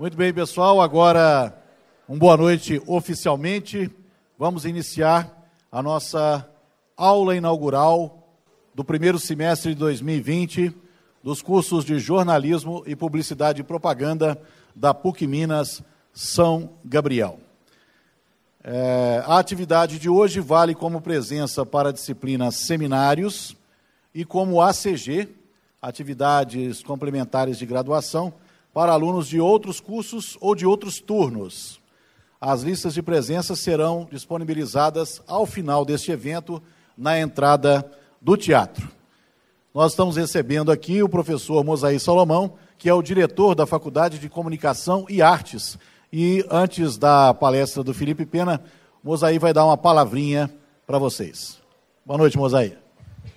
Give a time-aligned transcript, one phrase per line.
[0.00, 0.80] Muito bem, pessoal.
[0.80, 1.54] Agora,
[2.08, 3.90] uma boa noite oficialmente.
[4.38, 5.30] Vamos iniciar
[5.70, 6.48] a nossa
[6.96, 8.26] aula inaugural
[8.74, 10.74] do primeiro semestre de 2020
[11.22, 14.40] dos cursos de jornalismo e publicidade e propaganda
[14.74, 15.82] da PUC Minas
[16.14, 17.38] São Gabriel.
[18.64, 23.54] É, a atividade de hoje vale como presença para a disciplina seminários
[24.14, 25.28] e como ACG,
[25.82, 28.32] atividades complementares de graduação,
[28.72, 31.80] para alunos de outros cursos ou de outros turnos.
[32.40, 36.62] As listas de presença serão disponibilizadas ao final deste evento
[36.96, 37.84] na entrada
[38.20, 38.88] do teatro.
[39.74, 44.28] Nós estamos recebendo aqui o professor Mosaí Salomão, que é o diretor da Faculdade de
[44.28, 45.78] Comunicação e Artes.
[46.12, 48.60] E antes da palestra do Felipe Pena,
[49.02, 50.50] Mosaí vai dar uma palavrinha
[50.86, 51.60] para vocês.
[52.04, 52.76] Boa noite, Mosaí.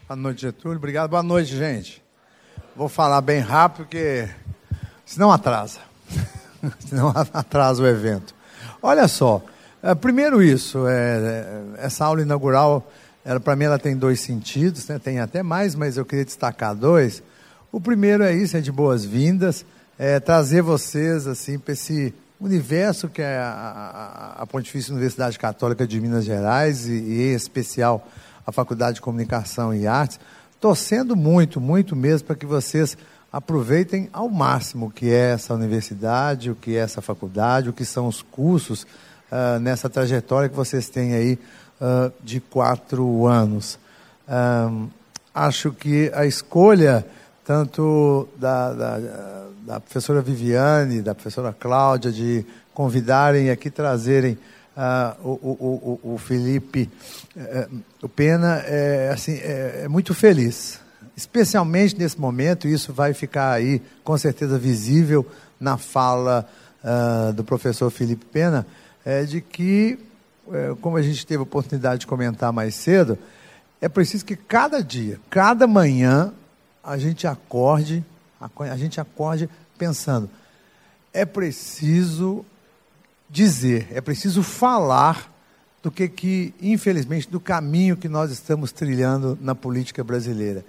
[0.07, 0.77] Boa noite, Getúlio.
[0.77, 1.09] Obrigado.
[1.09, 2.01] Boa noite, gente.
[2.75, 4.27] Vou falar bem rápido, porque
[5.05, 5.79] senão atrasa.
[6.87, 8.33] senão atrasa o evento.
[8.81, 9.41] Olha só,
[9.81, 12.89] é, primeiro isso, é, é essa aula inaugural,
[13.43, 14.99] para mim ela tem dois sentidos, né?
[14.99, 17.23] tem até mais, mas eu queria destacar dois.
[17.71, 19.65] O primeiro é isso, é de boas-vindas,
[19.97, 25.87] é trazer vocês assim para esse universo que é a, a, a, Pontifícia Universidade Católica
[25.87, 28.05] de Minas Gerais e, e, em especial
[28.45, 30.19] a Faculdade de Comunicação e Artes,
[30.59, 32.97] torcendo muito, muito mesmo para que vocês
[33.33, 37.83] aproveitem ao máximo o que é essa universidade, o que é essa faculdade, o que
[37.83, 41.39] são os cursos uh, nessa trajetória que vocês têm aí
[41.81, 43.79] uh, de quatro anos.
[44.29, 44.87] Um,
[45.33, 47.03] acho que a escolha
[47.43, 48.99] tanto da, da,
[49.65, 54.37] da, professora Viviane, da professora Cláudia, de convidarem aqui, trazerem
[54.77, 56.89] uh, o, o, o, o, Felipe,
[57.35, 60.82] uh, o Pena, é, assim, é, é muito feliz
[61.15, 65.25] especialmente nesse momento, isso vai ficar aí com certeza visível
[65.59, 66.47] na fala
[66.83, 68.65] uh, do professor Felipe Pena,
[69.05, 69.99] é de que,
[70.51, 73.17] é, como a gente teve a oportunidade de comentar mais cedo,
[73.81, 76.33] é preciso que cada dia, cada manhã,
[76.83, 78.03] a gente acorde,
[78.57, 80.29] a gente acorde pensando,
[81.13, 82.45] é preciso
[83.29, 85.29] dizer, é preciso falar
[85.81, 90.63] do que, que, infelizmente, do caminho que nós estamos trilhando na política brasileira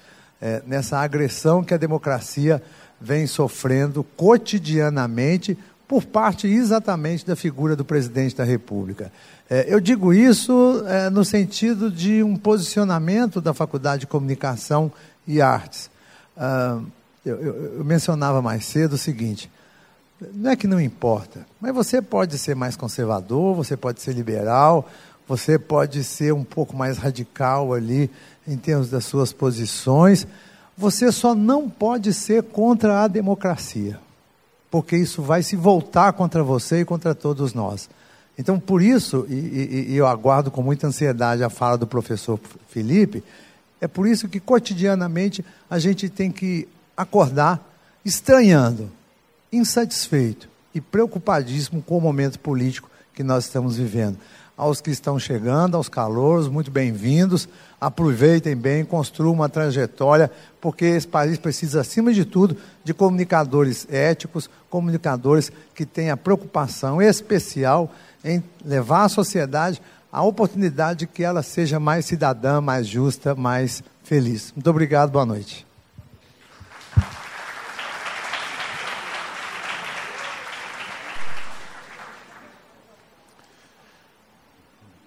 [0.44, 2.62] é, nessa agressão que a democracia
[3.00, 5.56] vem sofrendo cotidianamente
[5.88, 9.10] por parte exatamente da figura do presidente da República.
[9.48, 14.92] É, eu digo isso é, no sentido de um posicionamento da Faculdade de Comunicação
[15.26, 15.90] e Artes.
[16.36, 16.78] Ah,
[17.24, 19.50] eu, eu, eu mencionava mais cedo o seguinte:
[20.34, 24.90] não é que não importa, mas você pode ser mais conservador, você pode ser liberal,
[25.26, 28.10] você pode ser um pouco mais radical ali
[28.46, 30.26] em termos das suas posições,
[30.76, 33.98] você só não pode ser contra a democracia,
[34.70, 37.88] porque isso vai se voltar contra você e contra todos nós.
[38.36, 42.38] Então, por isso, e, e, e eu aguardo com muita ansiedade a fala do professor
[42.68, 43.22] Felipe,
[43.80, 46.66] é por isso que cotidianamente a gente tem que
[46.96, 47.64] acordar
[48.04, 48.90] estranhando,
[49.52, 54.18] insatisfeito e preocupadíssimo com o momento político que nós estamos vivendo
[54.56, 57.48] aos que estão chegando, aos calouros, muito bem-vindos.
[57.80, 60.30] Aproveitem bem, construam uma trajetória,
[60.60, 67.92] porque esse país precisa, acima de tudo, de comunicadores éticos, comunicadores que tenham preocupação especial
[68.24, 73.82] em levar à sociedade a oportunidade de que ela seja mais cidadã, mais justa, mais
[74.04, 74.52] feliz.
[74.54, 75.66] Muito obrigado, boa noite.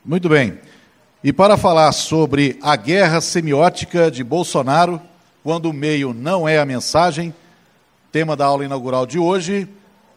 [0.07, 0.57] Muito bem.
[1.21, 5.01] E para falar sobre a guerra semiótica de Bolsonaro,
[5.43, 7.35] quando o meio não é a mensagem,
[8.09, 9.67] tema da aula inaugural de hoje,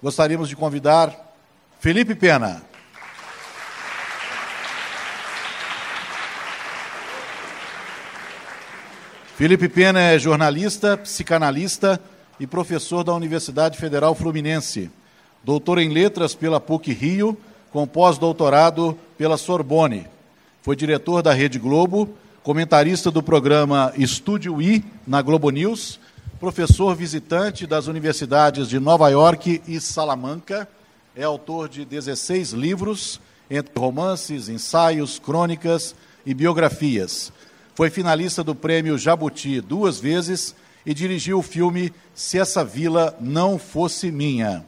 [0.01, 1.35] gostaríamos de convidar
[1.81, 2.63] Felipe Pena.
[9.35, 12.01] Felipe Pena é jornalista, psicanalista
[12.39, 14.89] e professor da Universidade Federal Fluminense.
[15.43, 17.37] Doutor em letras pela PUC Rio
[17.73, 20.07] com pós-doutorado pela Sorbonne.
[20.63, 22.09] Foi diretor da Rede Globo,
[22.43, 26.01] comentarista do programa Estúdio I na Globo News,
[26.41, 30.67] professor visitante das universidades de Nova York e Salamanca,
[31.15, 33.21] é autor de 16 livros,
[33.51, 35.95] entre romances, ensaios, crônicas
[36.25, 37.31] e biografias.
[37.75, 40.55] Foi finalista do prêmio Jabuti duas vezes
[40.87, 44.65] e dirigiu o filme Se Essa Vila Não Fosse Minha.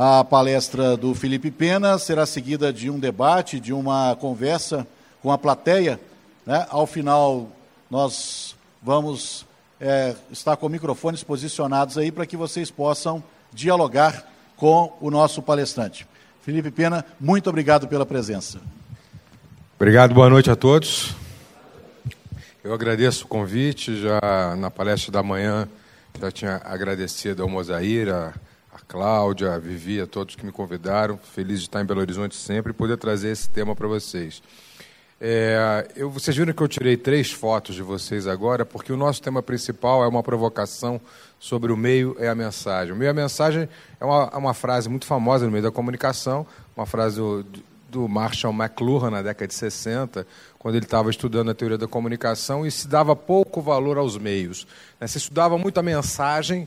[0.00, 4.86] A palestra do Felipe Pena será seguida de um debate, de uma conversa
[5.20, 5.98] com a plateia.
[6.46, 6.64] Né?
[6.70, 7.50] Ao final,
[7.90, 9.44] nós vamos
[9.80, 13.20] é, estar com microfones posicionados aí para que vocês possam
[13.52, 14.24] dialogar
[14.56, 16.06] com o nosso palestrante.
[16.42, 18.60] Felipe Pena, muito obrigado pela presença.
[19.74, 21.12] Obrigado, boa noite a todos.
[22.62, 25.68] Eu agradeço o convite, já na palestra da manhã
[26.20, 28.32] já tinha agradecido ao Mozair, a, a
[28.88, 31.18] Cláudia, a Vivi, a todos que me convidaram.
[31.18, 34.42] Feliz de estar em Belo Horizonte sempre e poder trazer esse tema para vocês.
[35.20, 39.20] É, eu, vocês viram que eu tirei três fotos de vocês agora, porque o nosso
[39.20, 40.98] tema principal é uma provocação
[41.38, 42.94] sobre o meio é a mensagem.
[42.94, 43.68] O meio é a mensagem
[44.00, 47.44] é uma, é uma frase muito famosa no meio da comunicação, uma frase do,
[47.90, 50.26] do Marshall McLuhan na década de 60,
[50.58, 54.66] quando ele estava estudando a teoria da comunicação e se dava pouco valor aos meios.
[54.98, 55.06] Né?
[55.08, 56.66] Se estudava muito a mensagem,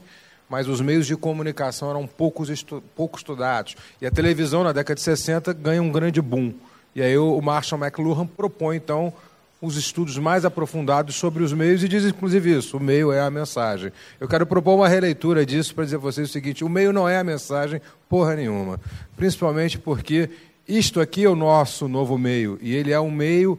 [0.51, 3.77] mas os meios de comunicação eram poucos estu pouco estudados.
[4.01, 6.53] E a televisão, na década de 60, ganha um grande boom.
[6.93, 9.13] E aí o Marshall McLuhan propõe, então,
[9.61, 13.31] os estudos mais aprofundados sobre os meios e diz inclusive isso: o meio é a
[13.31, 13.93] mensagem.
[14.19, 17.07] Eu quero propor uma releitura disso para dizer a vocês o seguinte: o meio não
[17.07, 18.77] é a mensagem, porra nenhuma.
[19.15, 20.29] Principalmente porque
[20.67, 23.57] isto aqui é o nosso novo meio e ele é um meio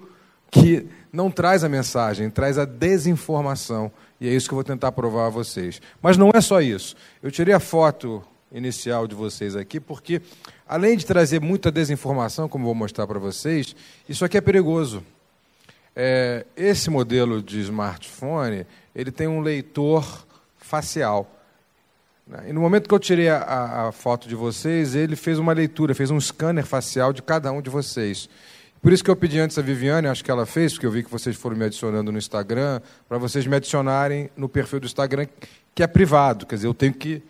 [0.51, 3.91] que não traz a mensagem, traz a desinformação.
[4.23, 5.83] E é isso que eu vou tentar provar a vocês.
[6.01, 6.95] Mas não é só isso.
[7.21, 8.23] Eu tirei a foto
[8.53, 10.23] inicial de vocês aqui porque,
[10.65, 13.75] além de trazer muita desinformação, como vou mostrar para vocês,
[14.09, 15.03] isso aqui é perigoso.
[15.97, 18.65] É, esse modelo de smartphone,
[18.95, 20.25] ele tem um leitor
[20.57, 21.29] facial.
[22.25, 22.45] Né?
[22.51, 25.97] E no momento que eu tirei a, a, foto de vocês, ele fez uma leitura,
[25.97, 28.29] fez um scanner facial de cada um de vocês.
[28.83, 31.05] Por isso que eu pedi antes a Viviane, acho que ela fez, porque eu vi
[31.05, 35.29] que vocês foram me adicionando no Instagram, para vocês me adicionarem no perfil do Instagram,
[35.73, 36.45] que é privado.
[36.45, 37.23] Quer dizer, eu tenho que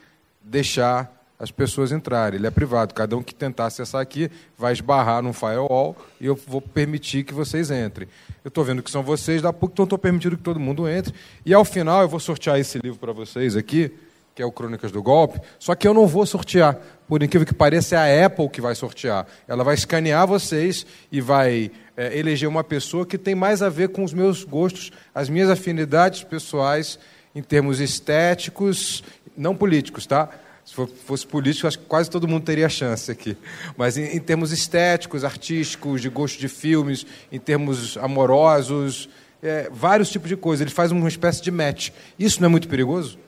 [0.43, 2.39] deixar as pessoas entrarem.
[2.39, 2.95] Ele é privado.
[2.95, 7.35] Cada um que tentar acessar aqui vai esbarrar num firewall e eu vou permitir que
[7.35, 8.09] vocês entrem.
[8.45, 11.13] Eu estou vendo que são vocês da PUC, então estou permitindo que todo mundo entre.
[11.45, 13.93] E ao final eu vou sortear esse livro para vocês aqui,
[14.35, 15.41] que é o Crônicas do Golpe.
[15.59, 16.79] Só que eu não vou sortear.
[17.07, 19.27] Por incrível que pareça, é a Apple que vai sortear.
[19.47, 23.91] Ela vai escanear vocês e vai é, eleger uma pessoa que tem mais a ver
[23.91, 26.99] com os meus gostos, as minhas afinidades pessoais
[27.35, 29.03] em termos estéticos,
[29.37, 30.29] não políticos, tá?
[30.65, 30.75] Se
[31.05, 33.37] fosse político, acho que quase todo mundo teria chance aqui.
[33.77, 39.09] Mas em, em termos estéticos, artísticos, de gosto de filmes, em termos amorosos,
[39.43, 40.61] é, vários tipos de coisas.
[40.63, 41.91] Ele faz uma espécie de match.
[42.19, 43.19] Isso não é muito perigoso?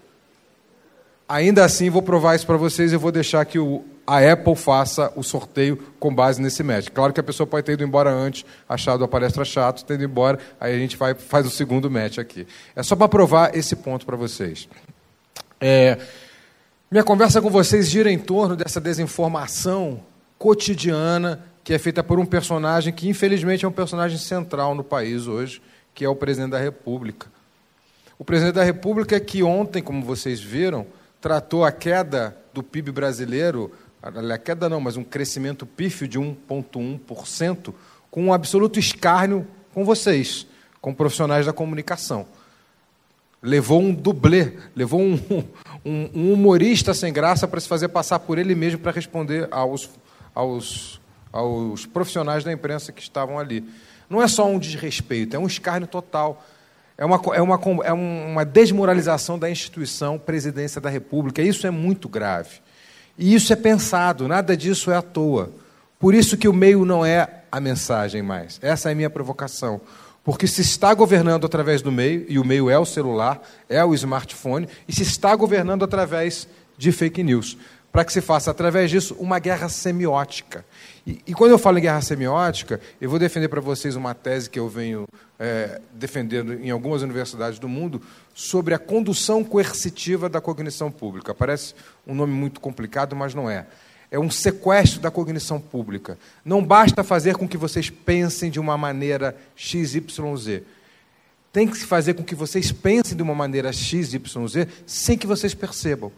[1.29, 5.12] Ainda assim, vou provar isso para vocês e vou deixar que o, a Apple faça
[5.17, 6.88] o sorteio com base nesse match.
[6.91, 10.05] Claro que a pessoa pode ter ido embora antes, achado a palestra chato, ter ido
[10.05, 12.47] embora, aí a gente vai, faz o segundo match aqui.
[12.76, 14.69] É só para provar esse ponto para vocês.
[15.59, 15.99] É,
[16.91, 20.00] minha conversa com vocês gira em torno dessa desinformação
[20.38, 25.26] cotidiana que é feita por um personagem que, infelizmente, é um personagem central no país
[25.26, 25.62] hoje,
[25.94, 27.26] que é o presidente da República.
[28.19, 30.87] O presidente da República que ontem, como vocês viram,
[31.25, 33.73] tratou a queda do PIB brasileiro,
[34.03, 37.73] a queda não, mas um crescimento pífio de 1,1%,
[38.11, 40.47] com um absoluto escárnio com vocês,
[40.82, 42.26] com profissionais da comunicação
[43.43, 45.19] levou um dublê, levou um,
[45.85, 49.88] um, um humorista sem graça para se fazer passar por ele mesmo para responder aos,
[50.35, 51.00] aos,
[51.31, 53.62] aos profissionais da imprensa que estavam ali.
[54.09, 56.43] Não é só um desrespeito, é um escárnio total.
[56.96, 61.43] É uma, é, uma, é uma desmoralização da instituição presidência da República.
[61.43, 62.61] Isso é muito grave.
[63.19, 65.50] E isso é pensado, nada disso é à toa.
[65.99, 68.59] Por isso que o meio não é a mensagem mais.
[68.61, 69.80] Essa é a minha provocação.
[70.23, 73.95] Porque se está governando através do meio, e o meio é o celular, é o
[73.95, 77.57] smartphone, e se está governando através de fake news.
[77.92, 80.64] Para que se faça, através disso, uma guerra semiótica.
[81.06, 84.49] E, e quando eu falo em guerra semiótica, eu vou defender para vocês uma tese
[84.49, 85.06] que eu venho
[85.38, 88.00] é, defendendo em algumas universidades do mundo
[88.32, 91.34] sobre a condução coercitiva da cognição pública.
[91.34, 91.75] Parece
[92.06, 93.66] um nome muito complicado, mas não é
[94.14, 96.16] é um sequestro da cognição pública.
[96.44, 100.62] Não basta fazer com que vocês pensem de uma maneira XYZ.
[101.52, 104.20] Tem que se fazer com que vocês pensem de uma maneira XYZ
[104.87, 106.12] sem que vocês percebam.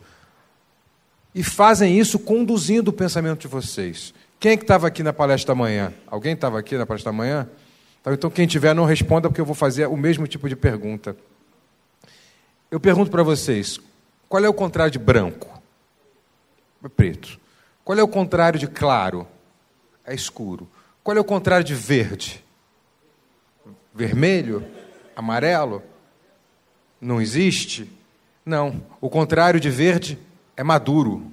[1.34, 4.12] E fazem isso conduzindo o pensamento de vocês.
[4.38, 5.92] Quem é que estava aqui na palestra da manhã?
[6.06, 7.48] Alguém estava aqui na palestra da manhã?
[8.02, 11.16] Tá, então, quem tiver, não responda, porque eu vou fazer o mesmo tipo de pergunta.
[12.70, 13.80] Eu pergunto para vocês:
[14.28, 15.60] qual é o contrário de branco?
[16.84, 17.40] É preto.
[17.84, 19.26] Qual é o contrário de claro?
[20.04, 20.68] É escuro.
[21.02, 22.44] Qual é o contrário de verde?
[23.94, 24.64] Vermelho?
[25.16, 25.82] Amarelo?
[27.00, 27.90] Não existe?
[28.44, 28.82] Não.
[29.00, 30.18] O contrário de verde
[30.56, 31.32] é maduro.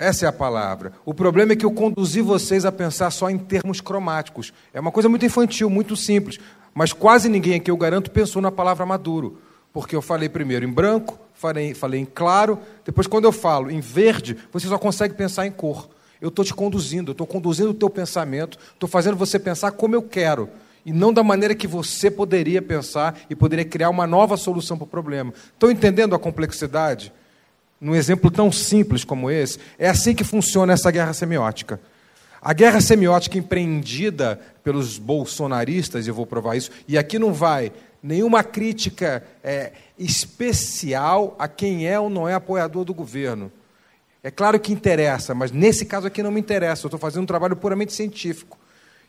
[0.00, 0.94] Essa é a palavra.
[1.04, 4.50] O problema é que eu conduzi vocês a pensar só em termos cromáticos.
[4.72, 6.40] É uma coisa muito infantil, muito simples.
[6.72, 9.42] Mas quase ninguém aqui, eu garanto, pensou na palavra maduro.
[9.74, 13.80] Porque eu falei primeiro em branco, falei, falei em claro, depois, quando eu falo em
[13.80, 15.90] verde, você só consegue pensar em cor.
[16.18, 20.02] Eu estou te conduzindo, estou conduzindo o teu pensamento, estou fazendo você pensar como eu
[20.02, 20.48] quero,
[20.84, 24.84] e não da maneira que você poderia pensar e poderia criar uma nova solução para
[24.84, 25.34] o problema.
[25.52, 27.12] Estão entendendo a complexidade?
[27.80, 31.80] Num exemplo tão simples como esse, é assim que funciona essa guerra semiótica.
[32.42, 37.72] A guerra semiótica empreendida pelos bolsonaristas, eu vou provar isso, e aqui não vai
[38.02, 43.52] nenhuma crítica é, especial a quem é ou não é apoiador do governo.
[44.22, 47.26] É claro que interessa, mas nesse caso aqui não me interessa, eu estou fazendo um
[47.26, 48.58] trabalho puramente científico.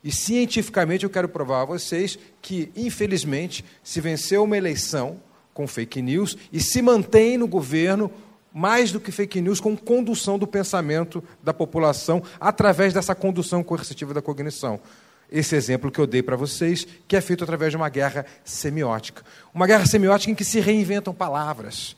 [0.04, 5.18] E cientificamente eu quero provar a vocês que, infelizmente, se venceu uma eleição
[5.54, 8.10] com fake news e se mantém no governo
[8.54, 14.14] mais do que fake news com condução do pensamento da população através dessa condução coercitiva
[14.14, 14.80] da cognição
[15.32, 19.24] esse exemplo que eu dei para vocês, que é feito através de uma guerra semiótica.
[19.54, 21.96] Uma guerra semiótica em que se reinventam palavras.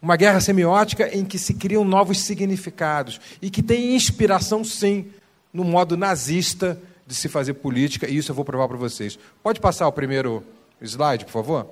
[0.00, 5.06] Uma guerra semiótica em que se criam novos significados e que tem inspiração, sim,
[5.52, 9.18] no modo nazista de se fazer política, e isso eu vou provar para vocês.
[9.42, 10.44] Pode passar o primeiro
[10.80, 11.70] slide, por favor?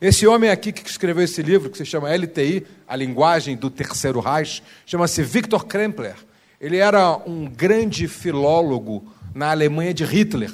[0.00, 4.20] Esse homem aqui que escreveu esse livro, que se chama LTI, A Linguagem do Terceiro
[4.20, 6.16] Reich, chama-se Viktor Krempler.
[6.60, 10.52] Ele era um grande filólogo na Alemanha de Hitler.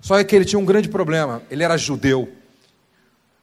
[0.00, 2.30] Só que ele tinha um grande problema: ele era judeu.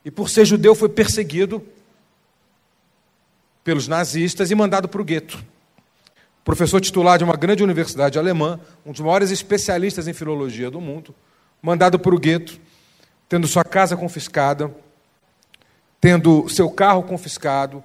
[0.06, 1.64] E por ser judeu, foi perseguido
[3.64, 5.44] pelos nazistas e mandado para o gueto.
[6.44, 11.16] Professor titular de uma grande universidade alemã, um dos maiores especialistas em filologia do mundo,
[11.62, 12.60] mandado para o gueto,
[13.30, 14.70] tendo sua casa confiscada,
[16.04, 17.82] tendo seu carro confiscado,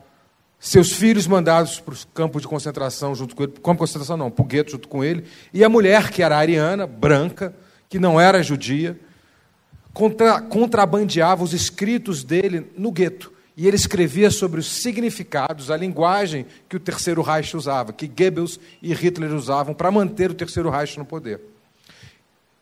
[0.59, 4.29] seus filhos mandados para os campos de concentração junto com ele, campo de concentração não,
[4.29, 5.23] para o gueto junto com ele,
[5.55, 7.55] e a mulher, que era ariana, branca,
[7.89, 8.99] que não era judia,
[9.95, 13.33] contra, contrabandeava os escritos dele no gueto.
[13.57, 18.59] E ele escrevia sobre os significados, a linguagem que o Terceiro Reich usava, que Goebbels
[18.83, 21.41] e Hitler usavam para manter o Terceiro Reich no poder.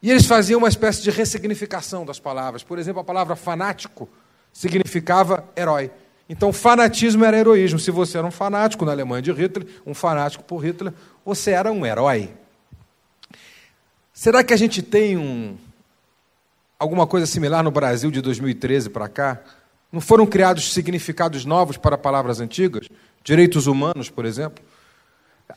[0.02, 2.62] E eles faziam uma espécie de ressignificação das palavras.
[2.62, 4.06] Por exemplo, a palavra fanático
[4.56, 5.90] significava herói.
[6.26, 7.78] Então, fanatismo era heroísmo.
[7.78, 10.94] Se você era um fanático na Alemanha de Hitler, um fanático por Hitler,
[11.26, 12.30] você era um herói.
[14.14, 15.58] Será que a gente tem um,
[16.78, 19.42] alguma coisa similar no Brasil de 2013 para cá?
[19.92, 22.88] Não foram criados significados novos para palavras antigas?
[23.22, 24.64] Direitos humanos, por exemplo?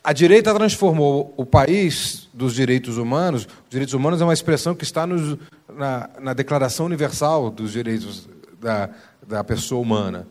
[0.04, 3.44] A direita transformou o país dos direitos humanos.
[3.46, 8.28] Os direitos humanos é uma expressão que está nos, na, na Declaração Universal dos Direitos
[8.60, 8.90] da,
[9.26, 10.28] da Pessoa Humana.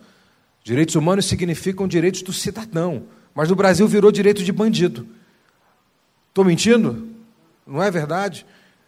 [0.64, 5.08] Direitos humanos significam direitos do cidadão, mas no Brasil virou direito de bandido.
[6.30, 7.10] Estou mentindo?
[7.66, 8.46] Não é verdade?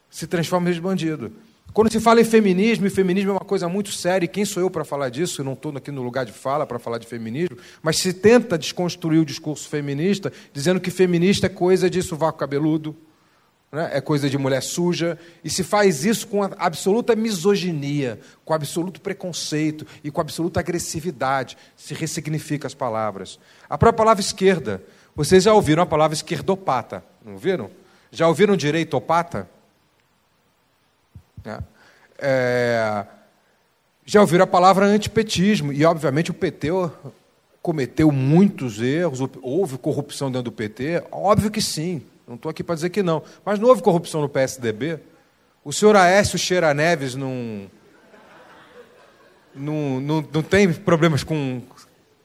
[0.09, 1.31] Se transforma em bandido.
[1.73, 4.61] Quando se fala em feminismo, e feminismo é uma coisa muito séria, e quem sou
[4.61, 5.39] eu para falar disso?
[5.39, 8.57] Eu não estou aqui no lugar de fala para falar de feminismo, mas se tenta
[8.57, 12.95] desconstruir o discurso feminista, dizendo que feminista é coisa de sovaco cabeludo,
[13.71, 13.89] né?
[13.93, 19.87] é coisa de mulher suja, e se faz isso com absoluta misoginia, com absoluto preconceito
[20.03, 23.39] e com absoluta agressividade, se ressignifica as palavras.
[23.69, 24.83] A própria palavra esquerda,
[25.15, 27.69] vocês já ouviram a palavra esquerdopata, não viram?
[28.11, 29.49] Já ouviram direitopata?
[31.45, 31.59] É.
[32.19, 33.05] É...
[34.05, 36.69] Já ouviram a palavra antipetismo, e obviamente o PT
[37.61, 41.03] cometeu muitos erros, houve corrupção dentro do PT?
[41.11, 42.01] Óbvio que sim.
[42.31, 43.21] Não estou aqui para dizer que não.
[43.43, 44.99] Mas não houve corrupção no PSDB?
[45.65, 47.69] O senhor Aécio Cheira Neves não,
[49.53, 51.61] não, não, não tem problemas com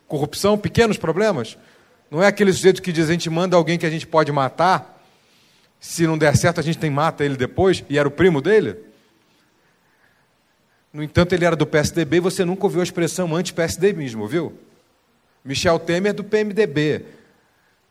[0.06, 0.56] corrupção?
[0.56, 1.58] Pequenos problemas?
[2.08, 5.04] Não é aquele sujeito que diz a gente manda alguém que a gente pode matar,
[5.80, 8.76] se não der certo a gente tem mata ele depois, e era o primo dele?
[10.92, 14.56] No entanto, ele era do PSDB e você nunca ouviu a expressão anti-PSD mesmo, viu?
[15.44, 17.06] Michel Temer do PMDB.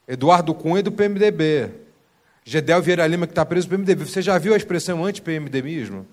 [0.08, 1.84] Eduardo Cunha do PMDB.
[2.48, 4.06] Gedel Vieira Lima, que está preso pelo PMDB.
[4.06, 6.06] Você já viu a expressão anti-PMDBismo?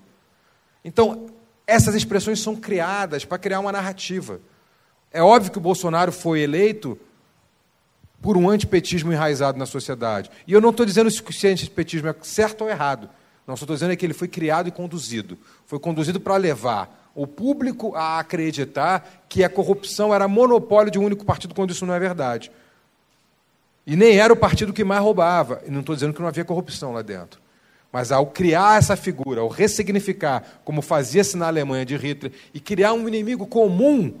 [0.83, 1.27] Então,
[1.67, 4.41] essas expressões são criadas para criar uma narrativa.
[5.11, 6.97] É óbvio que o Bolsonaro foi eleito
[8.19, 10.31] por um antipetismo enraizado na sociedade.
[10.47, 13.07] E eu não estou dizendo se o antipetismo é certo ou errado.
[13.45, 15.37] Não, só estou dizendo é que ele foi criado e conduzido.
[15.67, 21.05] Foi conduzido para levar o público a acreditar que a corrupção era monopólio de um
[21.05, 22.51] único partido, quando isso não é verdade.
[23.85, 25.61] E nem era o partido que mais roubava.
[25.65, 27.41] E não estou dizendo que não havia corrupção lá dentro.
[27.91, 32.93] Mas ao criar essa figura, ao ressignificar, como fazia-se na Alemanha de Hitler, e criar
[32.93, 34.13] um inimigo comum,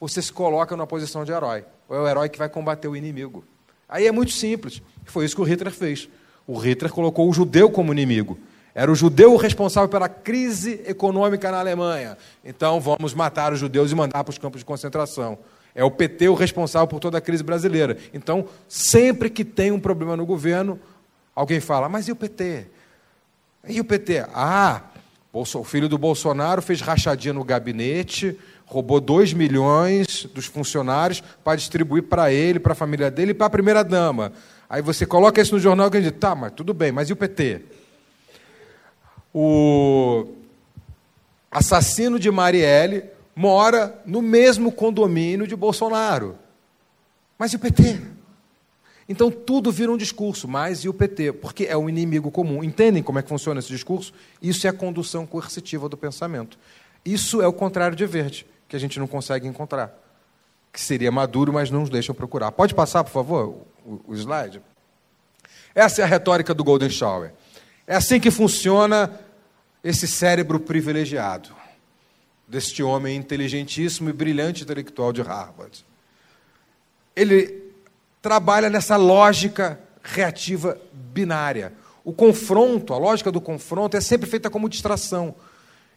[0.00, 1.64] você se coloca numa posição de herói.
[1.88, 3.44] Ou é o herói que vai combater o inimigo.
[3.88, 4.82] Aí é muito simples.
[5.04, 6.08] Foi isso que o Hitler fez.
[6.46, 8.38] O Hitler colocou o judeu como inimigo.
[8.74, 12.18] Era o judeu responsável pela crise econômica na Alemanha.
[12.44, 15.38] Então vamos matar os judeus e mandar para os campos de concentração.
[15.74, 17.98] É o PT o responsável por toda a crise brasileira.
[18.12, 20.78] Então, sempre que tem um problema no governo,
[21.34, 22.66] alguém fala: mas e o PT?
[23.68, 24.26] E o PT?
[24.32, 24.82] Ah,
[25.32, 32.04] o filho do Bolsonaro fez rachadinha no gabinete, roubou 2 milhões dos funcionários para distribuir
[32.04, 34.32] para ele, para a família dele e para a primeira-dama.
[34.68, 37.16] Aí você coloca isso no jornal e diz: tá, mas tudo bem, mas e o
[37.16, 37.62] PT?
[39.34, 40.28] O
[41.50, 46.38] assassino de Marielle mora no mesmo condomínio de Bolsonaro.
[47.38, 48.00] Mas e o PT?
[49.08, 51.32] Então tudo vira um discurso, mas e o PT?
[51.32, 52.62] Porque é um inimigo comum.
[52.62, 54.14] Entendem como é que funciona esse discurso?
[54.40, 56.58] Isso é a condução coercitiva do pensamento.
[57.04, 59.92] Isso é o contrário de verde, que a gente não consegue encontrar.
[60.72, 62.50] Que seria maduro, mas não nos deixam procurar.
[62.52, 64.62] Pode passar, por favor, o, o slide?
[65.74, 67.32] Essa é a retórica do Golden Shower.
[67.86, 69.20] É assim que funciona
[69.82, 71.63] esse cérebro privilegiado
[72.46, 75.84] deste homem inteligentíssimo e brilhante intelectual de Harvard.
[77.16, 77.62] Ele
[78.20, 81.72] trabalha nessa lógica reativa binária.
[82.04, 85.34] O confronto, a lógica do confronto é sempre feita como distração.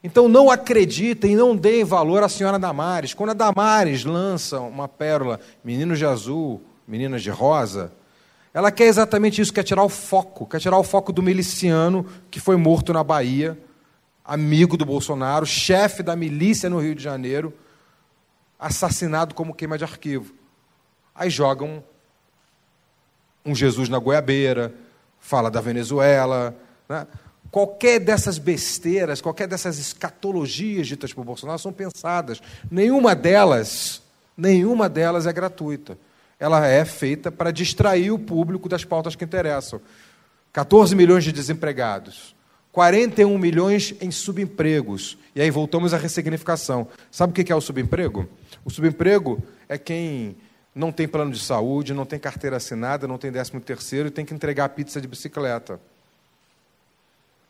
[0.04, 3.14] Então não acreditem, não deem valor à senhora Damares.
[3.14, 7.92] Quando a Damares lança uma pérola, meninos de azul, meninas de rosa,
[8.54, 12.40] ela quer exatamente isso, quer tirar o foco, quer tirar o foco do miliciano que
[12.40, 13.58] foi morto na Bahia
[14.28, 17.54] amigo do Bolsonaro, chefe da milícia no Rio de Janeiro,
[18.60, 20.34] assassinado como queima de arquivo.
[21.16, 21.82] Aí jogam
[23.46, 24.74] um Jesus na goiabeira,
[25.18, 26.54] fala da Venezuela.
[26.90, 27.08] Né?
[27.50, 32.42] Qualquer dessas besteiras, qualquer dessas escatologias ditas por Bolsonaro são pensadas.
[32.70, 34.02] Nenhuma delas,
[34.36, 35.98] nenhuma delas é gratuita.
[36.38, 39.80] Ela é feita para distrair o público das pautas que interessam.
[40.52, 42.36] 14 milhões de desempregados.
[42.78, 45.18] 41 milhões em subempregos.
[45.36, 46.88] E aí voltamos à ressignificação.
[47.10, 48.30] Sabe o que é o subemprego?
[48.64, 50.38] O subemprego é quem
[50.76, 54.24] não tem plano de saúde, não tem carteira assinada, não tem décimo terceiro e tem
[54.24, 55.80] que entregar a pizza de bicicleta.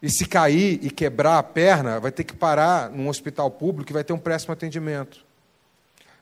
[0.02, 3.96] E se cair e quebrar a perna, vai ter que parar num hospital público e
[3.96, 5.26] vai ter um péssimo atendimento.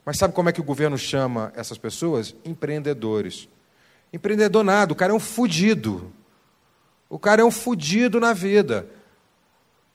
[0.03, 2.33] Mas sabe como é que o governo chama essas pessoas?
[2.43, 3.47] Empreendedores.
[4.11, 6.11] Empreendedor nada, o cara é um fudido.
[7.07, 8.87] O cara é um fudido na vida.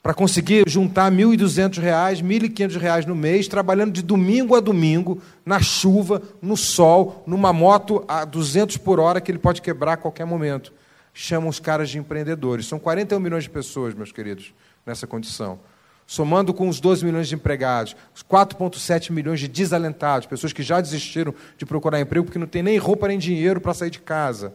[0.03, 5.61] Para conseguir juntar R$ 1.200, R$ 1.500 no mês, trabalhando de domingo a domingo, na
[5.61, 10.25] chuva, no sol, numa moto a 200 por hora que ele pode quebrar a qualquer
[10.25, 10.73] momento.
[11.13, 12.67] Chamam os caras de empreendedores.
[12.67, 14.55] São 41 milhões de pessoas, meus queridos,
[14.87, 15.61] nessa condição.
[16.07, 20.81] Somando com os 12 milhões de empregados, os 4,7 milhões de desalentados, pessoas que já
[20.81, 24.55] desistiram de procurar emprego porque não tem nem roupa nem dinheiro para sair de casa.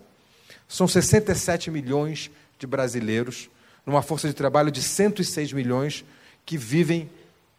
[0.68, 3.50] São 67 milhões de de brasileiros,
[3.86, 6.04] numa força de trabalho de 106 milhões
[6.46, 7.10] que vivem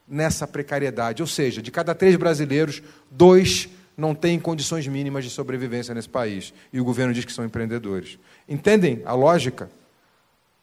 [0.07, 1.23] nessa precariedade.
[1.23, 6.53] Ou seja, de cada três brasileiros, dois não têm condições mínimas de sobrevivência nesse país.
[6.73, 8.19] E o governo diz que são empreendedores.
[8.49, 9.71] Entendem a lógica?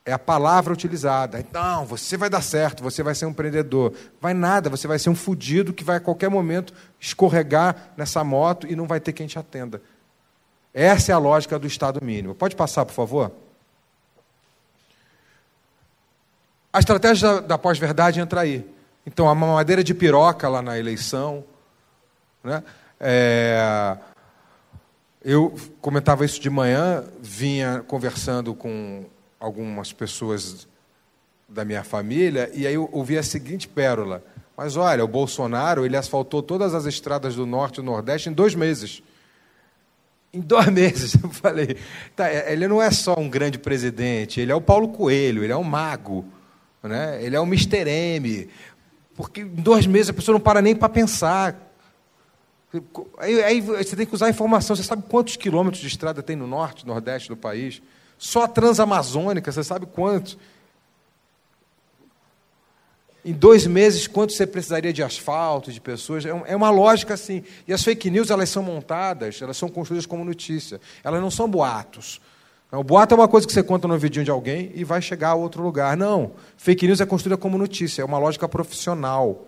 [0.05, 1.45] É a palavra utilizada.
[1.53, 3.93] Não, você vai dar certo, você vai ser um empreendedor.
[4.19, 8.67] Vai nada, você vai ser um fudido que vai a qualquer momento escorregar nessa moto
[8.67, 9.81] e não vai ter quem te atenda.
[10.73, 12.35] Essa é a lógica do Estado mínimo.
[12.35, 13.31] Pode passar, por favor?
[16.73, 18.67] A estratégia da, da pós-verdade entra aí.
[19.05, 21.43] Então, a mamadeira de piroca lá na eleição.
[22.43, 22.63] Né?
[22.99, 23.95] É,
[25.23, 29.05] eu comentava isso de manhã, vinha conversando com
[29.39, 30.67] algumas pessoas
[31.47, 34.23] da minha família, e aí eu ouvi a seguinte pérola.
[34.57, 38.33] Mas olha, o Bolsonaro ele asfaltou todas as estradas do norte e do nordeste em
[38.33, 39.03] dois meses.
[40.33, 41.77] Em dois meses, eu falei,
[42.15, 45.57] tá, ele não é só um grande presidente, ele é o Paulo Coelho, ele é
[45.57, 46.25] um mago.
[46.83, 47.23] Né?
[47.23, 47.89] Ele é o Mr.
[47.89, 48.49] M.
[49.15, 51.55] Porque em dois meses a pessoa não para nem para pensar.
[53.17, 54.75] Aí, aí, você tem que usar a informação.
[54.75, 57.81] Você sabe quantos quilômetros de estrada tem no norte, nordeste do país?
[58.17, 60.37] Só a transamazônica, você sabe quantos?
[63.25, 66.25] Em dois meses, quanto você precisaria de asfalto, de pessoas?
[66.25, 67.43] É, é uma lógica assim.
[67.65, 70.81] E as fake news, elas são montadas, elas são construídas como notícia.
[71.03, 72.19] Elas não são boatos.
[72.75, 75.29] O boato é uma coisa que você conta no vidinho de alguém e vai chegar
[75.29, 75.95] a outro lugar.
[75.95, 76.31] Não.
[76.57, 79.45] Fake news é construída como notícia, é uma lógica profissional.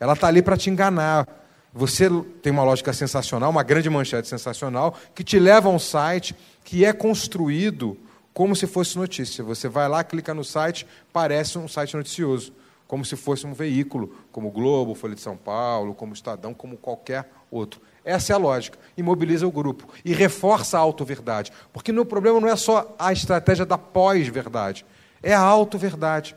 [0.00, 1.28] Ela está ali para te enganar.
[1.74, 2.08] Você
[2.40, 6.82] tem uma lógica sensacional, uma grande manchete sensacional, que te leva a um site que
[6.82, 7.94] é construído
[8.32, 9.44] como se fosse notícia.
[9.44, 12.54] Você vai lá, clica no site, parece um site noticioso,
[12.88, 16.54] como se fosse um veículo, como o Globo, Folha de São Paulo, como o Estadão,
[16.54, 17.82] como qualquer outro.
[18.04, 18.78] Essa é a lógica.
[18.96, 21.52] Imobiliza o grupo e reforça a auto-verdade.
[21.72, 24.84] Porque o problema não é só a estratégia da pós-verdade.
[25.22, 26.34] É a auto-verdade.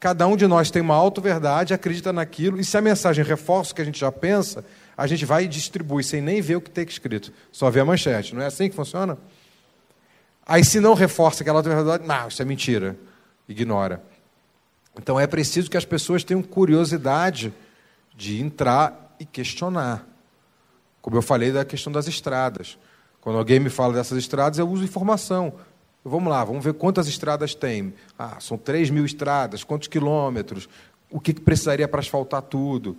[0.00, 3.74] Cada um de nós tem uma auto-verdade, acredita naquilo, e se a mensagem reforça o
[3.74, 4.64] que a gente já pensa,
[4.96, 7.32] a gente vai e distribui, sem nem ver o que tem escrito.
[7.50, 8.34] Só vê a manchete.
[8.34, 9.16] Não é assim que funciona?
[10.46, 12.96] Aí, se não reforça aquela auto-verdade, não, isso é mentira.
[13.48, 14.02] Ignora.
[14.98, 17.52] Então, é preciso que as pessoas tenham curiosidade
[18.14, 20.06] de entrar e questionar.
[21.04, 22.78] Como eu falei da questão das estradas.
[23.20, 25.52] Quando alguém me fala dessas estradas, eu uso informação.
[26.02, 27.92] Vamos lá, vamos ver quantas estradas tem.
[28.18, 30.66] Ah, são 3 mil estradas, quantos quilômetros,
[31.10, 32.96] o que precisaria para asfaltar tudo.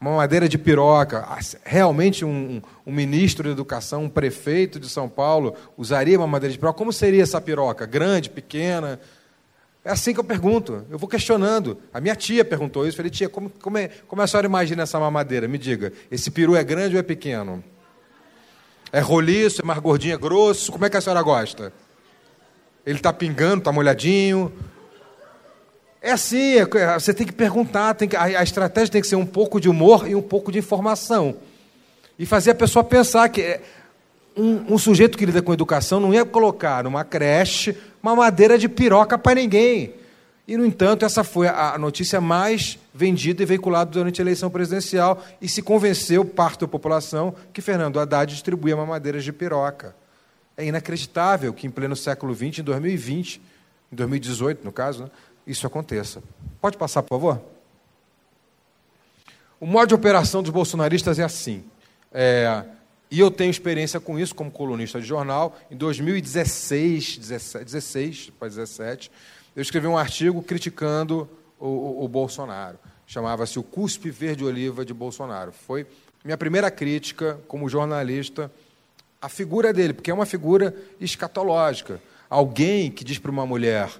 [0.00, 1.26] Uma madeira de piroca.
[1.28, 6.52] Ah, realmente um, um, ministro de educação, um prefeito de São Paulo, usaria uma madeira
[6.52, 6.78] de piroca?
[6.78, 7.86] Como seria essa piroca?
[7.86, 9.00] Grande, pequena?
[9.84, 11.78] É assim que eu pergunto, eu vou questionando.
[11.92, 14.84] A minha tia perguntou isso, eu falei, tia, como, como, é, como a senhora imagina
[14.84, 15.48] essa mamadeira?
[15.48, 17.62] Me diga, esse peru é grande ou é pequeno?
[18.92, 20.70] É roliço, é mais gordinho, é grosso?
[20.70, 21.72] Como é que a senhora gosta?
[22.86, 24.52] Ele está pingando, está molhadinho?
[26.00, 29.06] É assim, é, é, você tem que perguntar, tem que, a, a, estratégia tem que
[29.06, 31.36] ser um pouco de humor e um pouco de informação.
[32.18, 33.60] E fazer a pessoa pensar que é,
[34.36, 38.68] um, um, sujeito que lida com educação não ia colocar numa creche uma madeira de
[38.68, 39.94] piroca para ninguém.
[40.46, 45.22] E, no entanto, essa foi a notícia mais vendida e veiculada durante a eleição presidencial
[45.40, 49.94] e se convenceu parte da população que Fernando Haddad distribuía mamadeiras de piroca.
[50.56, 53.40] É inacreditável que, em pleno século XX, em 2020,
[53.92, 55.10] em 2018, no caso, né,
[55.46, 56.22] isso aconteça.
[56.60, 57.40] Pode passar, por favor?
[59.60, 61.62] O modo de operação dos bolsonaristas é assim.
[62.12, 62.64] É,
[63.12, 65.54] e eu tenho experiência com isso como colunista de jornal.
[65.70, 69.12] Em 2016, 17, 16 para 17,
[69.54, 71.28] eu escrevi um artigo criticando
[71.60, 72.78] o, o, o Bolsonaro.
[73.06, 75.52] Chamava-se O Cuspe Verde Oliva de Bolsonaro.
[75.52, 75.86] Foi
[76.24, 78.50] minha primeira crítica como jornalista
[79.20, 82.00] à figura dele, porque é uma figura escatológica.
[82.30, 83.90] Alguém que diz para uma mulher,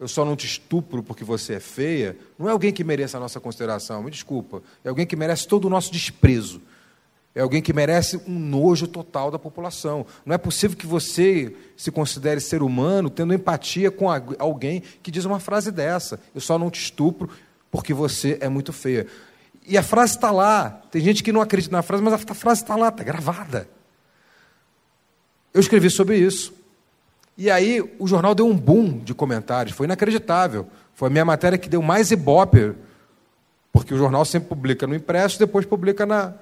[0.00, 3.20] eu só não te estupro porque você é feia, não é alguém que mereça a
[3.20, 4.60] nossa consideração, me desculpa.
[4.84, 6.60] É alguém que merece todo o nosso desprezo.
[7.36, 10.06] É alguém que merece um nojo total da população.
[10.24, 14.06] Não é possível que você se considere ser humano tendo empatia com
[14.38, 16.18] alguém que diz uma frase dessa.
[16.34, 17.28] Eu só não te estupro
[17.70, 19.06] porque você é muito feia.
[19.66, 20.80] E a frase está lá.
[20.90, 23.68] Tem gente que não acredita na frase, mas a frase está lá, está gravada.
[25.52, 26.54] Eu escrevi sobre isso.
[27.36, 29.76] E aí o jornal deu um boom de comentários.
[29.76, 30.66] Foi inacreditável.
[30.94, 32.72] Foi a minha matéria que deu mais ibope,
[33.74, 36.32] porque o jornal sempre publica no impresso, depois publica na,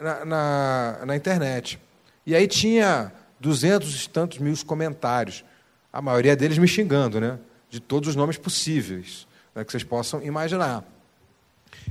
[0.00, 1.78] na, na, na internet.
[2.26, 5.44] E aí tinha duzentos e tantos mil comentários,
[5.92, 7.38] a maioria deles me xingando, né?
[7.70, 10.84] De todos os nomes possíveis né, que vocês possam imaginar.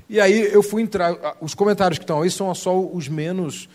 [0.09, 1.37] E aí eu fui entrar.
[1.41, 3.69] Os comentários que estão aí são só os menos.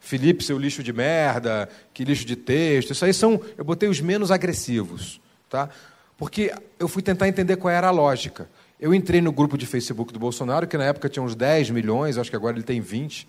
[0.00, 2.92] Felipe, seu lixo de merda, que lixo de texto.
[2.92, 3.40] Isso aí são.
[3.56, 5.20] Eu botei os menos agressivos.
[5.50, 5.68] Tá?
[6.16, 8.48] Porque eu fui tentar entender qual era a lógica.
[8.80, 12.16] Eu entrei no grupo de Facebook do Bolsonaro, que na época tinha uns 10 milhões,
[12.16, 13.26] acho que agora ele tem 20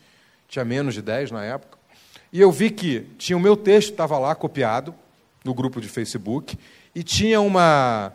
[0.50, 1.78] tinha menos de 10 na época,
[2.34, 4.94] e eu vi que tinha o meu texto, estava lá copiado,
[5.46, 6.58] no grupo de Facebook,
[6.94, 8.12] e tinha uma,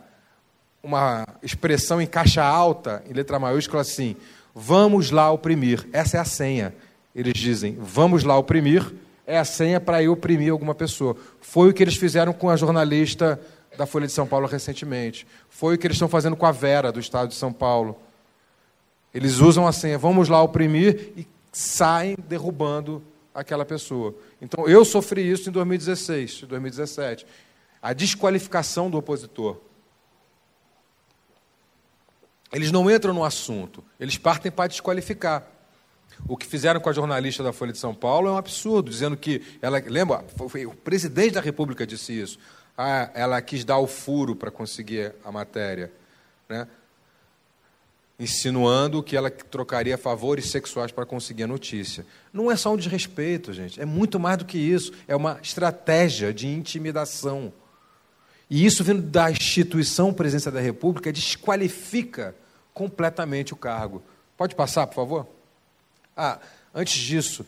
[0.83, 4.17] uma expressão em caixa alta, em letra maiúscula, assim:
[4.55, 5.89] vamos lá oprimir.
[5.93, 6.75] Essa é a senha.
[7.15, 8.85] Eles dizem: vamos lá oprimir,
[9.27, 11.17] é a senha para eu oprimir alguma pessoa.
[11.41, 13.41] Foi o que eles fizeram com a jornalista
[13.77, 15.27] da Folha de São Paulo recentemente.
[15.49, 17.99] Foi o que eles estão fazendo com a Vera, do Estado de São Paulo.
[19.13, 23.03] Eles usam a senha, vamos lá oprimir, e saem derrubando
[23.35, 24.15] aquela pessoa.
[24.41, 27.27] Então, eu sofri isso em 2016, 2017.
[27.81, 29.59] A desqualificação do opositor.
[32.53, 35.45] Eles não entram no assunto, eles partem para desqualificar.
[36.29, 39.17] O que fizeram com a jornalista da Folha de São Paulo é um absurdo, dizendo
[39.17, 39.83] que ela.
[39.85, 40.25] Lembra?
[40.49, 42.39] Foi, o presidente da República disse isso.
[42.79, 45.93] Ah, ela quis dar o furo para conseguir a matéria.
[46.49, 46.69] Né?
[48.19, 52.07] Insinuando que ela trocaria favores sexuais para conseguir a notícia.
[52.33, 56.33] Não é só um desrespeito, gente, é muito mais do que isso, é uma estratégia
[56.33, 57.53] de intimidação.
[58.49, 62.35] E isso vindo da instituição Presidência da República desqualifica
[62.73, 64.03] completamente o cargo.
[64.37, 65.27] Pode passar, por favor?
[66.17, 66.39] Ah,
[66.75, 67.45] antes disso,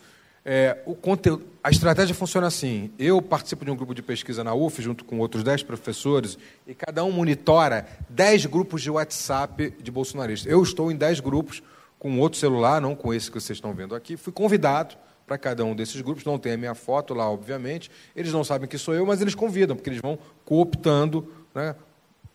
[0.49, 4.53] é, o conteúdo, a estratégia funciona assim: eu participo de um grupo de pesquisa na
[4.53, 9.91] UF, junto com outros 10 professores, e cada um monitora 10 grupos de WhatsApp de
[9.91, 10.49] bolsonaristas.
[10.49, 11.61] Eu estou em 10 grupos
[11.99, 14.15] com outro celular, não com esse que vocês estão vendo aqui.
[14.15, 17.91] Fui convidado para cada um desses grupos, não tem a minha foto lá, obviamente.
[18.15, 21.75] Eles não sabem que sou eu, mas eles convidam, porque eles vão cooptando né,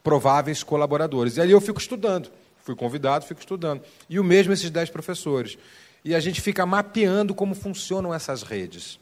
[0.05, 1.39] prováveis colaboradores.
[1.39, 2.31] E ali eu fico estudando.
[2.63, 3.81] Fui convidado, fico estudando.
[4.09, 5.57] E o mesmo esses 10 professores
[6.05, 8.99] e a gente fica mapeando como funcionam essas redes.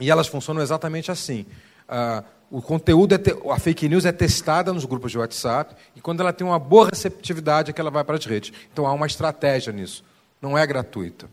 [0.00, 1.46] E elas funcionam exatamente assim.
[1.88, 3.34] Ah, o conteúdo, é te...
[3.50, 6.88] a fake news é testada nos grupos de WhatsApp e quando ela tem uma boa
[6.90, 8.52] receptividade é que ela vai para as redes.
[8.72, 10.04] Então há uma estratégia nisso.
[10.42, 11.28] Não é gratuita.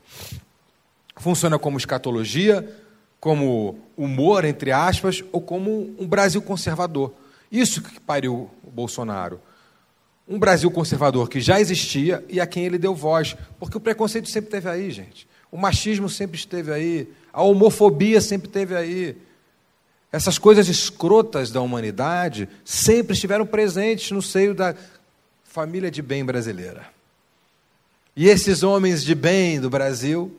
[1.16, 2.68] Funciona como escatologia,
[3.18, 7.12] como humor, entre aspas, ou como um Brasil conservador.
[7.50, 9.40] Isso que pariu o Bolsonaro.
[10.28, 13.34] Um Brasil conservador que já existia e a quem ele deu voz.
[13.58, 15.26] Porque o preconceito sempre esteve aí, gente.
[15.50, 17.08] O machismo sempre esteve aí.
[17.32, 19.16] A homofobia sempre esteve aí.
[20.12, 24.74] Essas coisas escrotas da humanidade sempre estiveram presentes no seio da
[25.44, 26.86] família de bem brasileira.
[28.14, 30.34] E esses homens de bem do Brasil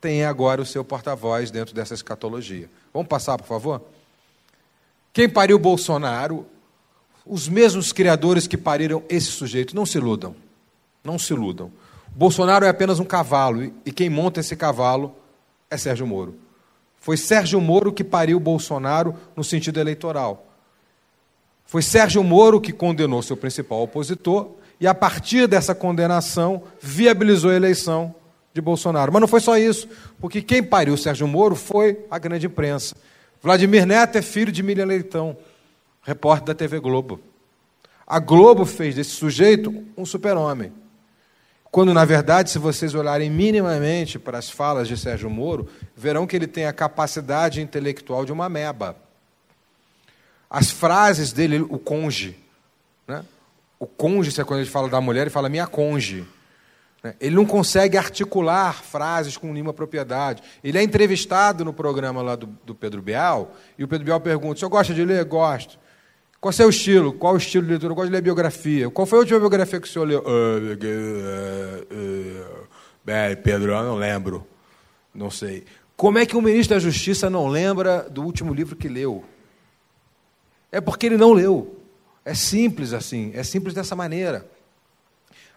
[0.00, 2.68] têm agora o seu porta-voz dentro dessa escatologia.
[2.92, 3.82] Vamos passar, por favor?
[5.12, 6.46] Quem pariu Bolsonaro,
[7.26, 10.34] os mesmos criadores que pariram esse sujeito, não se iludam.
[11.04, 11.70] Não se iludam.
[12.14, 15.14] Bolsonaro é apenas um cavalo e quem monta esse cavalo
[15.70, 16.34] é Sérgio Moro.
[16.98, 20.46] Foi Sérgio Moro que pariu Bolsonaro no sentido eleitoral.
[21.64, 27.54] Foi Sérgio Moro que condenou seu principal opositor e, a partir dessa condenação, viabilizou a
[27.54, 28.14] eleição
[28.52, 29.12] de Bolsonaro.
[29.12, 29.88] Mas não foi só isso,
[30.20, 32.94] porque quem pariu Sérgio Moro foi a grande imprensa.
[33.42, 35.36] Vladimir Neto é filho de Miriam Leitão,
[36.02, 37.20] repórter da TV Globo.
[38.06, 40.72] A Globo fez desse sujeito um super-homem.
[41.70, 46.36] Quando, na verdade, se vocês olharem minimamente para as falas de Sérgio Moro, verão que
[46.36, 48.94] ele tem a capacidade intelectual de uma meba.
[50.50, 52.36] As frases dele, o conge,
[53.08, 53.24] né?
[53.78, 56.26] o conge, é quando ele fala da mulher, ele fala minha conge.
[57.02, 57.14] Né?
[57.18, 60.42] Ele não consegue articular frases com nenhuma propriedade.
[60.62, 64.56] Ele é entrevistado no programa lá do, do Pedro Bial, e o Pedro Bial pergunta:
[64.56, 65.24] o senhor gosta de ler?
[65.24, 65.78] Gosto.
[66.42, 67.12] Qual é o seu estilo?
[67.12, 67.92] Qual o estilo de leitura?
[67.92, 68.90] Eu gosto de ler biografia.
[68.90, 70.24] Qual foi a última biografia que o senhor leu?
[73.04, 74.44] Bem, Pedro, eu não lembro.
[75.14, 75.64] Não sei.
[75.96, 79.24] Como é que o ministro da Justiça não lembra do último livro que leu?
[80.72, 81.78] É porque ele não leu.
[82.24, 84.44] É simples assim, é simples dessa maneira.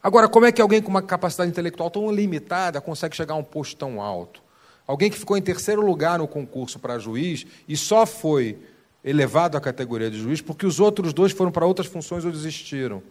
[0.04, 3.43] Agora, como é que alguém com uma capacidade intelectual tão limitada consegue chegar a um
[3.43, 4.39] posto tão alto?
[4.86, 8.60] Alguém que ficou em terceiro lugar no concurso para juiz e só foi
[9.06, 13.04] elevado à categoria de juiz, porque os outros dois foram para outras funções ou desistiram.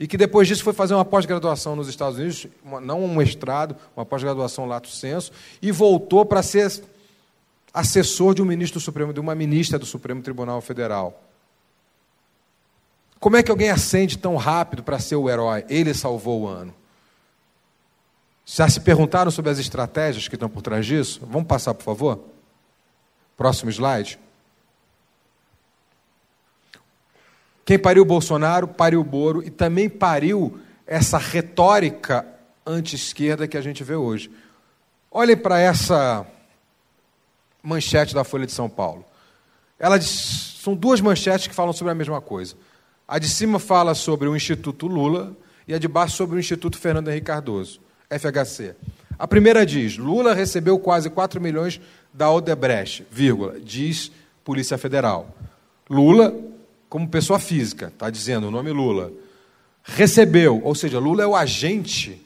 [0.00, 2.46] E que depois disso foi fazer uma pós-graduação nos Estados Unidos,
[2.82, 6.82] não um mestrado, uma pós-graduação lato senso, e voltou para ser
[7.72, 11.22] assessor de um ministro do Supremo, de uma ministra do Supremo Tribunal Federal.
[13.20, 15.64] Como é que alguém acende tão rápido para ser o herói?
[15.68, 16.74] Ele salvou o ano.
[18.46, 21.20] Já se perguntaram sobre as estratégias que estão por trás disso?
[21.28, 22.24] Vamos passar, por favor?
[23.36, 24.18] Próximo slide.
[27.66, 32.24] Quem pariu Bolsonaro, pariu Boro e também pariu essa retórica
[32.64, 34.30] anti-esquerda que a gente vê hoje.
[35.10, 36.24] Olhem para essa
[37.60, 39.04] manchete da Folha de São Paulo.
[39.80, 42.54] Ela diz, são duas manchetes que falam sobre a mesma coisa.
[43.06, 46.78] A de cima fala sobre o Instituto Lula e a de baixo sobre o Instituto
[46.78, 48.76] Fernando Henrique Cardoso, FHC.
[49.18, 51.80] A primeira diz: Lula recebeu quase 4 milhões
[52.14, 54.12] da Odebrecht, vírgula, diz
[54.44, 55.34] Polícia Federal.
[55.90, 56.32] Lula
[56.96, 59.12] como pessoa física, está dizendo o nome Lula,
[59.84, 62.18] recebeu, ou seja, Lula é o agente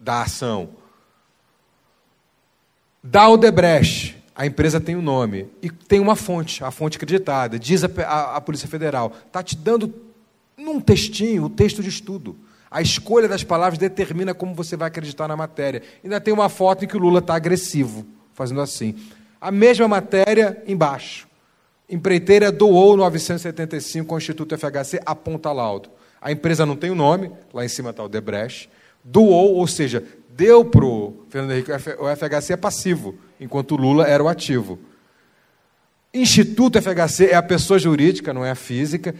[0.00, 0.70] da ação.
[3.02, 7.84] Da Odebrecht, a empresa tem um nome e tem uma fonte, a fonte acreditada, diz
[7.84, 9.94] a, a, a Polícia Federal, está te dando
[10.56, 12.38] num textinho o texto de estudo.
[12.70, 15.82] A escolha das palavras determina como você vai acreditar na matéria.
[16.02, 18.94] Ainda tem uma foto em que o Lula está agressivo, fazendo assim.
[19.38, 21.27] A mesma matéria embaixo.
[21.88, 25.90] Empreiteira doou 975 ao Instituto FHC, aponta laudo.
[26.20, 28.68] A empresa não tem o nome, lá em cima está o Debrecht.
[29.02, 34.06] Doou, ou seja, deu para o Fernando Henrique, o FHC é passivo, enquanto o Lula
[34.06, 34.78] era o ativo.
[36.12, 39.14] Instituto FHC é a pessoa jurídica, não é a física.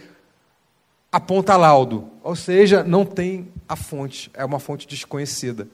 [1.11, 5.67] Aponta laudo, ou seja, não tem a fonte, é uma fonte desconhecida.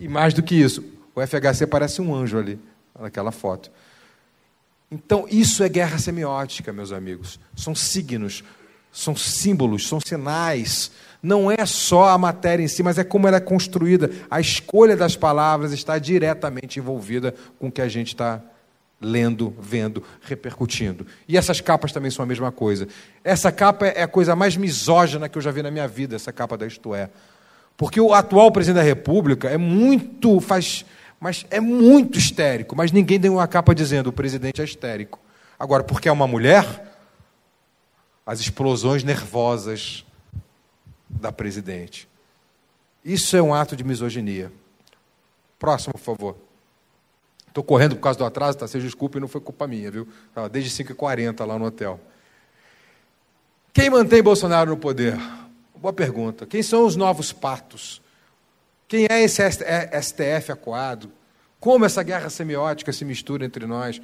[0.00, 0.84] E mais do que isso,
[1.14, 2.58] o FHC parece um anjo ali,
[2.98, 3.70] naquela foto.
[4.90, 7.38] Então, isso é guerra semiótica, meus amigos.
[7.54, 8.42] São signos,
[8.90, 10.90] são símbolos, são sinais.
[11.22, 14.10] Não é só a matéria em si, mas é como ela é construída.
[14.28, 18.42] A escolha das palavras está diretamente envolvida com o que a gente está
[19.00, 21.06] lendo, vendo, repercutindo.
[21.26, 22.88] E essas capas também são a mesma coisa.
[23.24, 26.32] Essa capa é a coisa mais misógina que eu já vi na minha vida, essa
[26.32, 27.08] capa da Isto É.
[27.76, 30.38] Porque o atual presidente da República é muito.
[30.40, 30.84] faz
[31.20, 32.74] mas é muito histérico.
[32.74, 35.20] Mas ninguém deu uma capa dizendo o presidente é histérico.
[35.58, 36.96] Agora, porque é uma mulher,
[38.24, 40.06] as explosões nervosas
[41.08, 42.08] da presidente.
[43.04, 44.50] Isso é um ato de misoginia.
[45.58, 46.36] Próximo, por favor.
[47.46, 48.66] Estou correndo por causa do atraso, tá?
[48.66, 50.08] Seja desculpe, não foi culpa minha, viu?
[50.28, 52.00] Estava desde 5h40 lá no hotel.
[53.72, 55.18] Quem mantém Bolsonaro no poder?
[55.76, 56.46] Boa pergunta.
[56.46, 58.00] Quem são os novos patos?
[58.90, 61.12] Quem é esse STF acuado?
[61.60, 64.02] Como essa guerra semiótica se mistura entre nós?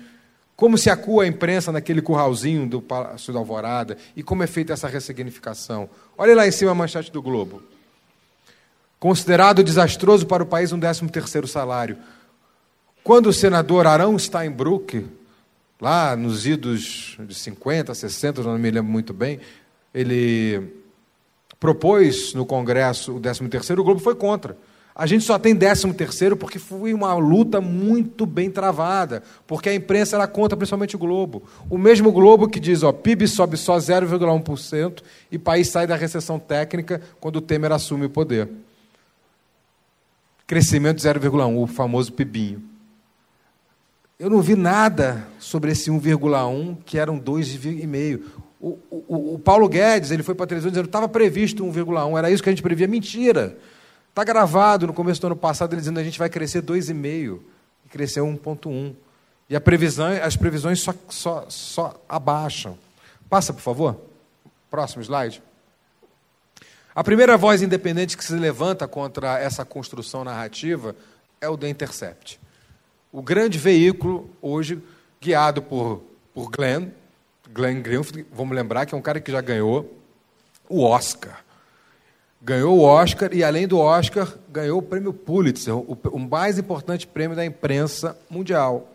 [0.55, 3.99] Como se acua a imprensa naquele curralzinho do Palácio da Alvorada?
[4.15, 5.91] E como é feita essa ressignificação?
[6.17, 7.65] Olha lá em cima a manchete do Globo.
[9.01, 11.99] Considerado desastroso para o país um 13 terceiro salário.
[13.03, 15.05] Quando o senador Arão Steinbrück,
[15.81, 19.41] lá nos idos de 50, 60, não me lembro muito bem,
[19.93, 20.63] ele
[21.59, 24.57] propôs no Congresso o 13 terceiro, o Globo foi contra.
[24.99, 29.75] A gente só tem 13 terceiro porque foi uma luta muito bem travada, porque a
[29.75, 31.43] imprensa era contra principalmente o Globo.
[31.69, 36.39] O mesmo Globo que diz, ó, PIB sobe só 0,1% e país sai da recessão
[36.39, 38.49] técnica quando o Temer assume o poder.
[40.47, 42.63] Crescimento 0,1, o famoso PIBinho.
[44.19, 48.23] Eu não vi nada sobre esse 1,1, que eram 2,5.
[48.59, 52.31] O, o, o Paulo Guedes ele foi para a televisão dizendo estava previsto 1,1, era
[52.31, 52.89] isso que a gente previa.
[52.89, 53.59] Mentira!
[54.17, 57.39] Está gravado no começo do ano passado ele dizendo a gente vai crescer 2,5
[57.85, 58.95] e cresceu 1,1.
[59.51, 62.79] E a previsão, as previsões só, só, só abaixam.
[63.29, 64.01] Passa, por favor.
[64.71, 65.43] Próximo slide.
[66.95, 70.97] A primeira voz independente que se levanta contra essa construção narrativa
[71.39, 72.41] é o The Intercept
[73.17, 74.79] o grande veículo hoje
[75.19, 76.03] guiado por,
[76.35, 76.91] por Glenn,
[77.51, 79.99] Glenn Greenfield, vamos lembrar que é um cara que já ganhou
[80.69, 81.43] o Oscar.
[82.47, 87.05] Ganhou o Oscar e, além do Oscar, ganhou o prêmio Pulitzer, o, o mais importante
[87.05, 88.89] prêmio da imprensa mundial.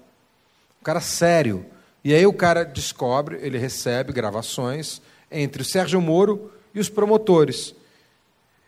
[0.79, 1.65] Um cara sério.
[2.01, 7.75] E aí o cara descobre, ele recebe gravações entre o Sérgio Moro e os promotores.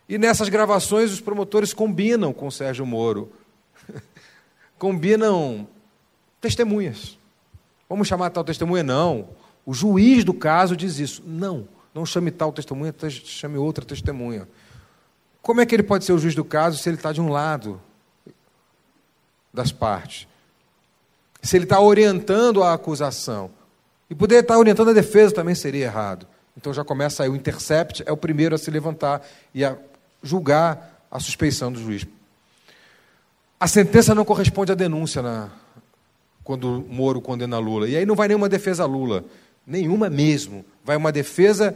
[0.10, 3.32] E nessas gravações os promotores combinam com o Sérgio Moro
[4.78, 5.66] combinam
[6.42, 7.18] testemunhas.
[7.88, 8.84] Vamos chamar tal testemunha?
[8.84, 9.30] Não.
[9.66, 11.24] O juiz do caso diz isso.
[11.26, 14.46] Não, não chame tal testemunha, chame outra testemunha.
[15.44, 17.28] Como é que ele pode ser o juiz do caso se ele está de um
[17.28, 17.80] lado
[19.54, 20.26] das partes?
[21.42, 23.52] Se ele está orientando a acusação.
[24.10, 26.26] E poder estar orientando a defesa também seria errado.
[26.56, 29.22] Então já começa aí o intercept, é o primeiro a se levantar
[29.54, 29.76] e a
[30.22, 32.08] julgar a suspeição do juiz.
[33.60, 35.50] A sentença não corresponde à denúncia na,
[36.42, 37.90] quando Moro condena Lula.
[37.90, 39.26] E aí não vai nenhuma defesa a Lula.
[39.68, 40.64] Nenhuma mesmo.
[40.86, 41.76] Vai uma defesa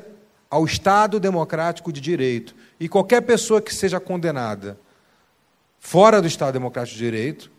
[0.49, 2.55] ao Estado democrático de direito.
[2.79, 4.79] E qualquer pessoa que seja condenada
[5.79, 7.51] fora do Estado democrático de direito,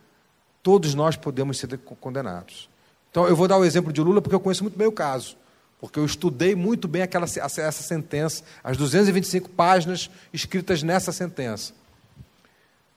[0.62, 2.68] todos nós podemos ser condenados.
[3.10, 5.36] Então eu vou dar o exemplo de Lula porque eu conheço muito bem o caso.
[5.80, 11.72] Porque eu estudei muito bem aquela, essa sentença, as 225 páginas escritas nessa sentença.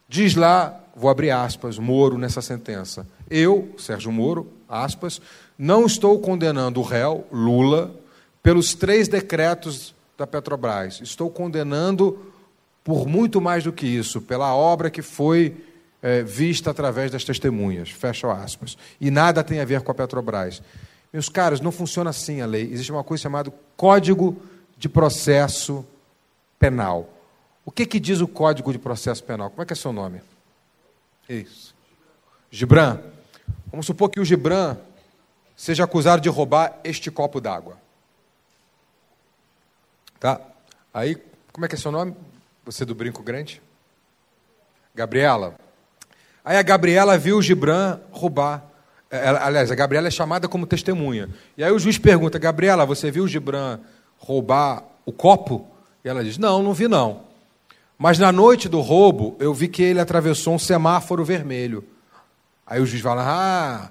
[0.07, 3.07] Diz lá, vou abrir aspas, Moro nessa sentença.
[3.29, 5.21] Eu, Sérgio Moro, aspas,
[5.57, 7.95] não estou condenando o réu, Lula,
[8.41, 11.01] pelos três decretos da Petrobras.
[11.01, 12.19] Estou condenando
[12.83, 15.65] por muito mais do que isso, pela obra que foi
[16.01, 17.89] é, vista através das testemunhas.
[17.89, 18.77] Fecha aspas.
[18.99, 20.61] E nada tem a ver com a Petrobras.
[21.11, 22.71] Meus caros, não funciona assim a lei.
[22.71, 24.39] Existe uma coisa chamada Código
[24.77, 25.85] de Processo
[26.59, 27.09] Penal.
[27.65, 29.49] O que, que diz o Código de Processo Penal?
[29.49, 30.21] Como é que é seu nome?
[31.27, 31.73] Isso.
[32.49, 32.99] Gibran.
[33.71, 34.77] Vamos supor que o Gibran
[35.55, 37.77] seja acusado de roubar este copo d'água.
[40.21, 40.39] Tá?
[40.93, 41.17] Aí,
[41.51, 42.13] como é que é seu nome?
[42.63, 43.59] Você do brinco grande?
[44.93, 45.55] Gabriela.
[46.45, 48.63] Aí a Gabriela viu o Gibran roubar.
[49.09, 51.27] É, aliás, a Gabriela é chamada como testemunha.
[51.57, 53.79] E aí o juiz pergunta: Gabriela, você viu o Gibran
[54.19, 55.67] roubar o copo?
[56.05, 57.23] E ela diz: Não, não vi não.
[57.97, 61.83] Mas na noite do roubo, eu vi que ele atravessou um semáforo vermelho.
[62.63, 63.89] Aí o juiz fala: ah.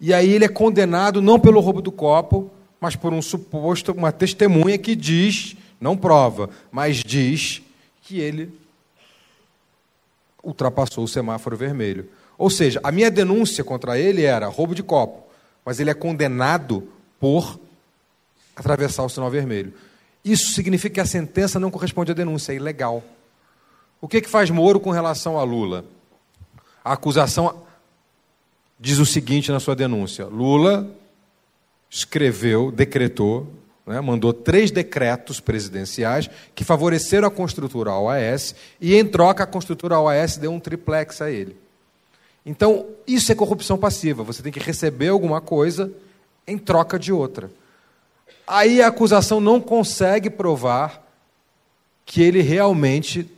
[0.00, 4.12] E aí ele é condenado não pelo roubo do copo, mas por um suposto, uma
[4.12, 7.60] testemunha que diz, não prova, mas diz
[8.02, 8.56] que ele
[10.40, 12.08] ultrapassou o semáforo vermelho.
[12.38, 15.26] Ou seja, a minha denúncia contra ele era roubo de copo,
[15.64, 17.58] mas ele é condenado por
[18.54, 19.74] atravessar o sinal vermelho.
[20.24, 23.02] Isso significa que a sentença não corresponde à denúncia, é ilegal.
[24.00, 25.84] O que, que faz Moro com relação a Lula?
[26.84, 27.62] A acusação
[28.78, 30.88] diz o seguinte na sua denúncia: Lula
[31.90, 33.52] escreveu, decretou,
[33.86, 39.98] né, mandou três decretos presidenciais que favoreceram a construtora OAS e, em troca, a construtora
[39.98, 41.56] OAS deu um triplex a ele.
[42.44, 44.22] Então, isso é corrupção passiva.
[44.22, 45.92] Você tem que receber alguma coisa
[46.46, 47.50] em troca de outra.
[48.46, 51.06] Aí a acusação não consegue provar
[52.04, 53.30] que ele realmente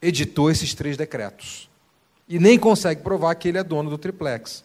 [0.00, 1.68] editou esses três decretos.
[2.28, 4.62] E nem consegue provar que ele é dono do triplex.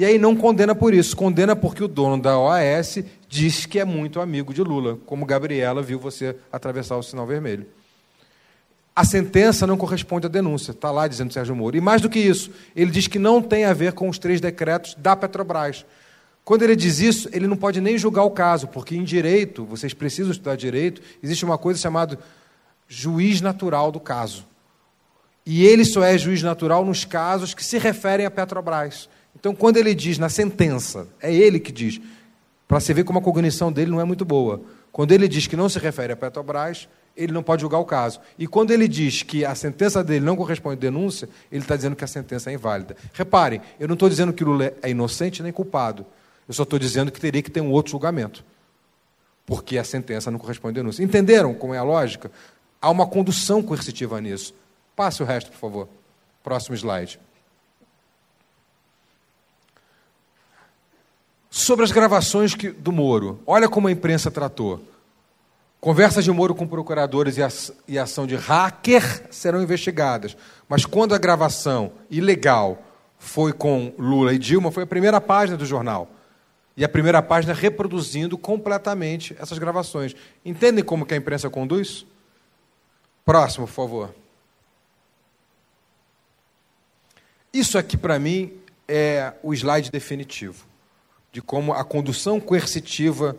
[0.00, 3.84] E aí não condena por isso, condena porque o dono da OAS diz que é
[3.84, 7.66] muito amigo de Lula, como Gabriela viu você atravessar o sinal vermelho.
[8.96, 11.76] A sentença não corresponde à denúncia, está lá dizendo Sérgio Moro.
[11.76, 14.40] E mais do que isso, ele diz que não tem a ver com os três
[14.40, 15.84] decretos da Petrobras.
[16.46, 19.92] Quando ele diz isso, ele não pode nem julgar o caso, porque em direito, vocês
[19.92, 22.18] precisam estudar direito, existe uma coisa chamada
[22.88, 24.46] juiz natural do caso.
[25.44, 29.10] E ele só é juiz natural nos casos que se referem à Petrobras.
[29.38, 32.00] Então, quando ele diz na sentença, é ele que diz,
[32.68, 34.60] para você ver como a cognição dele não é muito boa.
[34.92, 38.20] Quando ele diz que não se refere à Petrobras, ele não pode julgar o caso.
[38.38, 41.96] E quando ele diz que a sentença dele não corresponde à denúncia, ele está dizendo
[41.96, 42.96] que a sentença é inválida.
[43.12, 46.06] Reparem, eu não estou dizendo que Lula é inocente nem culpado.
[46.48, 48.44] Eu só estou dizendo que teria que ter um outro julgamento.
[49.46, 51.02] Porque a sentença não corresponde à denúncia.
[51.02, 52.30] Entenderam como é a lógica?
[52.80, 54.54] Há uma condução coercitiva nisso.
[54.96, 55.88] Passe o resto, por favor.
[56.42, 57.20] Próximo slide.
[61.50, 64.80] Sobre as gravações que, do Moro, olha como a imprensa tratou.
[65.80, 67.36] Conversas de Moro com procuradores
[67.88, 70.36] e, ação de hacker serão investigadas.
[70.68, 72.80] Mas quando a gravação ilegal
[73.18, 76.08] foi com Lula e Dilma, foi a primeira página do jornal.
[76.76, 80.14] E a primeira página reproduzindo completamente essas gravações.
[80.44, 82.06] Entendem como que a imprensa conduz?
[83.24, 84.14] Próximo, por favor.
[87.52, 88.52] Isso aqui, para mim,
[88.86, 90.69] é o slide definitivo
[91.32, 93.36] de como a condução coercitiva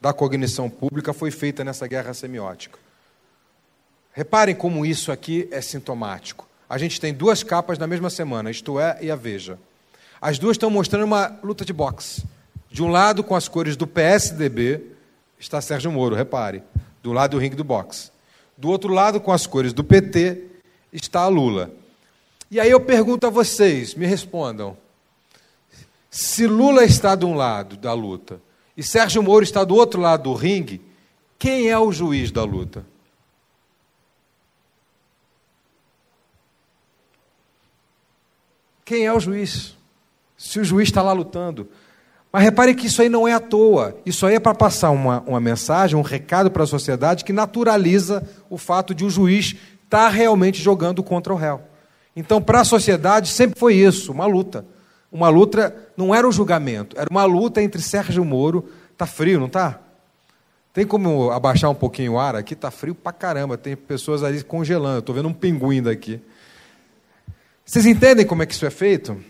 [0.00, 2.78] da cognição pública foi feita nessa guerra semiótica.
[4.12, 6.48] Reparem como isso aqui é sintomático.
[6.68, 9.58] A gente tem duas capas na mesma semana, Isto É e a Veja.
[10.20, 12.24] As duas estão mostrando uma luta de boxe.
[12.70, 14.82] De um lado, com as cores do PSDB,
[15.38, 16.62] está Sérgio Moro, repare,
[17.02, 18.10] do lado do ringue do boxe.
[18.56, 20.44] Do outro lado, com as cores do PT,
[20.92, 21.70] está Lula.
[22.50, 24.76] E aí eu pergunto a vocês, me respondam.
[26.10, 28.40] Se Lula está de um lado da luta
[28.76, 30.80] e Sérgio Moro está do outro lado do ringue,
[31.38, 32.84] quem é o juiz da luta?
[38.84, 39.76] Quem é o juiz?
[40.36, 41.68] Se o juiz está lá lutando.
[42.32, 43.96] Mas repare que isso aí não é à toa.
[44.04, 48.28] Isso aí é para passar uma, uma mensagem, um recado para a sociedade que naturaliza
[48.48, 49.54] o fato de o juiz
[49.84, 51.60] estar tá realmente jogando contra o réu.
[52.16, 54.64] Então, para a sociedade, sempre foi isso, uma luta.
[55.12, 58.68] Uma luta, não era um julgamento, era uma luta entre Sérgio Moro.
[58.92, 59.80] Está frio, não está?
[60.72, 62.54] Tem como abaixar um pouquinho o ar aqui?
[62.54, 65.00] Está frio pra caramba, tem pessoas ali congelando.
[65.00, 66.20] Estou vendo um pinguim daqui.
[67.64, 69.20] Vocês entendem como é que isso é feito?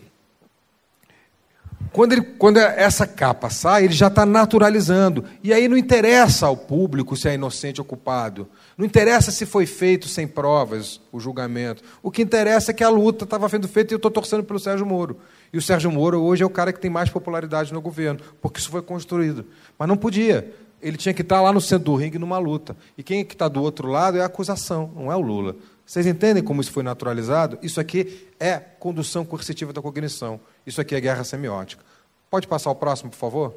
[1.91, 5.25] Quando, ele, quando essa capa sai, ele já está naturalizando.
[5.43, 8.47] E aí não interessa ao público se é inocente ou culpado.
[8.77, 11.83] Não interessa se foi feito sem provas o julgamento.
[12.01, 14.59] O que interessa é que a luta estava sendo feita e eu estou torcendo pelo
[14.59, 15.19] Sérgio Moro.
[15.53, 18.59] E o Sérgio Moro hoje é o cara que tem mais popularidade no governo, porque
[18.59, 19.45] isso foi construído.
[19.77, 20.53] Mas não podia.
[20.81, 22.75] Ele tinha que estar lá no centro do ringue numa luta.
[22.97, 25.55] E quem é que está do outro lado é a acusação, não é o Lula.
[25.85, 27.59] Vocês entendem como isso foi naturalizado?
[27.61, 30.39] Isso aqui é condução coercitiva da cognição.
[30.65, 31.83] Isso aqui é guerra semiótica.
[32.29, 33.53] Pode passar o próximo, por favor?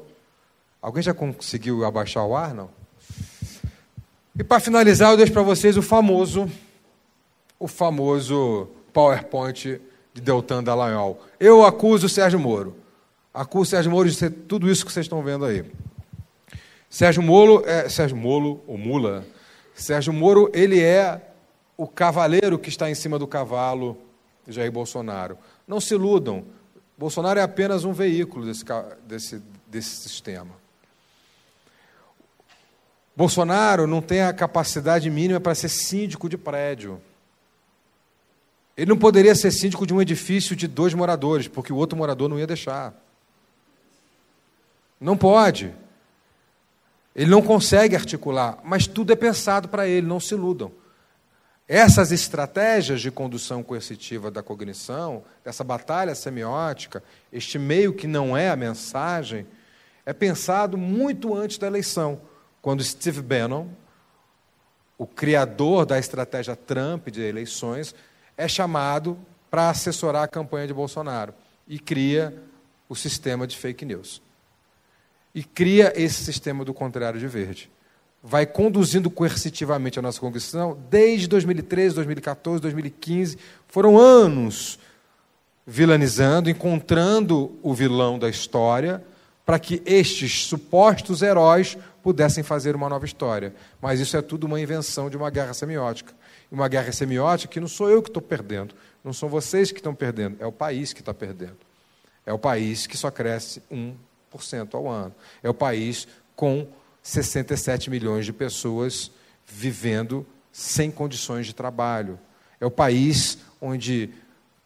[0.81, 2.69] Alguém já conseguiu abaixar o ar, não?
[4.37, 6.51] E para finalizar, eu deixo para vocês o famoso,
[7.57, 9.79] o famoso PowerPoint
[10.15, 11.21] de Deltan Dallagnol.
[11.37, 12.73] Eu acuso o Sérgio Moro.
[13.33, 15.65] Acuso o Sérgio Moro de ser tudo isso que vocês estão vendo aí.
[16.89, 19.25] Sérgio Moro, é, Sérgio Molo, ou Mula,
[19.75, 21.21] Sérgio Moro, ele é
[21.75, 23.97] o cavaleiro que está em cima do cavalo
[24.47, 25.37] de Jair Bolsonaro.
[25.67, 26.45] Não se iludam,
[26.97, 28.63] Bolsonaro é apenas um veículo desse,
[29.05, 30.55] desse, desse sistema.
[33.13, 37.01] Bolsonaro não tem a capacidade mínima para ser síndico de prédio.
[38.77, 42.27] Ele não poderia ser síndico de um edifício de dois moradores, porque o outro morador
[42.27, 42.93] não ia deixar.
[44.99, 45.73] Não pode.
[47.15, 50.71] Ele não consegue articular, mas tudo é pensado para ele, não se iludam.
[51.67, 57.01] Essas estratégias de condução coercitiva da cognição, dessa batalha semiótica,
[57.31, 59.47] este meio que não é a mensagem,
[60.05, 62.21] é pensado muito antes da eleição,
[62.61, 63.67] quando Steve Bannon,
[64.97, 67.95] o criador da estratégia Trump de eleições,
[68.37, 69.17] é chamado
[69.49, 71.33] para assessorar a campanha de Bolsonaro
[71.67, 72.35] e cria
[72.89, 74.21] o sistema de fake news.
[75.33, 77.69] E cria esse sistema do contrário de verde.
[78.21, 83.37] Vai conduzindo coercitivamente a nossa congregação desde 2013, 2014, 2015.
[83.67, 84.79] Foram anos
[85.65, 89.03] vilanizando, encontrando o vilão da história,
[89.45, 93.53] para que estes supostos heróis pudessem fazer uma nova história.
[93.81, 96.13] Mas isso é tudo uma invenção de uma guerra semiótica
[96.51, 99.93] uma guerra semiótica que não sou eu que estou perdendo, não são vocês que estão
[99.93, 101.57] perdendo, é o país que está perdendo.
[102.25, 105.13] É o país que só cresce 1% ao ano.
[105.43, 106.67] É o país com
[107.03, 109.11] 67 milhões de pessoas
[109.45, 112.19] vivendo sem condições de trabalho.
[112.59, 114.09] É o país onde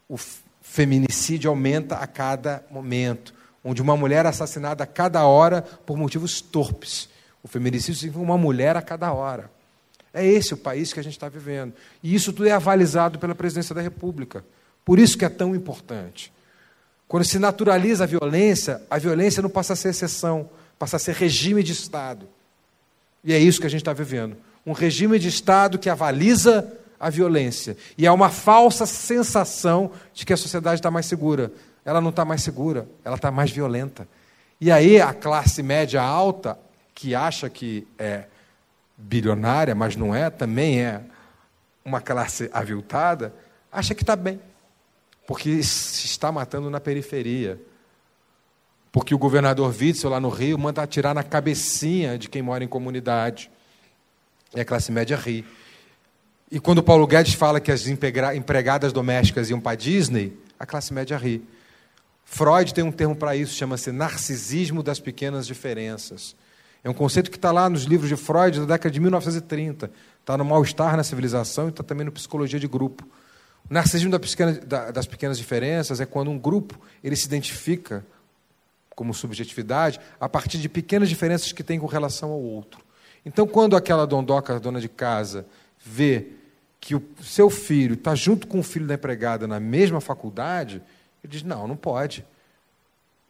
[0.08, 0.18] o
[0.62, 6.40] feminicídio aumenta a cada momento, onde uma mulher é assassinada a cada hora por motivos
[6.40, 7.10] torpes.
[7.44, 9.52] O feminicídio significa uma mulher a cada hora.
[10.14, 11.74] É esse o país que a gente está vivendo.
[12.02, 14.44] E isso tudo é avalizado pela presidência da República.
[14.84, 16.32] Por isso que é tão importante.
[17.08, 21.16] Quando se naturaliza a violência, a violência não passa a ser exceção, passa a ser
[21.16, 22.28] regime de Estado.
[23.24, 24.38] E é isso que a gente está vivendo.
[24.66, 27.78] Um regime de Estado que avaliza a violência.
[27.98, 31.52] E há uma falsa sensação de que a sociedade está mais segura.
[31.86, 34.08] Ela não está mais segura, ela está mais violenta.
[34.60, 36.60] E aí a classe média alta,
[36.94, 38.26] que acha que é
[39.00, 41.02] bilionária, mas não é, também é
[41.84, 43.34] uma classe aviltada,
[43.72, 44.40] acha que está bem.
[45.26, 47.60] Porque se está matando na periferia.
[48.92, 52.68] Porque o governador Witzel, lá no Rio, manda atirar na cabecinha de quem mora em
[52.68, 53.50] comunidade.
[54.56, 55.46] E a classe média ri.
[56.52, 61.16] E quando Paulo Guedes fala que as empregadas domésticas iam para Disney, a classe média
[61.16, 61.48] ri.
[62.26, 66.36] Freud tem um termo para isso, chama-se narcisismo das pequenas diferenças.
[66.84, 69.92] É um conceito que está lá nos livros de Freud da década de 1930.
[70.20, 73.06] Está no Mal-Estar na Civilização e está também no Psicologia de Grupo.
[73.70, 74.12] O narcisismo
[74.92, 78.06] das pequenas diferenças é quando um grupo ele se identifica
[78.96, 82.82] como subjetividade a partir de pequenas diferenças que tem com relação ao outro.
[83.26, 85.46] Então, quando aquela dondoca, dona de casa,
[85.84, 86.28] vê
[86.80, 90.82] que o seu filho está junto com o filho da empregada na mesma faculdade,
[91.24, 92.26] ele diz: não, não pode.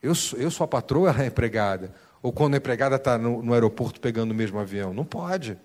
[0.01, 1.93] Eu, eu sou a patroa, ela é a empregada.
[2.21, 4.93] Ou quando a empregada está no, no aeroporto pegando o mesmo avião.
[4.93, 5.57] Não pode.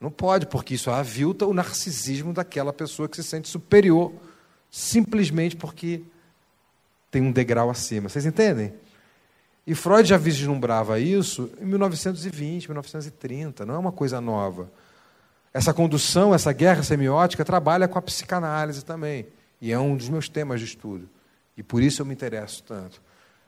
[0.00, 4.12] Não pode, porque isso avilta o narcisismo daquela pessoa que se sente superior,
[4.70, 6.02] simplesmente porque
[7.10, 8.08] tem um degrau acima.
[8.08, 8.74] Vocês entendem?
[9.66, 14.70] E Freud já vislumbrava isso em 1920, 1930, não é uma coisa nova.
[15.54, 19.26] Essa condução, essa guerra semiótica trabalha com a psicanálise também.
[19.60, 21.08] E é um dos meus temas de estudo.
[21.56, 23.00] E por isso eu me interesso tanto.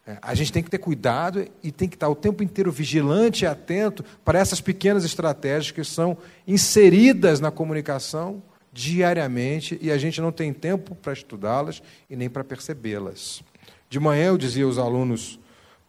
[0.06, 3.44] É, a gente tem que ter cuidado e tem que estar o tempo inteiro vigilante
[3.44, 8.40] e atento para essas pequenas estratégias que são inseridas na comunicação
[8.72, 13.42] diariamente e a gente não tem tempo para estudá-las e nem para percebê-las.
[13.90, 15.40] De manhã eu dizia aos alunos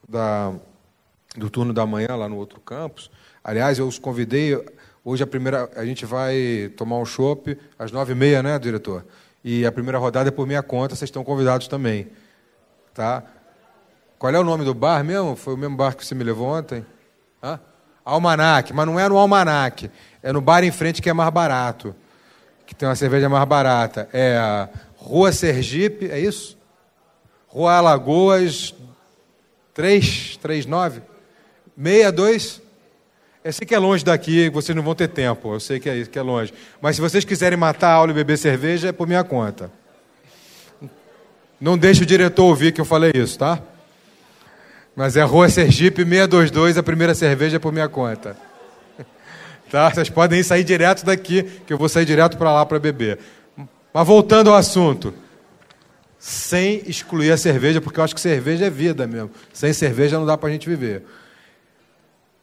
[0.10, 0.54] da,
[1.36, 3.12] do turno da manhã lá no outro campus,
[3.44, 4.60] aliás, eu os convidei,
[5.06, 9.06] hoje a primeira, a gente vai tomar um chopp às nove e meia, né, diretor?
[9.44, 12.08] E a primeira rodada é por minha conta, vocês estão convidados também,
[12.94, 13.24] tá?
[14.18, 15.36] Qual é o nome do bar mesmo?
[15.36, 16.86] Foi o mesmo bar que você me levou ontem?
[17.42, 17.60] Hã?
[18.04, 19.92] Almanac, mas não é no Almanac.
[20.24, 21.96] É no bar em frente que é mais barato.
[22.66, 24.10] Que tem uma cerveja mais barata.
[24.12, 26.58] É a Rua Sergipe, é isso?
[27.48, 28.74] Rua Alagoas
[29.74, 31.02] 339
[31.76, 32.68] 62
[33.48, 35.54] eu sei que é longe daqui, vocês não vão ter tempo.
[35.54, 36.54] Eu sei que é, que é longe.
[36.82, 39.72] Mas se vocês quiserem matar a aula e beber cerveja, é por minha conta.
[41.58, 43.62] Não deixe o diretor ouvir que eu falei isso, tá?
[44.98, 48.36] Mas é Rua Sergipe 622, a primeira cerveja por minha conta.
[49.70, 49.92] Tá?
[49.92, 53.20] Vocês podem sair direto daqui, que eu vou sair direto para lá para beber.
[53.94, 55.14] Mas voltando ao assunto,
[56.18, 59.30] sem excluir a cerveja, porque eu acho que cerveja é vida mesmo.
[59.52, 61.04] Sem cerveja não dá para a gente viver.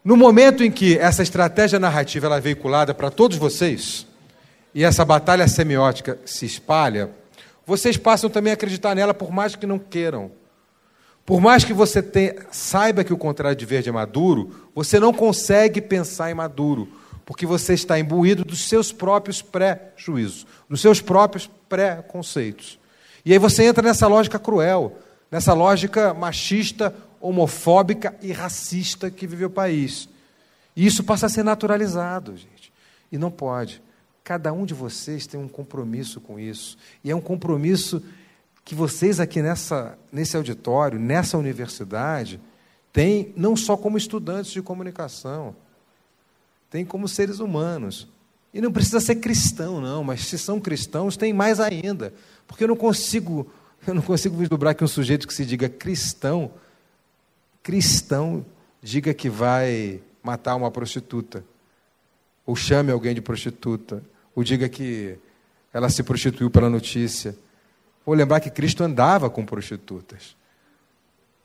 [0.05, 4.07] No momento em que essa estratégia narrativa ela é veiculada para todos vocês,
[4.75, 7.11] e essa batalha semiótica se espalha,
[7.67, 10.31] vocês passam também a acreditar nela, por mais que não queiram.
[11.27, 15.13] Por mais que você tenha, saiba que o contrário de verde é maduro, você não
[15.13, 16.89] consegue pensar em maduro,
[17.25, 22.79] porque você está imbuído dos seus próprios pré-juízos, dos seus próprios pré-conceitos.
[23.25, 24.99] E aí você entra nessa lógica cruel,
[25.31, 30.09] nessa lógica machista, homofóbica e racista que vive o país.
[30.77, 32.71] E isso passa a ser naturalizado, gente.
[33.11, 33.81] E não pode.
[34.23, 36.77] Cada um de vocês tem um compromisso com isso.
[37.03, 38.03] E é um compromisso
[38.65, 42.41] que vocês aqui nessa, nesse auditório, nessa universidade,
[42.93, 45.55] têm não só como estudantes de comunicação,
[46.71, 48.09] têm como seres humanos.
[48.55, 52.15] E não precisa ser cristão, não, mas se são cristãos, tem mais ainda.
[52.47, 53.51] Porque eu não consigo,
[53.87, 56.51] eu não consigo vislumbrar que um sujeito que se diga cristão,
[57.63, 58.47] cristão,
[58.81, 61.45] diga que vai matar uma prostituta,
[62.47, 64.03] ou chame alguém de prostituta,
[64.35, 65.19] ou diga que
[65.73, 67.37] ela se prostituiu pela notícia,
[68.05, 70.37] Vou lembrar que Cristo andava com prostitutas.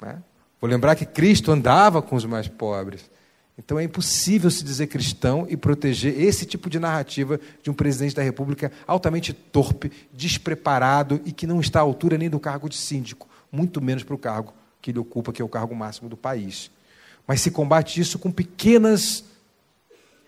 [0.02, 0.22] Né?
[0.60, 3.10] Vou lembrar que Cristo andava com os mais pobres.
[3.58, 8.16] Então é impossível se dizer cristão e proteger esse tipo de narrativa de um presidente
[8.16, 12.78] da República altamente torpe, despreparado e que não está à altura nem do cargo de
[12.78, 13.28] síndico.
[13.52, 16.72] muito menos para o cargo que ele ocupa, que é o cargo máximo do país.
[17.28, 19.26] Mas se combate isso com pequenas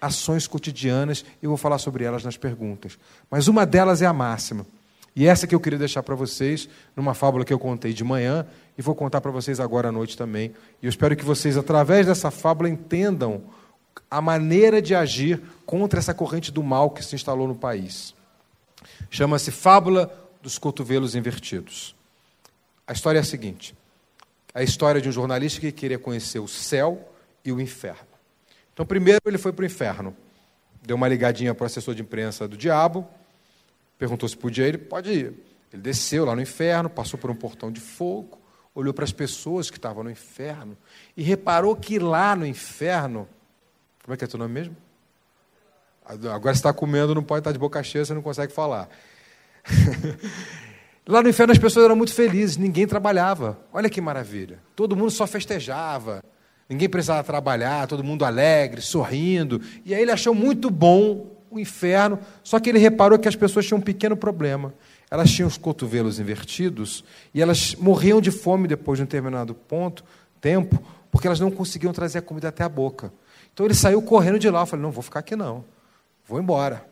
[0.02, 2.98] ações cotidianas, eu vou falar sobre elas nas perguntas.
[3.30, 4.66] Mas uma delas é a máxima.
[5.16, 8.46] E essa que eu queria deixar para vocês, numa fábula que eu contei de manhã,
[8.78, 10.54] e vou contar para vocês agora à noite também.
[10.82, 13.44] E eu espero que vocês, através dessa fábula, entendam
[14.10, 18.16] a maneira de agir contra essa corrente do mal que se instalou no país.
[19.10, 21.96] Chama-se Fábula dos Cotovelos Invertidos.
[22.88, 23.76] A história é a seguinte:
[24.54, 27.10] a história de um jornalista que queria conhecer o céu
[27.44, 28.08] e o inferno.
[28.74, 30.16] Então, primeiro ele foi para o inferno,
[30.82, 33.08] deu uma ligadinha para o assessor de imprensa do diabo,
[34.02, 35.34] perguntou se podia ir, pode ir.
[35.72, 38.42] Ele desceu lá no inferno, passou por um portão de fogo,
[38.74, 40.76] olhou para as pessoas que estavam no inferno
[41.16, 43.30] e reparou que lá no inferno,
[44.04, 44.76] como é que é teu nome mesmo?
[46.04, 48.90] Agora você está comendo, não pode estar de boca cheia, você não consegue falar.
[51.08, 53.60] Lá no inferno as pessoas eram muito felizes, ninguém trabalhava.
[53.72, 54.60] Olha que maravilha.
[54.76, 56.24] Todo mundo só festejava.
[56.68, 59.62] Ninguém precisava trabalhar, todo mundo alegre, sorrindo.
[59.86, 63.66] E aí ele achou muito bom o inferno, só que ele reparou que as pessoas
[63.66, 64.74] tinham um pequeno problema.
[65.12, 70.06] Elas tinham os cotovelos invertidos e elas morriam de fome depois de um determinado ponto,
[70.40, 70.82] tempo,
[71.12, 73.12] porque elas não conseguiam trazer a comida até a boca.
[73.54, 74.62] Então ele saiu correndo de lá.
[74.62, 75.66] Eu falei: não, vou ficar aqui não.
[76.26, 76.86] Vou embora.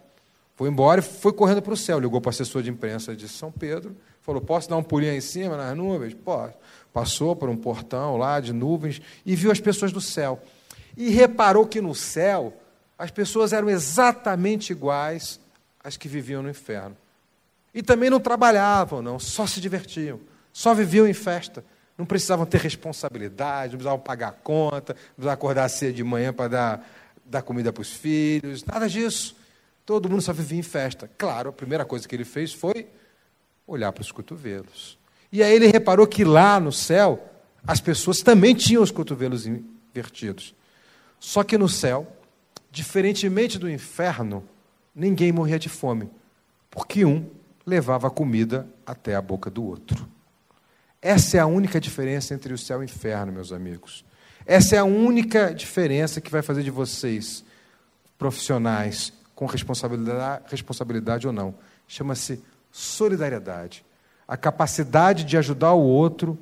[0.57, 1.97] Foi embora e foi correndo para o céu.
[1.97, 3.95] Ligou para o assessor de imprensa de São Pedro.
[4.21, 6.13] Falou: Posso dar um pulinho em cima nas nuvens?
[6.13, 6.53] Pode.
[6.91, 10.41] Passou por um portão lá de nuvens e viu as pessoas do céu.
[10.97, 12.53] E reparou que no céu
[12.99, 15.39] as pessoas eram exatamente iguais
[15.81, 16.97] às que viviam no inferno.
[17.73, 20.19] E também não trabalhavam, não, só se divertiam,
[20.51, 21.63] só viviam em festa.
[21.97, 26.49] Não precisavam ter responsabilidade, não precisavam pagar conta, não precisavam acordar cedo de manhã para
[26.49, 26.89] dar,
[27.25, 29.35] dar comida para os filhos, nada disso.
[29.85, 31.09] Todo mundo só vivia em festa.
[31.17, 32.85] Claro, a primeira coisa que ele fez foi
[33.65, 34.97] olhar para os cotovelos.
[35.31, 37.23] E aí ele reparou que lá no céu
[37.65, 40.53] as pessoas também tinham os cotovelos invertidos.
[41.19, 42.07] Só que no céu,
[42.71, 44.43] diferentemente do inferno,
[44.93, 46.09] ninguém morria de fome,
[46.69, 47.29] porque um
[47.65, 50.07] levava a comida até a boca do outro.
[51.01, 54.03] Essa é a única diferença entre o céu e o inferno, meus amigos.
[54.45, 57.43] Essa é a única diferença que vai fazer de vocês
[58.17, 61.55] profissionais com responsabilidade, responsabilidade ou não.
[61.87, 63.85] Chama-se solidariedade.
[64.27, 66.37] A capacidade de ajudar o outro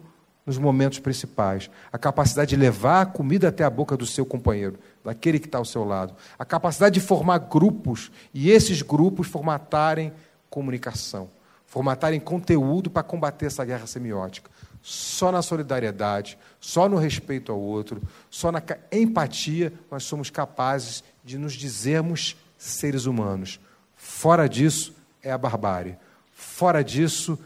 [0.46, 1.70] nos momentos principais.
[1.92, 5.58] A capacidade de levar a comida até a boca do seu companheiro, daquele que está
[5.58, 6.14] ao seu lado.
[6.38, 10.12] A capacidade de formar grupos e esses grupos formatarem
[10.50, 11.30] comunicação,
[11.66, 14.52] formatarem conteúdo para combater essa guerra semiótica.
[14.84, 21.38] Só na solidariedade, só no respeito ao outro, só na empatia nós somos capazes de
[21.38, 23.62] nos dizermos seres humanos.
[23.96, 24.94] Fora disso
[25.24, 25.96] é a barbárie.
[26.34, 27.40] Fora disso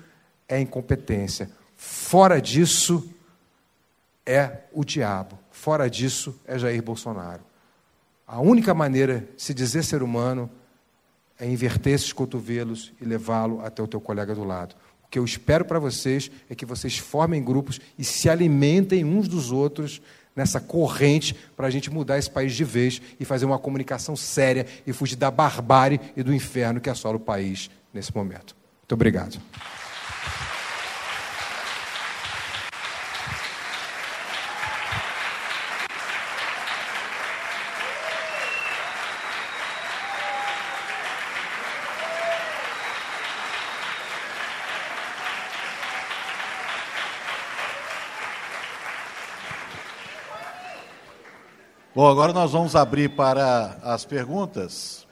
[0.49, 1.47] é a incompetência.
[1.78, 3.07] Fora disso
[4.26, 5.38] é o diabo.
[5.51, 7.51] Fora disso é Jair Bolsonaro.
[8.32, 10.49] A única maneira de se dizer ser humano
[11.38, 14.73] é inverter esses cotovelos e levá-lo até o teu colega do lado.
[15.03, 19.27] O que eu espero para vocês é que vocês formem grupos e se alimentem uns
[19.27, 20.01] dos outros
[20.34, 24.65] nessa corrente para a gente mudar esse país de vez e fazer uma comunicação séria
[24.88, 28.55] e fugir da barbárie e do inferno que assola o país nesse momento.
[28.79, 29.41] Muito obrigado.
[52.02, 55.06] Bom, agora nós vamos abrir para as perguntas.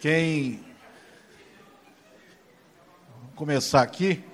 [0.00, 0.58] Quem.
[3.14, 4.24] Vamos começar aqui.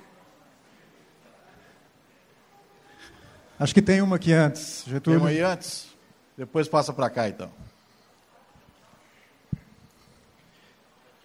[3.60, 5.20] Acho que tem uma aqui antes, Getúlio.
[5.20, 5.88] Tem uma aí antes?
[6.34, 7.50] Depois passa para cá, então.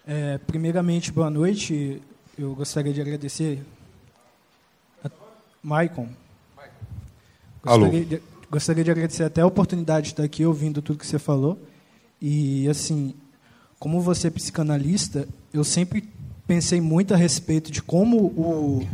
[0.06, 2.02] É, primeiramente, boa noite.
[2.38, 3.66] Eu gostaria de agradecer
[5.02, 5.10] a
[5.64, 6.10] Maicon.
[7.64, 7.88] Alô.
[7.88, 11.60] De, gostaria de agradecer até a oportunidade de estar aqui ouvindo tudo que você falou.
[12.22, 13.14] E, assim,
[13.80, 16.10] como você é psicanalista, eu sempre
[16.48, 18.88] pensei muito a respeito de como o,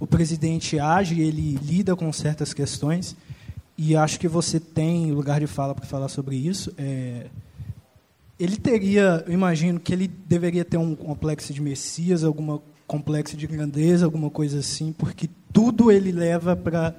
[0.00, 3.16] o presidente age, ele lida com certas questões.
[3.78, 6.72] E acho que você tem lugar de fala para falar sobre isso.
[6.76, 7.26] É,
[8.38, 13.46] ele teria, eu imagino que ele deveria ter um complexo de Messias, alguma complexo de
[13.46, 16.94] grandeza, alguma coisa assim, porque tudo ele leva para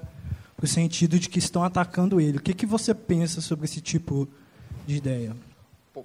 [0.61, 2.37] no sentido de que estão atacando ele.
[2.37, 4.27] O que, que você pensa sobre esse tipo
[4.85, 5.35] de ideia?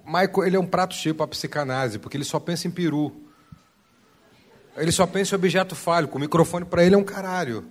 [0.05, 3.13] Michael ele é um prato cheio para psicanálise, porque ele só pensa em peru.
[4.75, 6.17] Ele só pensa em objeto fálico.
[6.17, 7.65] O microfone para ele é um caralho.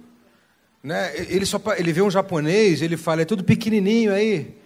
[0.83, 1.13] Né?
[1.17, 4.57] Ele, só, ele vê um japonês, ele fala, é tudo pequenininho aí.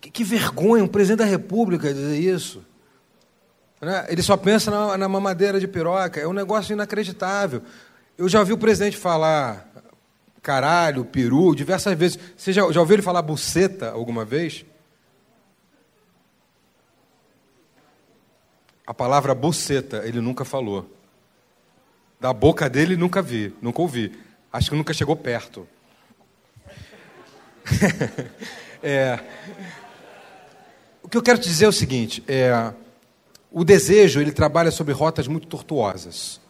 [0.00, 2.64] Que, que vergonha, um presidente da república dizer isso.
[3.80, 4.06] Né?
[4.08, 6.20] Ele só pensa na, na mamadeira de piroca.
[6.20, 7.62] É um negócio inacreditável.
[8.16, 9.71] Eu já ouvi o presidente falar
[10.42, 12.18] caralho, peru, diversas vezes.
[12.36, 14.64] Você já, já ouviu ele falar buceta alguma vez?
[18.84, 20.90] A palavra buceta ele nunca falou.
[22.20, 24.12] Da boca dele nunca vi, nunca ouvi.
[24.52, 25.66] Acho que nunca chegou perto.
[28.82, 29.18] é,
[31.02, 32.72] o que eu quero te dizer é o seguinte: é,
[33.50, 36.41] o desejo ele trabalha sobre rotas muito tortuosas.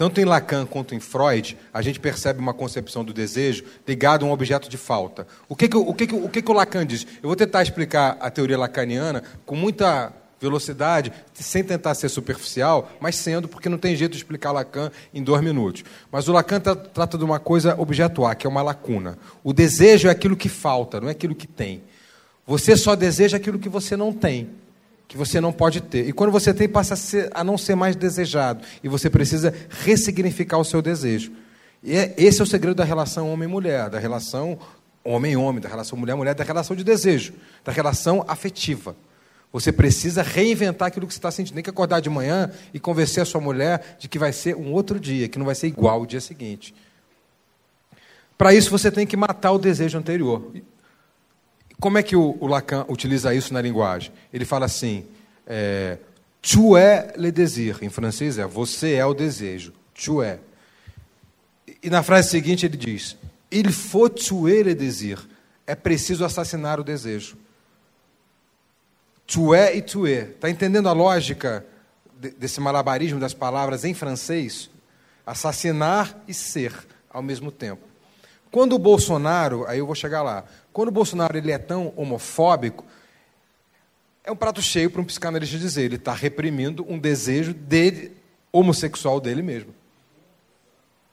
[0.00, 4.28] Tanto em Lacan quanto em Freud, a gente percebe uma concepção do desejo ligado a
[4.30, 5.26] um objeto de falta.
[5.46, 7.06] O que, que, o, que, que, o, que, que o Lacan diz?
[7.22, 13.14] Eu vou tentar explicar a teoria lacaniana com muita velocidade, sem tentar ser superficial, mas
[13.16, 15.84] sendo, porque não tem jeito de explicar Lacan em dois minutos.
[16.10, 19.18] Mas o Lacan tra trata de uma coisa objeto A, que é uma lacuna.
[19.44, 21.82] O desejo é aquilo que falta, não é aquilo que tem.
[22.46, 24.48] Você só deseja aquilo que você não tem
[25.10, 26.08] que você não pode ter.
[26.08, 28.64] E quando você tem, passa a, ser, a não ser mais desejado.
[28.80, 31.32] E você precisa ressignificar o seu desejo.
[31.82, 34.56] E é, esse é o segredo da relação homem-mulher, da relação
[35.02, 37.32] homem-homem, da relação mulher-mulher, da relação de desejo,
[37.64, 38.94] da relação afetiva.
[39.52, 41.56] Você precisa reinventar aquilo que você está sentindo.
[41.56, 44.72] Tem que acordar de manhã e convencer a sua mulher de que vai ser um
[44.72, 46.72] outro dia, que não vai ser igual o dia seguinte.
[48.38, 50.52] Para isso, você tem que matar o desejo anterior.
[51.80, 54.12] Como é que o, o Lacan utiliza isso na linguagem?
[54.32, 55.06] Ele fala assim:
[55.46, 55.98] é,
[56.42, 57.78] tu es le désir.
[57.82, 59.72] Em francês é você é o desejo.
[59.94, 60.38] Tu es.
[61.82, 63.16] E na frase seguinte ele diz:
[63.50, 65.18] il faut tuer le désir.
[65.66, 67.36] É preciso assassinar o desejo.
[69.26, 70.28] Tu es e tu es.
[70.30, 71.64] Está entendendo a lógica
[72.38, 74.68] desse malabarismo das palavras em francês?
[75.24, 76.74] Assassinar e ser
[77.08, 77.90] ao mesmo tempo.
[78.50, 82.84] Quando o Bolsonaro, aí eu vou chegar lá, quando o Bolsonaro ele é tão homofóbico,
[84.24, 88.12] é um prato cheio para um psicanalista dizer, ele está reprimindo um desejo dele,
[88.52, 89.74] homossexual dele mesmo.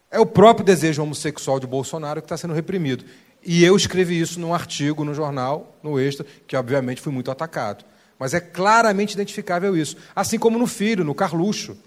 [0.09, 3.03] É o próprio desejo homossexual de Bolsonaro que está sendo reprimido.
[3.43, 7.85] E eu escrevi isso num artigo no jornal, no Extra, que obviamente fui muito atacado.
[8.19, 9.95] Mas é claramente identificável isso.
[10.15, 11.77] Assim como no filho, no Carluxo.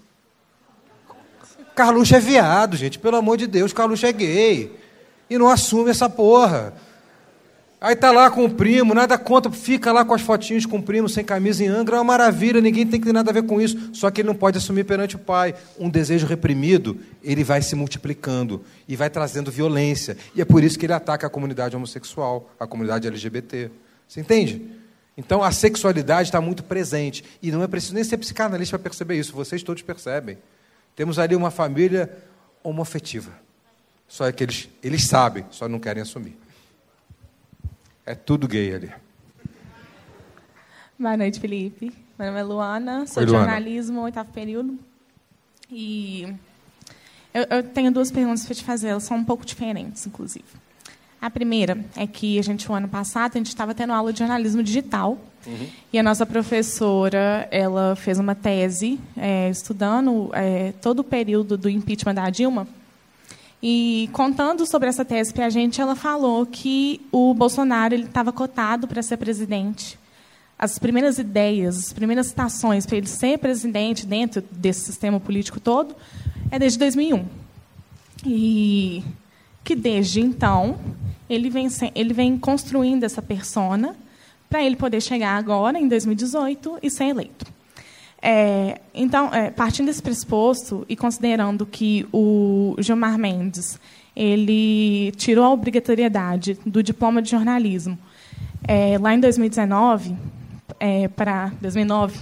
[1.75, 2.99] Carluxo é viado, gente.
[2.99, 4.77] Pelo amor de Deus, Carluxo é gay
[5.29, 6.73] e não assume essa porra.
[7.83, 10.83] Aí tá lá com o primo, nada contra, fica lá com as fotinhas com o
[10.83, 13.41] primo sem camisa em Angra, é uma maravilha, ninguém tem que ter nada a ver
[13.41, 13.89] com isso.
[13.91, 15.55] Só que ele não pode assumir perante o pai.
[15.79, 20.15] Um desejo reprimido, ele vai se multiplicando e vai trazendo violência.
[20.35, 23.71] E é por isso que ele ataca a comunidade homossexual, a comunidade LGBT.
[24.07, 24.61] Você entende?
[25.17, 27.23] Então a sexualidade está muito presente.
[27.41, 30.37] E não é preciso nem ser psicanalista para perceber isso, vocês todos percebem.
[30.95, 32.15] Temos ali uma família
[32.61, 33.31] homoafetiva.
[34.07, 36.37] Só é que eles, eles sabem, só não querem assumir.
[38.11, 38.91] É tudo gay ali.
[40.99, 41.93] Boa noite, Felipe.
[42.19, 44.77] Meu nome é Luana, sou de jornalismo, oitavo período.
[45.71, 46.27] E
[47.33, 50.43] eu, eu tenho duas perguntas para te fazer, elas são um pouco diferentes, inclusive.
[51.21, 54.19] A primeira é que a gente, o ano passado, a gente estava tendo aula de
[54.19, 55.17] jornalismo digital.
[55.47, 55.69] Uhum.
[55.93, 61.69] E a nossa professora, ela fez uma tese é, estudando é, todo o período do
[61.69, 62.67] impeachment da Dilma
[63.61, 68.87] e contando sobre essa tese para a gente, ela falou que o Bolsonaro estava cotado
[68.87, 69.99] para ser presidente.
[70.57, 75.95] As primeiras ideias, as primeiras citações para ele ser presidente dentro desse sistema político todo
[76.49, 77.25] é desde 2001.
[78.25, 79.03] E
[79.63, 80.79] que desde então
[81.29, 83.95] ele vem, ele vem construindo essa persona
[84.49, 87.45] para ele poder chegar agora, em 2018, e ser eleito.
[88.21, 93.79] É, então, é, partindo desse pressuposto e considerando que o Gilmar Mendes
[94.15, 97.97] ele tirou a obrigatoriedade do diploma de jornalismo
[98.67, 100.15] é, lá em 2019
[100.79, 102.19] é, para 2009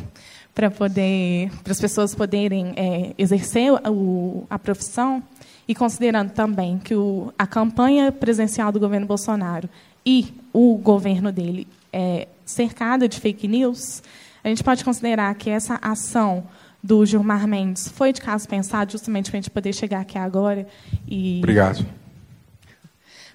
[0.53, 5.21] para poder para as pessoas poderem é, exercer o, a profissão
[5.67, 9.69] e considerando também que o, a campanha presencial do governo Bolsonaro
[10.05, 14.01] e o governo dele é cercada de fake news
[14.43, 16.47] a gente pode considerar que essa ação
[16.81, 20.67] do Gilmar Mendes foi de caso pensado justamente para a gente poder chegar aqui agora
[21.07, 21.85] e obrigado.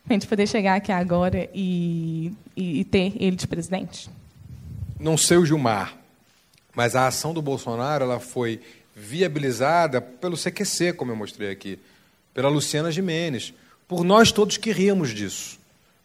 [0.04, 4.10] Para a gente poder chegar aqui agora e, e, e, ter ele de presidente.
[5.00, 5.94] Não sei o Gilmar
[6.74, 8.60] mas a ação do Bolsonaro ela foi
[8.94, 11.78] viabilizada pelo CQC como eu mostrei aqui
[12.32, 13.54] pela Luciana Jimenez
[13.86, 15.58] por nós todos que ríamos disso.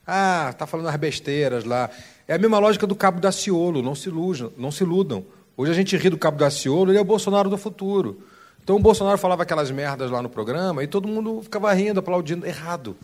[0.05, 1.89] Ah tá falando as besteiras lá
[2.29, 5.25] é a mesma lógica do Cabo Daciolo, não se ilujam, não se iludam.
[5.57, 8.21] Hoje a gente ri do Cabo Daciolo, ele é o Bolsonaro do futuro.
[8.63, 12.45] Então o Bolsonaro falava aquelas merdas lá no programa e todo mundo ficava rindo, aplaudindo.
[12.45, 12.95] Errado.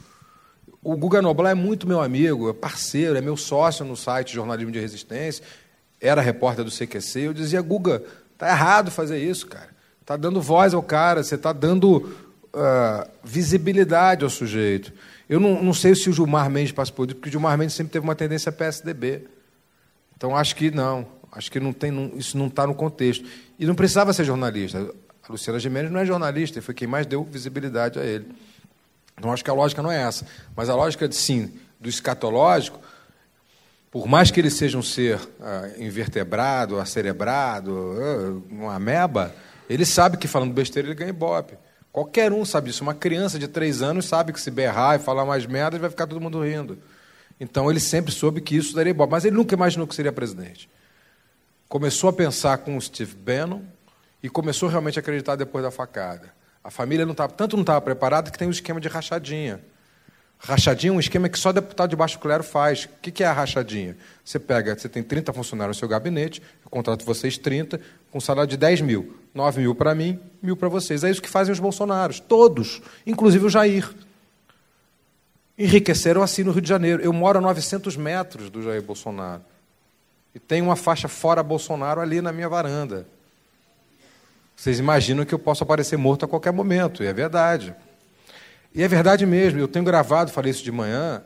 [0.83, 4.71] O Guga Noblar é muito meu amigo, é parceiro, é meu sócio no site Jornalismo
[4.71, 5.43] de Resistência,
[5.99, 7.21] era repórter do CQC.
[7.21, 8.03] Eu dizia, Guga,
[8.37, 9.69] tá errado fazer isso, cara.
[10.05, 14.93] Tá dando voz ao cara, você está dando uh, visibilidade ao sujeito.
[15.27, 17.75] Eu não, não, sei se o Gilmar Mendes passa por isso, porque o Gilmar Mendes
[17.75, 19.27] sempre teve uma tendência PSDB.
[20.15, 23.27] Então acho que não, acho que não tem, não, isso não está no contexto.
[23.57, 24.93] E não precisava ser jornalista.
[25.27, 28.27] A Luciana Gimenez não é jornalista, foi quem mais deu visibilidade a ele.
[29.17, 30.25] Então, acho que a lógica não é essa.
[30.55, 32.79] Mas a lógica, sim, do escatológico,
[33.89, 39.33] por mais que ele seja um ser ah, invertebrado, acerebrado, ah, uma ameba,
[39.69, 41.57] ele sabe que falando besteira ele ganha ibope.
[41.95, 42.83] Qualquer um sabe disso.
[42.83, 46.05] Uma criança de três anos sabe que se berrar e falar mais merda, vai ficar
[46.05, 46.77] todo mundo rindo.
[47.39, 49.11] Então ele sempre soube que isso daria ibope.
[49.11, 50.69] Mas ele nunca imaginou que seria presidente.
[51.69, 53.61] Começou a pensar com o Steve Bannon,
[54.21, 56.33] e começou realmente a acreditar depois da facada.
[56.61, 59.61] A família não tava, tanto não estava preparada que tem um esquema de rachadinha.
[60.37, 62.85] Rachadinha é um esquema que só deputado de baixo clero faz.
[62.85, 63.95] O que é a rachadinha?
[64.23, 67.79] Você pega, você tem 30 funcionários no seu gabinete, eu contrato vocês 30,
[68.15, 69.13] com salário de 10 mil.
[69.33, 71.03] 9 mil para mim, mil para vocês.
[71.03, 73.93] É isso que fazem os bolsonaros, todos, inclusive o Jair.
[75.57, 77.03] Enriqueceram assim no Rio de Janeiro.
[77.03, 79.41] Eu moro a 900 metros do Jair Bolsonaro.
[80.33, 83.05] E tem uma faixa fora Bolsonaro ali na minha varanda.
[84.55, 87.75] Vocês imaginam que eu posso aparecer morto a qualquer momento, e é verdade.
[88.73, 91.21] E é verdade mesmo, eu tenho gravado, falei isso de manhã,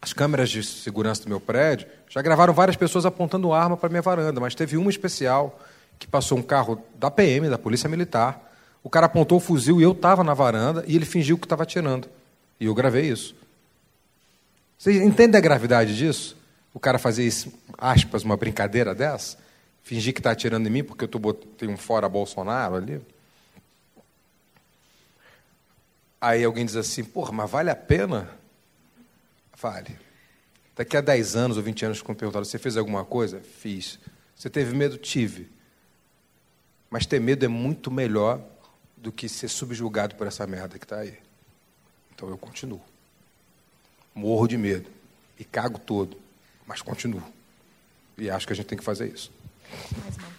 [0.00, 4.02] as câmeras de segurança do meu prédio já gravaram várias pessoas apontando arma para minha
[4.02, 5.60] varanda, mas teve uma especial
[5.98, 8.52] que passou um carro da PM, da Polícia Militar.
[8.82, 11.62] O cara apontou o fuzil e eu estava na varanda e ele fingiu que estava
[11.62, 12.08] atirando.
[12.58, 13.34] E eu gravei isso.
[14.78, 16.36] Vocês entendem a gravidade disso?
[16.74, 19.38] O cara fazer isso, aspas, uma brincadeira dessa?
[19.82, 23.00] Fingir que está atirando em mim porque eu tô, tenho um fora Bolsonaro ali.
[26.20, 28.30] Aí alguém diz assim, porra, mas vale a pena?
[29.60, 29.98] Vale.
[30.74, 33.40] Daqui a 10 anos ou 20 anos, quando perguntaram, você fez alguma coisa?
[33.40, 33.98] Fiz.
[34.34, 34.96] Você teve medo?
[34.96, 35.50] Tive.
[36.92, 38.38] Mas ter medo é muito melhor
[38.98, 41.18] do que ser subjugado por essa merda que está aí.
[42.14, 42.82] Então eu continuo.
[44.14, 44.90] Morro de medo.
[45.38, 46.18] E cago todo.
[46.66, 47.22] Mas continuo.
[48.18, 49.32] E acho que a gente tem que fazer isso.
[50.02, 50.32] Mais uma.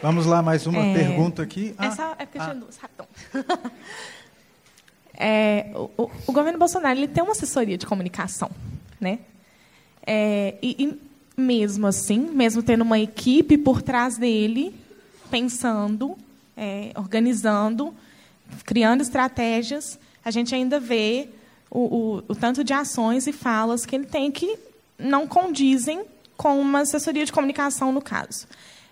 [0.00, 1.74] Vamos lá, mais uma é, pergunta aqui.
[1.76, 2.44] Ah, essa é porque ah.
[2.44, 3.06] tinha duas, rapidão.
[5.20, 8.48] é, o, o, governo Bolsonaro ele tem uma assessoria de comunicação,
[9.00, 9.18] né?
[10.06, 14.72] É, e, e, mesmo assim, mesmo tendo uma equipe por trás dele,
[15.28, 16.16] pensando,
[16.56, 17.92] é, organizando,
[18.64, 21.28] criando estratégias, a gente ainda vê
[21.68, 24.56] o, o, o, tanto de ações e falas que ele tem que
[24.96, 26.04] não condizem
[26.36, 28.46] com uma assessoria de comunicação, no caso.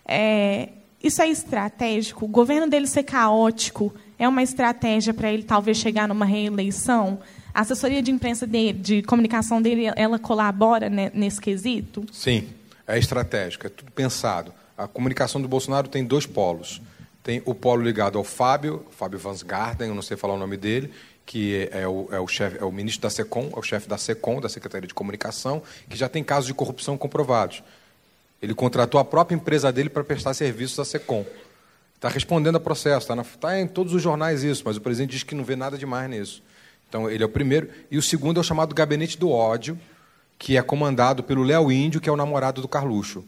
[0.04, 0.70] É,
[1.00, 2.24] isso é estratégico?
[2.24, 7.18] O governo dele ser caótico é uma estratégia para ele talvez chegar numa reeleição?
[7.52, 12.04] A assessoria de imprensa dele, de comunicação dele, ela colabora nesse quesito?
[12.12, 12.48] Sim,
[12.86, 14.52] é estratégico, é tudo pensado.
[14.76, 16.82] A comunicação do Bolsonaro tem dois polos.
[17.22, 20.56] Tem o polo ligado ao Fábio, Fábio Vans Garden, eu não sei falar o nome
[20.56, 20.92] dele,
[21.24, 23.98] que é o, é o, chefe, é o ministro da SECOM, é o chefe da
[23.98, 27.64] SECOM, da Secretaria de Comunicação, que já tem casos de corrupção comprovados.
[28.40, 31.24] Ele contratou a própria empresa dele para prestar serviços à SECOM.
[31.96, 35.22] Está respondendo a processo, está tá em todos os jornais isso, mas o presidente diz
[35.22, 36.42] que não vê nada demais nisso.
[36.88, 37.68] Então, ele é o primeiro.
[37.90, 39.78] E o segundo é o chamado Gabinete do Ódio,
[40.38, 43.24] que é comandado pelo Léo Índio, que é o namorado do Carluxo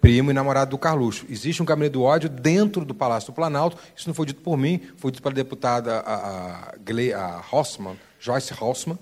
[0.00, 1.26] primo e namorado do Carluxo.
[1.28, 3.76] Existe um gabinete do ódio dentro do Palácio do Planalto.
[3.96, 6.74] Isso não foi dito por mim, foi dito pela deputada a, a,
[7.16, 8.98] a Hossmann, Joyce Hossmann,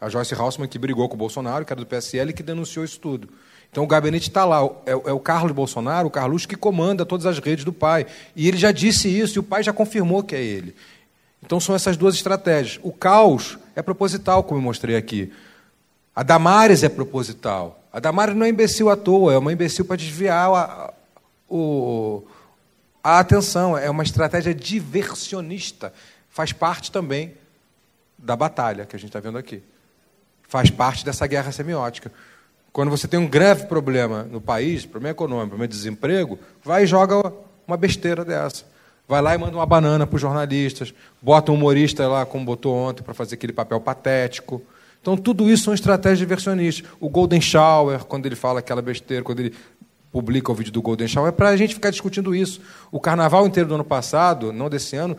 [0.00, 2.84] a Joyce Hossmann que brigou com o Bolsonaro, que era do PSL, e que denunciou
[2.84, 3.28] isso tudo.
[3.70, 7.24] Então o gabinete está lá, é, é, o Carlos Bolsonaro, o Carluxo, que comanda todas
[7.24, 8.06] as redes do pai.
[8.34, 10.74] E ele já disse isso, e o pai já confirmou que é ele.
[11.42, 12.80] Então são essas duas estratégias.
[12.82, 15.32] O caos é proposital, como eu mostrei aqui.
[16.14, 17.82] A Damares é proposital.
[17.92, 20.92] A Damares não é imbecil à toa, é uma imbecil para desviar a,
[23.02, 23.78] a atenção.
[23.78, 25.92] É uma estratégia diversionista.
[26.28, 27.34] Faz parte também
[28.18, 29.62] da batalha que a gente está vendo aqui.
[30.48, 32.12] Faz parte dessa guerra semiótica.
[32.72, 36.86] Quando você tem um grave problema no país, problema econômico, problema de desemprego, vai e
[36.86, 37.32] joga
[37.66, 38.64] uma besteira dessa.
[39.08, 42.74] Vai lá e manda uma banana para os jornalistas, bota um humorista lá, como botou
[42.76, 44.62] ontem, para fazer aquele papel patético.
[45.00, 46.88] Então, tudo isso são estratégias diversionistas.
[47.00, 49.54] O Golden Shower, quando ele fala aquela besteira, quando ele
[50.12, 52.60] publica o vídeo do Golden Shower, é para a gente ficar discutindo isso.
[52.92, 55.16] O carnaval inteiro do ano passado, não desse ano,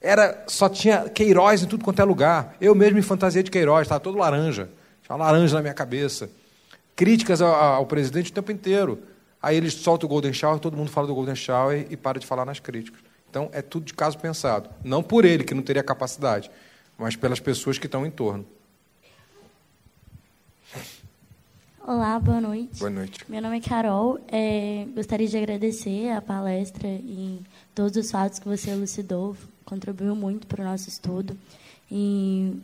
[0.00, 2.56] era só tinha Queiroz em tudo quanto é lugar.
[2.60, 4.70] Eu mesmo em fantasia de Queiroz, estava todo laranja.
[5.02, 6.30] tinha uma laranja na minha cabeça.
[6.96, 9.02] Críticas ao, ao presidente o tempo inteiro.
[9.42, 12.26] Aí eles soltam o Golden Shower, todo mundo fala do Golden Shower e para de
[12.26, 13.00] falar nas críticas.
[13.28, 14.70] Então, é tudo de caso pensado.
[14.82, 16.50] Não por ele, que não teria capacidade,
[16.96, 18.46] mas pelas pessoas que estão em torno.
[21.86, 22.78] Olá, boa noite.
[22.78, 23.20] Boa noite.
[23.28, 24.18] Meu nome é Carol.
[24.28, 27.42] É, gostaria de agradecer a palestra e
[27.74, 29.36] todos os fatos que você elucidou.
[29.66, 31.36] Contribuiu muito para o nosso estudo.
[31.90, 32.56] E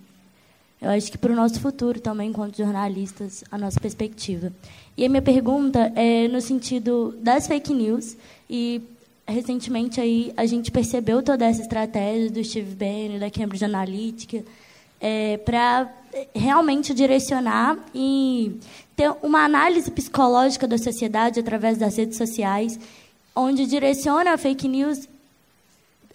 [0.81, 4.53] eu acho que para o nosso futuro também, enquanto jornalistas, a nossa perspectiva.
[4.97, 8.17] E a minha pergunta é no sentido das fake news
[8.49, 8.83] e
[9.29, 14.43] recentemente aí a gente percebeu toda essa estratégia do Steve Bannon, da Cambridge Analytica,
[15.01, 15.91] é, para
[16.35, 18.59] realmente direcionar e
[18.97, 22.79] ter uma análise psicológica da sociedade através das redes sociais,
[23.35, 25.09] onde direciona a fake news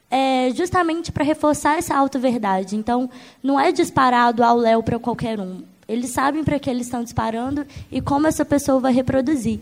[0.10, 2.76] é, justamente para reforçar essa auto-verdade.
[2.76, 3.10] Então,
[3.41, 5.62] não é disparado ao léu para qualquer um.
[5.88, 9.60] Eles sabem para que eles estão disparando e como essa pessoa vai reproduzir.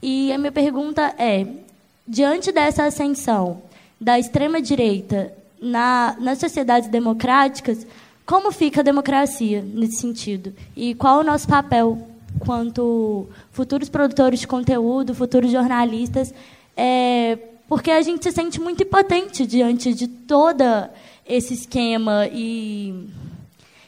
[0.00, 1.46] E a minha pergunta é:
[2.06, 3.62] diante dessa ascensão
[4.00, 7.86] da extrema-direita na, nas sociedades democráticas,
[8.24, 10.52] como fica a democracia nesse sentido?
[10.76, 11.98] E qual o nosso papel
[12.38, 16.32] quanto futuros produtores de conteúdo, futuros jornalistas?
[16.76, 17.38] É,
[17.68, 20.64] porque a gente se sente muito impotente diante de todo
[21.26, 23.08] esse esquema e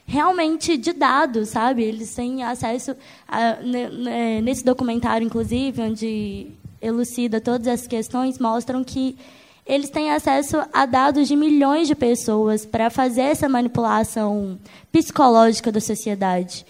[0.06, 1.84] realmente de dados, sabe?
[1.84, 2.96] Eles têm acesso
[3.28, 3.58] a,
[4.42, 6.46] nesse documentário, inclusive, onde
[6.80, 9.16] elucida todas as questões, mostram que
[9.66, 14.58] eles têm acesso a dados de milhões de pessoas para fazer essa manipulação
[14.90, 16.64] psicológica da sociedade.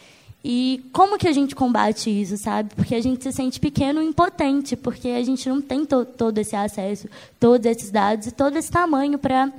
[0.45, 2.74] E como que a gente combate isso, sabe?
[2.74, 6.39] Porque a gente se sente pequeno e impotente, porque a gente não tem to todo
[6.39, 7.09] esse acesso,
[7.41, 9.53] todos esses dados e todo esse tamanho para.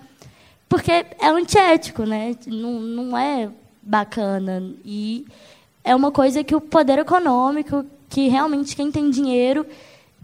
[0.70, 2.36] Porque é antiético, né?
[2.48, 3.50] Não, não é
[3.82, 4.64] bacana.
[4.86, 5.26] E
[5.84, 9.66] é uma coisa que o poder econômico, que realmente quem tem dinheiro,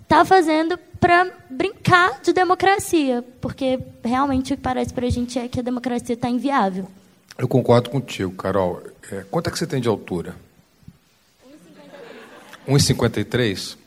[0.04, 3.24] está fazendo para brincar de democracia.
[3.42, 6.88] Porque realmente o que parece para a gente é que a democracia está inviável.
[7.38, 8.82] Eu concordo contigo, Carol.
[9.12, 10.45] É, quanto é que você tem de altura?
[12.68, 13.78] 1,53?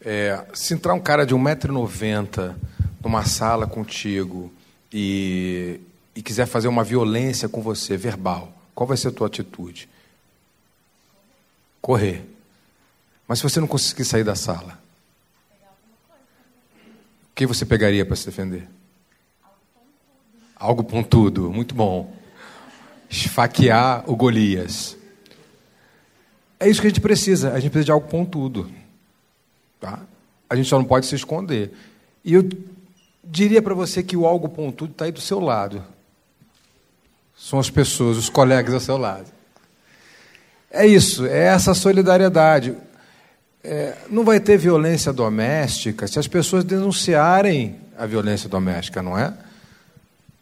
[0.00, 2.54] É, se entrar um cara de 1,90m
[3.02, 4.52] numa sala contigo
[4.92, 5.80] e,
[6.14, 9.88] e quiser fazer uma violência com você, verbal, qual vai ser a tua atitude?
[11.80, 12.22] Correr.
[13.26, 14.78] Mas se você não conseguir sair da sala,
[17.30, 18.68] o que você pegaria para se defender?
[20.56, 22.14] Algo pontudo, muito bom.
[23.10, 24.96] Esfaquear o Golias.
[26.64, 27.52] É isso que a gente precisa.
[27.52, 28.70] A gente precisa de algo pontudo.
[29.78, 30.00] Tá?
[30.48, 31.72] A gente só não pode se esconder.
[32.24, 32.48] E eu
[33.22, 35.84] diria para você que o algo pontudo está aí do seu lado.
[37.36, 39.26] São as pessoas, os colegas ao seu lado.
[40.70, 42.74] É isso, é essa solidariedade.
[43.62, 49.34] É, não vai ter violência doméstica se as pessoas denunciarem a violência doméstica, não é?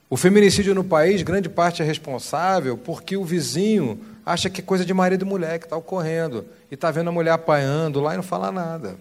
[0.08, 4.84] O feminicídio no país, grande parte é responsável porque o vizinho acha que é coisa
[4.84, 6.46] de marido e mulher que está ocorrendo.
[6.70, 8.96] E está vendo a mulher apanhando lá e não fala nada.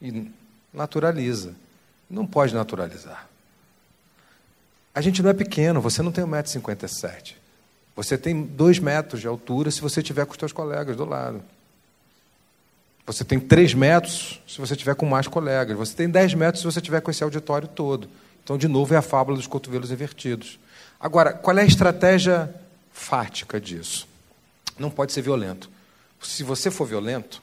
[0.00, 0.30] E
[0.72, 1.54] naturaliza.
[2.08, 3.28] Não pode naturalizar.
[4.94, 7.34] A gente não é pequeno, você não tem 1,57m.
[7.96, 11.42] Você tem 2 metros de altura se você tiver com os seus colegas do lado.
[13.06, 15.76] Você tem 3 metros se você tiver com mais colegas.
[15.76, 18.08] Você tem 10 metros se você tiver com esse auditório todo.
[18.44, 20.58] Então, de novo, é a fábula dos cotovelos invertidos.
[20.98, 22.52] Agora, qual é a estratégia
[22.92, 24.06] fática disso?
[24.78, 25.70] Não pode ser violento.
[26.20, 27.42] Se você for violento,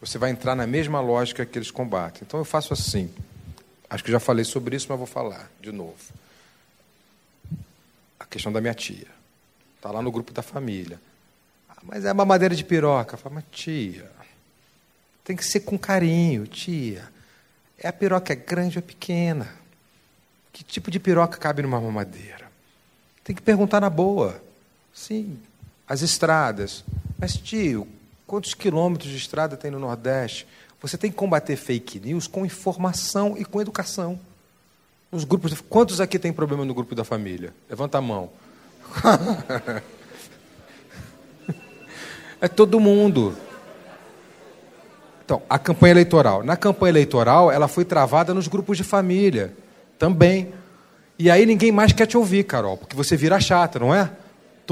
[0.00, 2.22] você vai entrar na mesma lógica que eles combatem.
[2.26, 3.12] Então eu faço assim.
[3.88, 5.96] Acho que já falei sobre isso, mas vou falar de novo.
[8.18, 9.06] A questão da minha tia.
[9.76, 11.00] Está lá no grupo da família.
[11.68, 13.16] Ah, mas é mamadeira de piroca.
[13.16, 14.10] Fala, mas tia,
[15.24, 17.08] tem que ser com carinho, tia.
[17.78, 19.54] É a piroca é grande ou é pequena?
[20.52, 22.50] Que tipo de piroca cabe numa mamadeira?
[23.24, 24.42] Tem que perguntar na boa.
[24.92, 25.38] Sim,
[25.92, 26.82] as estradas.
[27.18, 27.86] Mas, tio,
[28.26, 30.46] quantos quilômetros de estrada tem no Nordeste?
[30.80, 34.18] Você tem que combater fake news com informação e com educação.
[35.10, 37.52] Os grupos, quantos aqui tem problema no grupo da família?
[37.68, 38.30] Levanta a mão.
[42.40, 43.36] é todo mundo.
[45.26, 46.42] Então, a campanha eleitoral.
[46.42, 49.54] Na campanha eleitoral, ela foi travada nos grupos de família
[49.98, 50.54] também.
[51.18, 54.10] E aí ninguém mais quer te ouvir, Carol, porque você vira chata, não é?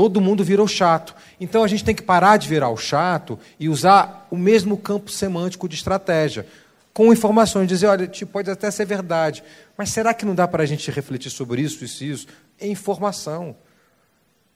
[0.00, 1.14] Todo mundo virou chato.
[1.38, 5.10] Então a gente tem que parar de virar o chato e usar o mesmo campo
[5.10, 6.46] semântico de estratégia.
[6.94, 9.44] Com informações, dizer, olha, tipo, pode até ser verdade,
[9.76, 12.26] mas será que não dá para a gente refletir sobre isso, isso e isso?
[12.58, 13.54] É informação.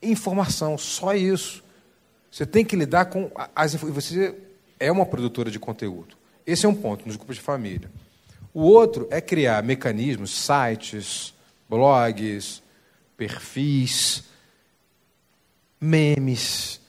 [0.00, 1.62] Informação, só isso.
[2.30, 4.34] Você tem que lidar com as você
[4.80, 6.16] é uma produtora de conteúdo.
[6.46, 7.90] Esse é um ponto nos grupos de família.
[8.54, 11.34] O outro é criar mecanismos, sites,
[11.68, 12.62] blogs,
[13.14, 14.24] perfis,
[15.84, 16.80] memes.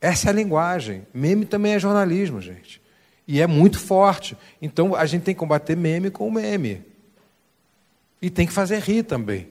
[0.00, 1.06] Essa é a linguagem.
[1.14, 2.80] Meme também é jornalismo, gente.
[3.26, 4.36] E é muito forte.
[4.60, 6.82] Então a gente tem que combater meme com meme.
[8.20, 9.48] E tem que fazer rir também.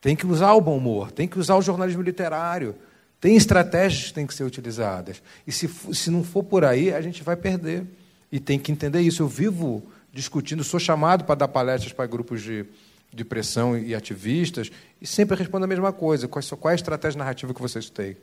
[0.00, 2.74] Tem que usar o bom humor, tem que usar o jornalismo literário.
[3.20, 5.22] Tem estratégias que têm que ser utilizadas.
[5.46, 7.86] E se, se não for por aí, a gente vai perder.
[8.30, 9.22] E tem que entender isso.
[9.22, 9.82] Eu vivo
[10.12, 12.66] discutindo, sou chamado para dar palestras para grupos de,
[13.14, 17.18] de pressão e ativistas, e sempre respondo a mesma coisa: qual, qual é a estratégia
[17.18, 18.16] narrativa que vocês têm?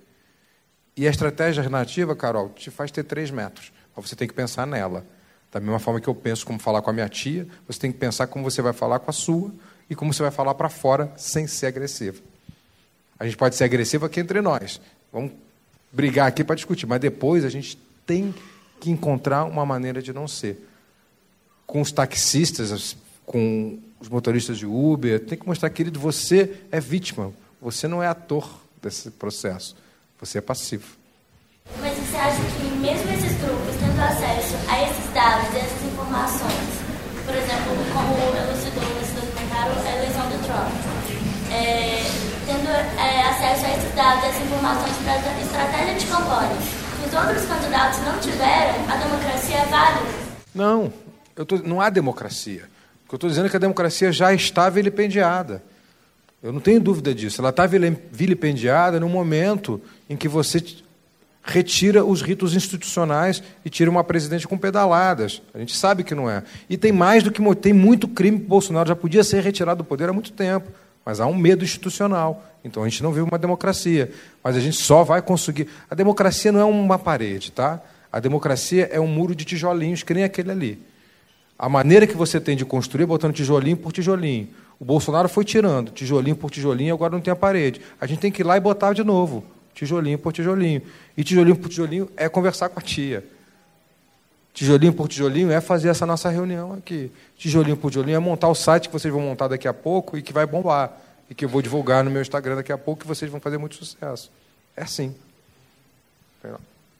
[0.96, 3.72] E a estratégia narrativa, Carol, te faz ter três metros.
[3.96, 5.06] Mas você tem que pensar nela.
[5.52, 7.98] Da mesma forma que eu penso como falar com a minha tia, você tem que
[7.98, 9.52] pensar como você vai falar com a sua
[9.89, 12.22] e como você vai falar para fora sem ser agressivo.
[13.20, 14.80] A gente pode ser agressivo aqui entre nós.
[15.12, 15.32] Vamos
[15.92, 18.34] brigar aqui para discutir, mas depois a gente tem
[18.80, 20.68] que encontrar uma maneira de não ser.
[21.68, 22.96] Com os taxistas,
[23.26, 28.08] com os motoristas de Uber, tem que mostrar, querido, você é vítima, você não é
[28.08, 28.50] ator
[28.82, 29.76] desse processo,
[30.20, 30.98] você é passivo.
[31.80, 36.82] Mas você acha que mesmo esses grupos tendo acesso a esses dados, a essas informações,
[37.26, 41.02] por exemplo, como elucidou nesse documentário a eleição do Trump,
[41.54, 42.04] é,
[42.46, 47.14] tendo é, acesso a esses dados, a essas informações para estratégia de campanha, se os
[47.14, 50.12] outros candidatos não tiveram, a democracia é válida?
[50.54, 50.94] Não,
[51.36, 52.71] eu tô, não há democracia.
[53.12, 55.62] Que eu estou dizendo é que a democracia já está vilipendiada.
[56.41, 57.41] Eu não tenho dúvida disso.
[57.41, 60.64] Ela está vilipendiada no momento em que você
[61.43, 65.41] retira os ritos institucionais e tira uma presidente com pedaladas.
[65.53, 66.41] A gente sabe que não é.
[66.70, 69.86] E tem mais do que tem muito crime que Bolsonaro já podia ser retirado do
[69.86, 70.72] poder há muito tempo,
[71.05, 72.41] mas há um medo institucional.
[72.64, 74.09] Então a gente não vive uma democracia,
[74.41, 75.68] mas a gente só vai conseguir.
[75.89, 77.82] A democracia não é uma parede, tá?
[78.09, 80.91] A democracia é um muro de tijolinhos que nem aquele ali.
[81.62, 84.47] A maneira que você tem de construir é botando tijolinho por tijolinho.
[84.80, 87.80] O Bolsonaro foi tirando tijolinho por tijolinho, agora não tem a parede.
[88.01, 89.45] A gente tem que ir lá e botar de novo
[89.76, 90.82] tijolinho por tijolinho.
[91.16, 93.24] E tijolinho por tijolinho é conversar com a tia.
[94.55, 97.12] Tijolinho por tijolinho é fazer essa nossa reunião aqui.
[97.38, 100.24] Tijolinho por tijolinho é montar o site que vocês vão montar daqui a pouco e
[100.24, 100.91] que vai bombar.
[101.30, 103.59] E que eu vou divulgar no meu Instagram daqui a pouco e vocês vão fazer
[103.59, 104.32] muito sucesso.
[104.76, 105.16] É assim.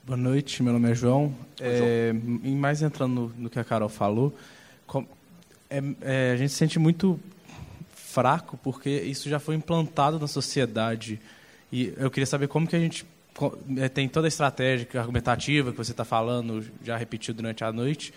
[0.04, 1.32] Boa noite, meu nome é João.
[1.60, 2.12] É,
[2.44, 4.36] e mais entrando no, no, que a Carol falou,
[4.88, 5.06] com,
[5.70, 7.20] é, é, a gente se sente muito
[7.94, 11.22] fraco porque isso já foi implantado na sociedade.
[11.72, 13.06] E eu queria saber como que a gente
[13.78, 18.12] eh, tem toda a estratégia argumentativa que você está falando, já repetiu durante a noite,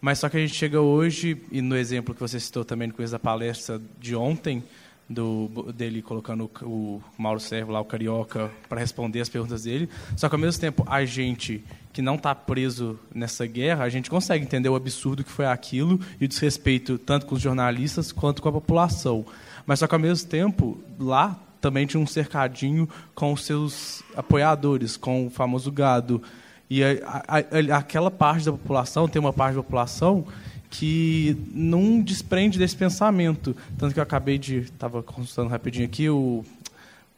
[0.00, 2.94] mas só que a gente chega hoje, e no exemplo que você citou também no
[2.94, 4.62] começo da palestra de ontem,
[5.08, 9.88] do, dele colocando o, Mauro Servo lá, o Carioca, para responder as perguntas dele.
[10.16, 14.10] Só que, ao mesmo tempo, a gente que não está preso nessa guerra, a gente
[14.10, 18.42] consegue entender o absurdo que foi aquilo e o desrespeito tanto com os jornalistas quanto
[18.42, 19.24] com a população.
[19.66, 24.96] Mas, só que, ao mesmo tempo, lá também tinha um cercadinho com os seus apoiadores,
[24.96, 26.22] com o famoso gado.
[26.68, 30.26] E a, a, a, aquela parte da população, tem uma parte da população
[30.74, 33.56] que não desprende desse pensamento.
[33.78, 34.58] Tanto que eu acabei de.
[34.58, 36.44] Estava consultando rapidinho aqui, o.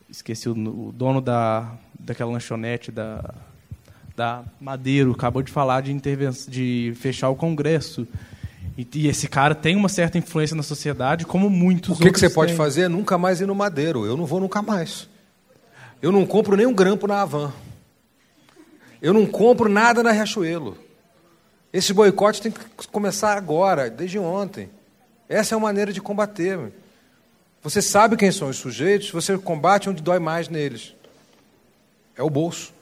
[0.08, 3.34] Esqueci o, o dono da, daquela lanchonete da,
[4.14, 8.06] da Madeiro acabou de falar de, intervenção, de fechar o Congresso.
[8.76, 12.20] E, e, esse cara tem uma certa influência na sociedade, como muitos O que, que
[12.20, 14.04] você pode fazer é nunca mais ir no Madeiro.
[14.04, 15.08] Eu não vou nunca mais.
[16.00, 17.52] Eu não compro nem um grampo na Havan.
[19.00, 20.85] Eu não compro nada na Riachuelo.
[21.72, 24.70] Esse boicote tem que começar agora, desde ontem.
[25.28, 26.72] Essa é a maneira de combater.
[27.62, 30.94] Você sabe quem são os sujeitos, você combate onde dói mais neles.
[32.16, 32.72] É o bolso.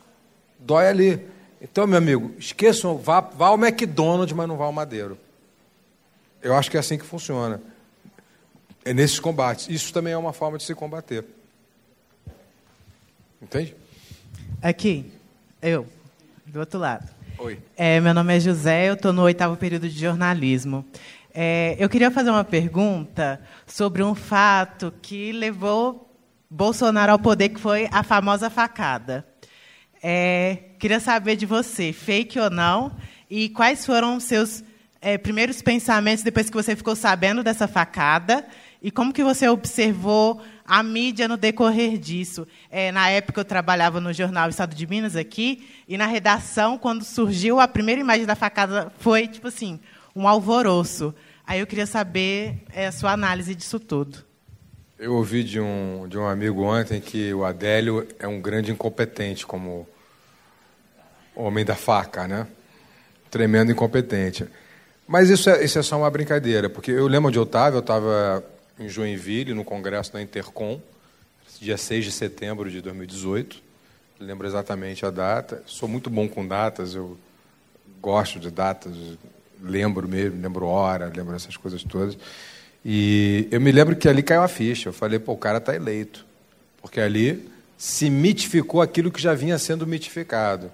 [0.59, 1.27] Dói ali.
[1.61, 5.19] Então, meu amigo, esqueçam, vá, vá ao McDonald's, mas não vá ao Madeiro.
[6.43, 7.61] Eu acho que é assim que funciona.
[8.85, 9.69] É nesses combates.
[9.70, 11.24] Isso também é uma forma de se combater.
[13.40, 13.74] Entende?
[14.61, 15.11] Aqui,
[15.62, 15.86] eu,
[16.44, 17.13] do outro lado.
[17.36, 17.59] Oi.
[17.77, 20.85] É, meu nome é José, eu estou no oitavo período de jornalismo.
[21.35, 26.09] É, eu queria fazer uma pergunta sobre um fato que levou
[26.48, 29.27] Bolsonaro ao poder, que foi a famosa facada.
[30.01, 32.93] É, queria saber de você, fake ou não,
[33.28, 34.62] e quais foram os seus
[35.01, 38.47] é, primeiros pensamentos depois que você ficou sabendo dessa facada
[38.81, 42.46] e como que você observou a mídia no decorrer disso?
[42.70, 47.04] É, na época eu trabalhava no jornal Estado de Minas aqui e na redação quando
[47.04, 49.78] surgiu a primeira imagem da facada foi tipo assim
[50.16, 51.14] um alvoroço.
[51.46, 54.18] Aí eu queria saber é, a sua análise disso tudo.
[54.98, 59.44] Eu ouvi de um, de um amigo ontem que o Adélio é um grande incompetente
[59.44, 59.86] como
[61.34, 62.46] homem da faca, né?
[63.30, 64.46] Tremendo incompetente.
[65.06, 68.44] Mas isso é, isso é só uma brincadeira, porque eu lembro eu estava, eu estava
[68.78, 70.80] em Joinville, no congresso da Intercom,
[71.60, 73.62] dia 6 de setembro de 2018.
[74.18, 75.62] Lembro exatamente a data.
[75.66, 77.16] Sou muito bom com datas, eu
[78.01, 78.92] gosto de datas,
[79.62, 82.16] lembro mesmo, lembro hora, lembro essas coisas todas.
[82.84, 84.90] E eu me lembro que ali caiu a ficha.
[84.90, 86.26] Eu falei, pô, o cara está eleito.
[86.82, 87.48] Porque ali
[87.78, 90.70] se mitificou aquilo que já vinha sendo mitificado.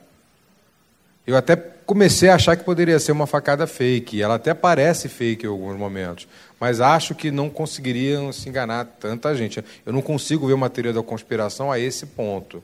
[1.27, 4.21] Eu até comecei a achar que poderia ser uma facada fake.
[4.21, 6.27] Ela até parece fake em alguns momentos.
[6.61, 9.65] Mas acho que não conseguiriam se enganar tanta gente.
[9.87, 12.63] Eu não consigo ver uma teoria da conspiração a esse ponto,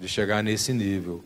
[0.00, 1.22] de chegar nesse nível,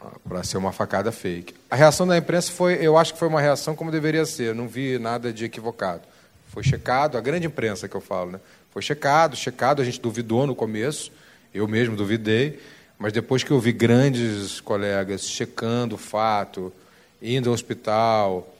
[0.00, 1.52] ah, para ser uma facada fake.
[1.68, 4.54] A reação da imprensa foi, eu acho que foi uma reação como deveria ser.
[4.54, 6.02] Não vi nada de equivocado.
[6.50, 8.40] Foi checado, a grande imprensa que eu falo, né?
[8.70, 11.10] Foi checado, checado, a gente duvidou no começo,
[11.52, 12.60] eu mesmo duvidei,
[12.96, 16.72] mas depois que eu vi grandes colegas checando o fato,
[17.20, 18.53] indo ao hospital,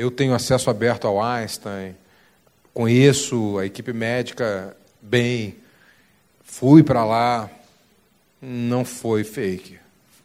[0.00, 1.94] eu tenho acesso aberto ao Einstein,
[2.72, 5.56] conheço a equipe médica bem,
[6.42, 7.50] fui para lá,
[8.40, 9.78] não foi fake.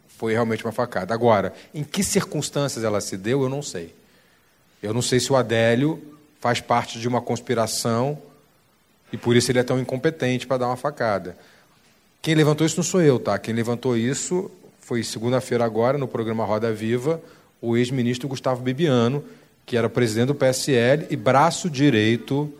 [0.08, 1.12] Foi realmente uma facada.
[1.12, 3.94] Agora, em que circunstâncias ela se deu, eu não sei.
[4.82, 6.02] Eu não sei se o Adélio
[6.40, 8.16] faz parte de uma conspiração
[9.12, 11.36] e por isso ele é tão incompetente para dar uma facada.
[12.22, 13.38] Quem levantou isso não sou eu, tá?
[13.38, 14.50] Quem levantou isso
[14.80, 17.20] foi segunda-feira agora, no programa Roda Viva,
[17.60, 19.22] o ex-ministro Gustavo Bibiano,
[19.66, 22.50] que era presidente do PSL e braço direito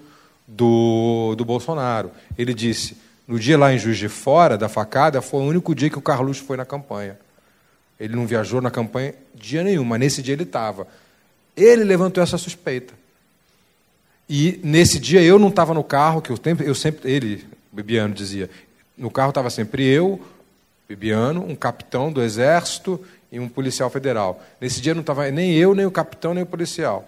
[0.46, 2.10] do, do Bolsonaro.
[2.36, 2.96] Ele disse:
[3.26, 6.02] no dia lá em Juiz de Fora, da facada, foi o único dia que o
[6.02, 7.16] Carluxo foi na campanha.
[7.98, 10.86] Ele não viajou na campanha dia nenhum, mas nesse dia ele estava.
[11.56, 12.92] Ele levantou essa suspeita.
[14.28, 18.50] E nesse dia eu não estava no carro, que eu, eu sempre, ele, Bibiano, dizia,
[18.98, 20.20] no carro estava sempre eu,
[20.88, 23.02] Bibiano, um capitão do exército
[23.36, 24.42] e um policial federal.
[24.58, 27.06] Nesse dia não estava nem eu, nem o capitão, nem o policial.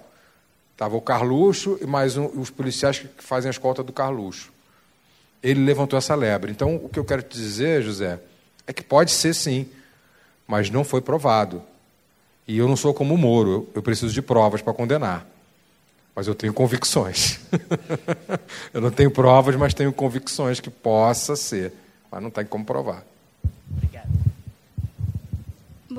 [0.73, 4.53] Estava o Carluxo e mais um, os policiais que fazem a escolta do Carluxo.
[5.43, 6.53] Ele levantou essa lebre.
[6.53, 8.21] Então, o que eu quero te dizer, José,
[8.67, 9.71] é que pode ser sim,
[10.47, 11.63] mas não foi provado.
[12.47, 15.27] E eu não sou como o Moro, eu, preciso de provas para condenar.
[16.15, 17.41] Mas eu tenho convicções.
[18.75, 21.73] eu não tenho provas, mas tenho convicções que possa ser.
[22.13, 23.03] Mas não tem como provar.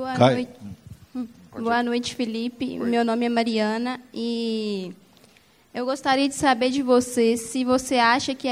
[0.00, 0.34] Boa Cai.
[0.34, 1.28] noite.
[1.60, 2.78] Boa noite, Felipe.
[2.80, 2.88] Oi.
[2.88, 4.94] Meu nome é Mariana e
[5.74, 8.48] eu gostaria de saber de você se você acha que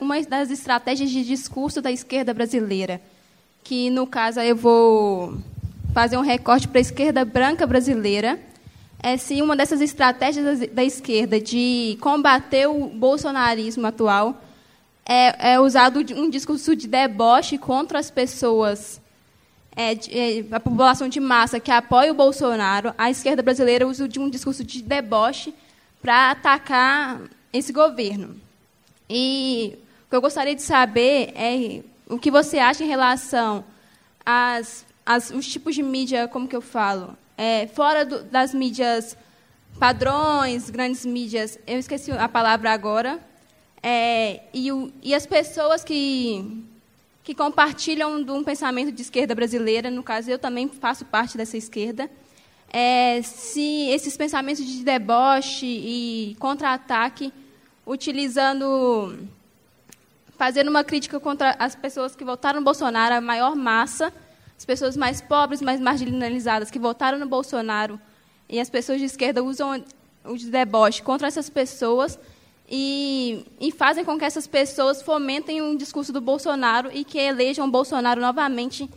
[0.00, 3.00] uma das estratégias de discurso da esquerda brasileira,
[3.64, 5.38] que no caso eu vou
[5.92, 8.38] fazer um recorte para a esquerda branca brasileira,
[9.02, 14.40] é se uma dessas estratégias da esquerda de combater o bolsonarismo atual
[15.04, 19.01] é, é usado um discurso de deboche contra as pessoas
[19.74, 24.20] é, é, a população de massa que apoia o Bolsonaro, a esquerda brasileira usa de
[24.20, 25.54] um discurso de deboche
[26.00, 27.20] para atacar
[27.52, 28.36] esse governo.
[29.08, 33.64] E o que eu gostaria de saber é o que você acha em relação
[34.24, 39.16] às, às os tipos de mídia, como que eu falo, é, fora do, das mídias
[39.78, 43.18] padrões, grandes mídias, eu esqueci a palavra agora,
[43.82, 46.62] é, e, o, e as pessoas que
[47.22, 51.56] que compartilham de um pensamento de esquerda brasileira, no caso eu também faço parte dessa
[51.56, 52.10] esquerda,
[52.72, 57.32] é, se esses pensamentos de deboche e contra-ataque,
[57.86, 59.18] utilizando,
[60.38, 64.12] fazendo uma crítica contra as pessoas que votaram no Bolsonaro, a maior massa,
[64.56, 68.00] as pessoas mais pobres, mais marginalizadas que votaram no Bolsonaro,
[68.48, 69.84] e as pessoas de esquerda usam
[70.24, 72.18] o deboche contra essas pessoas,
[72.68, 77.70] e, e, fazem com que essas pessoas fomentem um discurso do Bolsonaro e que elejam
[77.70, 78.88] Bolsonaro novamente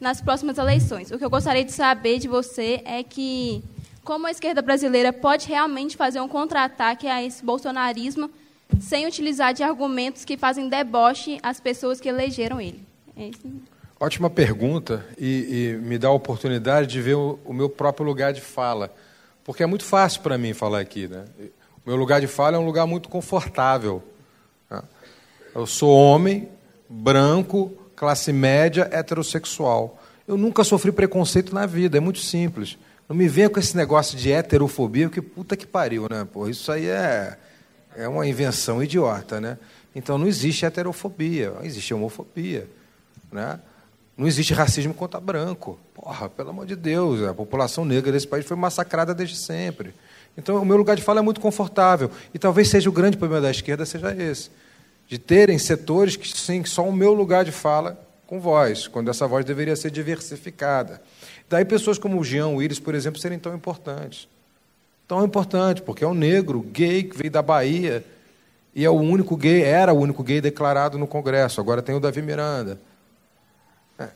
[0.00, 1.10] nas próximas eleições.
[1.10, 3.62] O que eu gostaria de saber de você é que
[4.04, 8.30] como a esquerda brasileira pode realmente fazer um contra-ataque a esse bolsonarismo
[8.80, 12.84] sem utilizar de argumentos que fazem deboche às pessoas que elegeram ele.
[13.16, 13.30] É
[13.98, 18.32] Ótima pergunta e, e, me dá a oportunidade de ver o, o meu próprio lugar
[18.32, 18.94] de fala,
[19.42, 21.24] porque é muito fácil para mim falar aqui, né?
[21.86, 24.02] Meu lugar de fala é um lugar muito confortável.
[24.70, 24.82] Né?
[25.54, 26.48] Eu sou homem,
[26.88, 30.00] branco, classe média, heterossexual.
[30.26, 32.78] Eu nunca sofri preconceito na vida, é muito simples.
[33.06, 36.26] Não me venha com esse negócio de heterofobia, que puta que pariu, né?
[36.30, 37.36] Pô, isso aí é,
[37.94, 39.58] é uma invenção idiota, né?
[39.94, 42.66] Então não existe heterofobia, existe homofobia,
[43.30, 43.60] né?
[44.16, 45.78] Não existe racismo contra branco.
[45.92, 49.94] Porra, pelo amor de Deus, a população negra desse país foi massacrada desde sempre.
[50.36, 52.10] Então, o meu lugar de fala é muito confortável.
[52.32, 54.50] E talvez seja o grande problema da esquerda, seja esse.
[55.06, 59.26] De terem setores que sim, só o meu lugar de fala com voz, quando essa
[59.26, 61.00] voz deveria ser diversificada.
[61.48, 64.26] Daí pessoas como o Jean Willis, por exemplo, serem tão importantes.
[65.06, 68.04] Tão importante, porque é um negro gay que veio da Bahia
[68.74, 71.60] e é o único gay, era o único gay declarado no Congresso.
[71.60, 72.80] Agora tem o Davi Miranda.
[73.98, 74.08] É,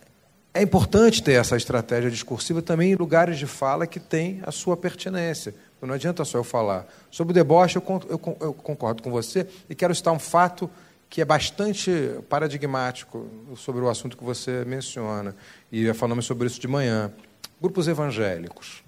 [0.54, 4.76] é importante ter essa estratégia discursiva também em lugares de fala que tem a sua
[4.76, 5.54] pertinência.
[5.80, 6.86] Não adianta só eu falar.
[7.10, 10.68] Sobre o deboche, eu, eu, eu concordo com você e quero citar um fato
[11.08, 11.90] que é bastante
[12.28, 13.26] paradigmático
[13.56, 15.34] sobre o assunto que você menciona.
[15.72, 17.12] E falamos sobre isso de manhã.
[17.60, 18.82] Grupos evangélicos.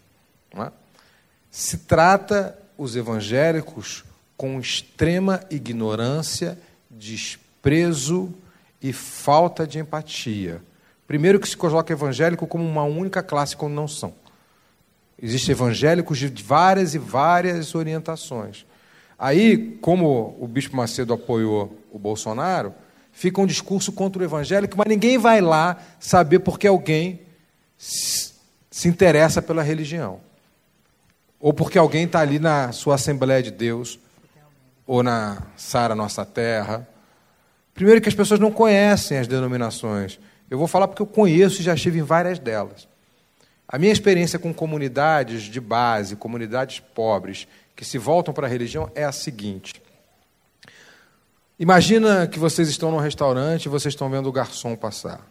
[0.55, 0.71] É?
[1.51, 4.05] Se trata os evangélicos
[4.37, 6.59] com extrema ignorância,
[6.91, 8.33] desprezo
[8.83, 10.63] e falta de empatia.
[11.07, 14.15] Primeiro que se coloca evangélico como uma única classe, quando não são.
[15.23, 18.65] Existem evangélicos de várias e várias orientações.
[19.19, 22.73] Aí, como o Bispo Macedo apoiou o Bolsonaro,
[23.13, 27.21] fica um discurso contra o evangélico, mas ninguém vai lá saber porque alguém
[27.77, 30.21] se interessa pela religião.
[31.39, 33.99] Ou porque alguém está ali na sua Assembleia de Deus,
[34.87, 36.89] ou na Sara Nossa Terra.
[37.75, 40.19] Primeiro que as pessoas não conhecem as denominações.
[40.51, 42.89] Eu vou falar porque eu conheço e já estive em várias delas.
[43.73, 48.91] A minha experiência com comunidades de base, comunidades pobres, que se voltam para a religião
[48.97, 49.81] é a seguinte.
[51.57, 55.25] Imagina que vocês estão num restaurante e vocês estão vendo o garçom passar.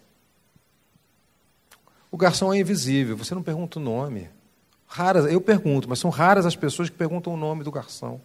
[2.10, 4.30] O garçom é invisível, você não pergunta o nome.
[4.88, 8.22] Raras, eu pergunto, mas são raras as pessoas que perguntam o nome do garçom.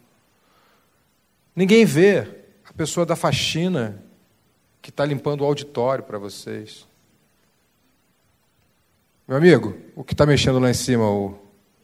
[1.57, 4.01] Ninguém vê a pessoa da faxina
[4.81, 6.87] que está limpando o auditório para vocês.
[9.27, 11.39] Meu amigo, o que está mexendo lá em cima, o...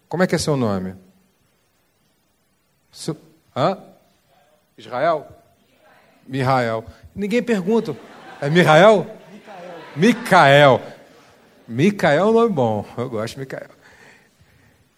[0.08, 0.94] como é que é seu nome?
[2.92, 3.16] Seu...
[3.56, 3.78] Hã?
[4.76, 5.26] Israel?
[6.26, 6.84] Mihael.
[7.14, 7.96] Ninguém pergunta.
[8.40, 9.06] É Mihael?
[9.96, 10.82] Micael.
[11.66, 12.84] Micael é um nome bom.
[12.96, 13.70] Eu gosto de Micael.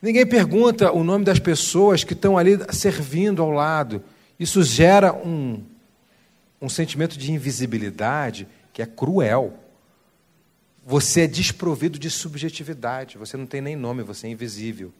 [0.00, 4.02] Ninguém pergunta o nome das pessoas que estão ali servindo ao lado.
[4.38, 5.62] Isso gera um,
[6.60, 9.54] um sentimento de invisibilidade que é cruel.
[10.84, 14.92] Você é desprovido de subjetividade, você não tem nem nome, você é invisível.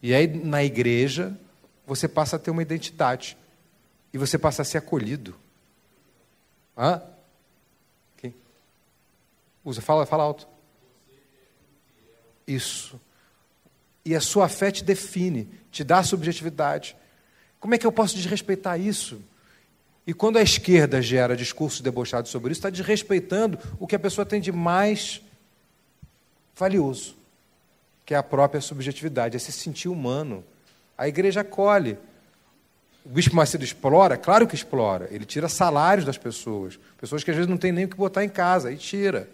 [0.00, 1.36] E aí, na igreja,
[1.86, 3.36] você passa a ter uma identidade.
[4.12, 5.34] E você passa a ser acolhido.
[6.76, 7.02] Hã?
[8.16, 8.34] Quem?
[9.64, 10.46] Usa, fala, fala alto.
[12.46, 13.00] Isso.
[14.04, 16.96] E a sua fé te define, te dá subjetividade.
[17.58, 19.20] Como é que eu posso desrespeitar isso?
[20.06, 24.24] E quando a esquerda gera discursos debochados sobre isso, está desrespeitando o que a pessoa
[24.24, 25.20] tem de mais
[26.54, 27.16] valioso,
[28.04, 30.44] que é a própria subjetividade, é se sentir humano.
[30.96, 31.98] A igreja acolhe.
[33.04, 34.16] O Bispo Macedo explora?
[34.16, 35.08] Claro que explora.
[35.10, 36.78] Ele tira salários das pessoas.
[36.98, 39.28] Pessoas que às vezes não têm nem o que botar em casa, e tira.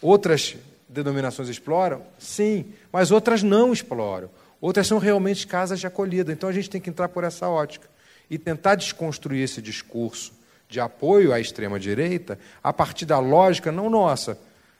[0.00, 0.56] Outras
[0.88, 2.02] denominações exploram?
[2.18, 4.30] Sim, mas outras não exploram.
[4.62, 6.32] Outras são realmente casas de acolhida.
[6.32, 7.86] Então a gente tem que entrar por essa ótica
[8.30, 10.32] e tentar desconstruir esse discurso
[10.68, 14.38] de apoio à extrema-direita a partir da lógica não nossa,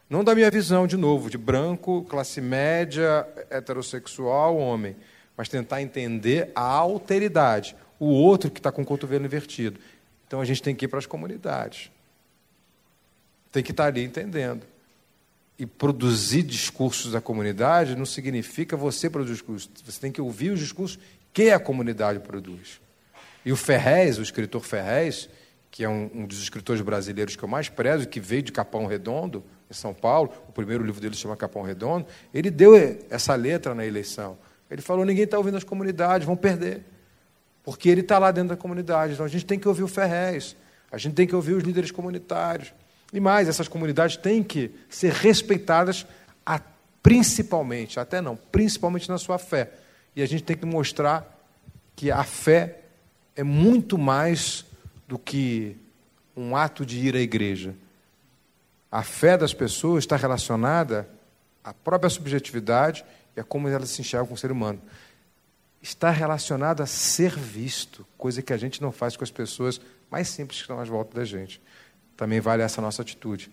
[0.09, 4.97] não da minha visão, de novo, de branco, classe média, heterossexual, homem,
[5.36, 9.81] mas tentar entender a alteridade, o outro que está com o cotovelo invertido.
[10.27, 11.90] Então a gente tem que ir para as comunidades.
[13.52, 14.64] Tem que estar ali entendendo.
[15.59, 19.70] E produzir discursos da comunidade não significa você produzir discursos.
[19.85, 20.98] Você tem que ouvir os discursos
[21.32, 22.81] que a comunidade produz.
[23.47, 25.28] E o Ferrez, o escritor Ferrez,
[25.70, 28.86] que é um, um dos escritores brasileiros que eu mais prezo, que veio de Capão
[28.86, 32.74] Redondo, em São Paulo, o primeiro livro dele se chama Capão Redondo, ele deu
[33.09, 34.36] essa letra na eleição.
[34.68, 36.82] Ele falou: ninguém está ouvindo as comunidades, vão perder.
[37.62, 39.12] Porque ele está lá dentro da comunidade.
[39.12, 40.56] Então a gente tem que ouvir o Ferrez,
[40.90, 42.74] a gente tem que ouvir os líderes comunitários.
[43.12, 46.05] E mais, essas comunidades têm que ser respeitadas
[46.44, 46.60] a,
[47.01, 49.70] principalmente, até não, principalmente na sua fé.
[50.16, 51.32] E a gente tem que mostrar
[51.94, 52.81] que a fé
[53.36, 54.64] é muito mais
[55.06, 55.76] do que
[56.34, 57.74] um ato de ir à igreja.
[58.90, 61.08] A fé das pessoas está relacionada
[61.62, 63.04] à própria subjetividade
[63.36, 64.80] e a como elas se enxergam com o ser humano.
[65.82, 69.80] Está relacionado a ser visto, coisa que a gente não faz com as pessoas
[70.10, 71.60] mais simples que estão às voltas da gente.
[72.16, 73.50] Também vale essa nossa atitude.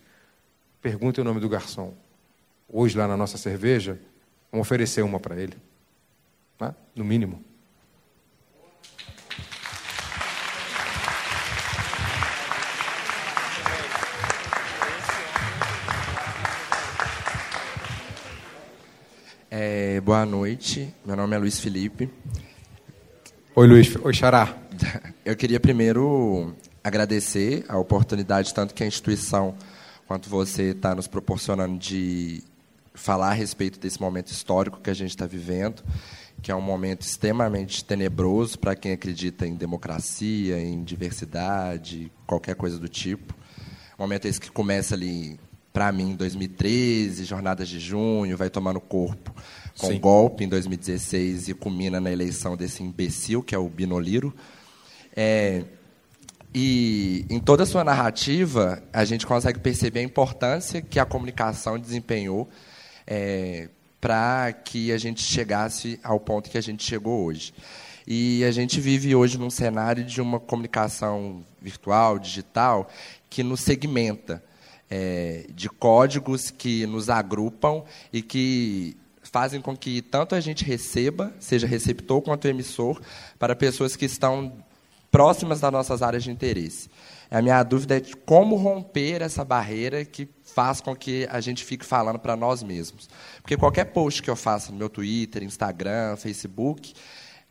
[0.82, 1.94] Pergunte o nome do garçom.
[2.68, 4.00] Hoje, lá na nossa cerveja,
[4.52, 5.58] vamos oferecer uma para ele.
[6.60, 6.74] Né?
[6.96, 7.44] No mínimo.
[19.56, 22.10] É, boa noite, meu nome é Luiz Felipe.
[23.56, 23.96] Oi, Luiz.
[23.98, 24.58] Oi, Xará.
[25.24, 29.56] Eu queria primeiro agradecer a oportunidade, tanto que a instituição
[30.08, 32.44] quanto você está nos proporcionando de
[32.96, 35.84] falar a respeito desse momento histórico que a gente está vivendo,
[36.42, 42.80] que é um momento extremamente tenebroso para quem acredita em democracia, em diversidade, qualquer coisa
[42.80, 43.36] do tipo.
[44.00, 45.40] Um momento esse que começa ali,
[45.74, 49.34] para mim, em 2013, jornadas de junho, vai tomando corpo
[49.78, 50.00] com Sim.
[50.00, 54.34] golpe em 2016 e culmina na eleição desse imbecil que é o Binoliro.
[55.16, 55.64] É,
[56.54, 61.80] e em toda a sua narrativa, a gente consegue perceber a importância que a comunicação
[61.80, 62.48] desempenhou
[63.08, 63.70] é,
[64.00, 67.54] para que a gente chegasse ao ponto que a gente chegou hoje.
[68.06, 72.90] E a gente vive hoje num cenário de uma comunicação virtual, digital,
[73.30, 74.44] que nos segmenta,
[74.90, 81.34] é, de códigos que nos agrupam e que fazem com que tanto a gente receba,
[81.40, 83.02] seja receptor quanto emissor,
[83.40, 84.54] para pessoas que estão
[85.10, 86.90] próximas das nossas áreas de interesse.
[87.30, 91.64] A minha dúvida é de como romper essa barreira que faz com que a gente
[91.64, 93.10] fique falando para nós mesmos.
[93.42, 96.94] Porque qualquer post que eu faça no meu Twitter, Instagram, Facebook,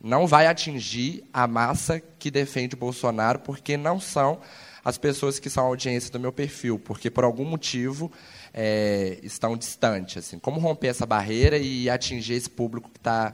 [0.01, 4.39] não vai atingir a massa que defende Bolsonaro, porque não são
[4.83, 8.11] as pessoas que são audiência do meu perfil, porque por algum motivo
[8.53, 10.17] é, estão distantes.
[10.17, 10.39] Assim.
[10.39, 13.33] Como romper essa barreira e atingir esse público que está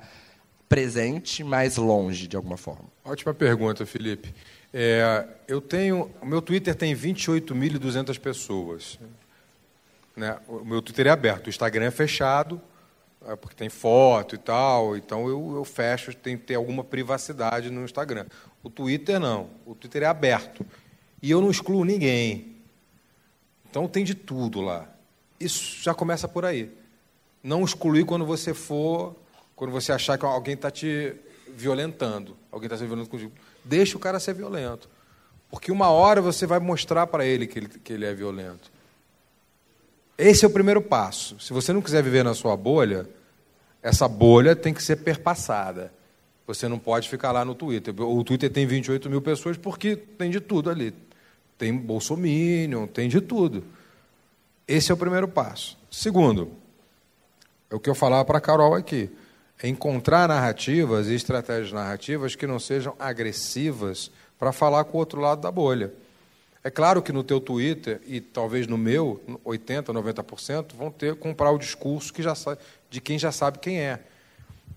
[0.68, 2.86] presente, mas longe, de alguma forma?
[3.04, 4.34] Ótima pergunta, Felipe.
[4.72, 9.00] É, eu tenho, o meu Twitter tem 28.200 pessoas.
[10.16, 10.38] Né?
[10.48, 12.62] O meu Twitter é aberto, o Instagram é fechado,
[13.26, 17.72] é, porque tem foto e tal, então eu, eu fecho, tem que ter alguma privacidade
[17.72, 18.28] no Instagram.
[18.62, 20.64] O Twitter não, o Twitter é aberto.
[21.22, 22.56] E eu não excluo ninguém.
[23.70, 24.88] Então tem de tudo lá.
[25.40, 26.72] Isso já começa por aí.
[27.44, 29.16] Não excluir quando você for
[29.60, 31.14] quando você achar que alguém está te
[31.50, 34.88] violentando, alguém está se violentando contigo, deixa o cara ser violento.
[35.52, 38.72] Porque uma hora você vai mostrar para ele que, ele que ele é violento.
[40.18, 41.38] Esse é o primeiro passo.
[41.42, 43.06] Se você não quiser viver na sua bolha,
[43.84, 45.92] essa bolha tem que ser perpassada.
[46.48, 47.94] Você não pode ficar lá no Twitter.
[48.02, 50.94] O Twitter tem 28 mil pessoas porque tem de tudo ali.
[51.60, 53.64] Tem bolsominion, tem de tudo.
[54.68, 55.78] Esse é o primeiro passo.
[55.92, 56.54] Segundo,
[57.70, 59.12] é o que eu falava para a Carol aqui
[59.64, 65.42] encontrar narrativas e estratégias narrativas que não sejam agressivas para falar com o outro lado
[65.42, 65.94] da bolha.
[66.64, 71.52] É claro que no teu Twitter e talvez no meu, 80, 90% vão ter comprar
[71.52, 74.00] o discurso que já sabe, de quem já sabe quem é.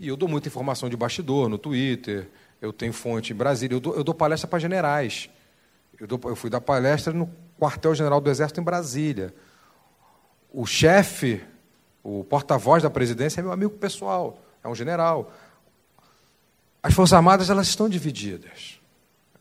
[0.00, 2.28] E eu dou muita informação de bastidor no Twitter,
[2.60, 5.30] eu tenho fonte em Brasília, eu dou, eu dou palestra para generais.
[5.98, 9.34] Eu, dou, eu fui dar palestra no quartel-general do Exército em Brasília.
[10.52, 11.42] O chefe,
[12.02, 15.32] o porta-voz da presidência é meu amigo pessoal é um general.
[16.82, 18.80] As Forças Armadas elas estão divididas.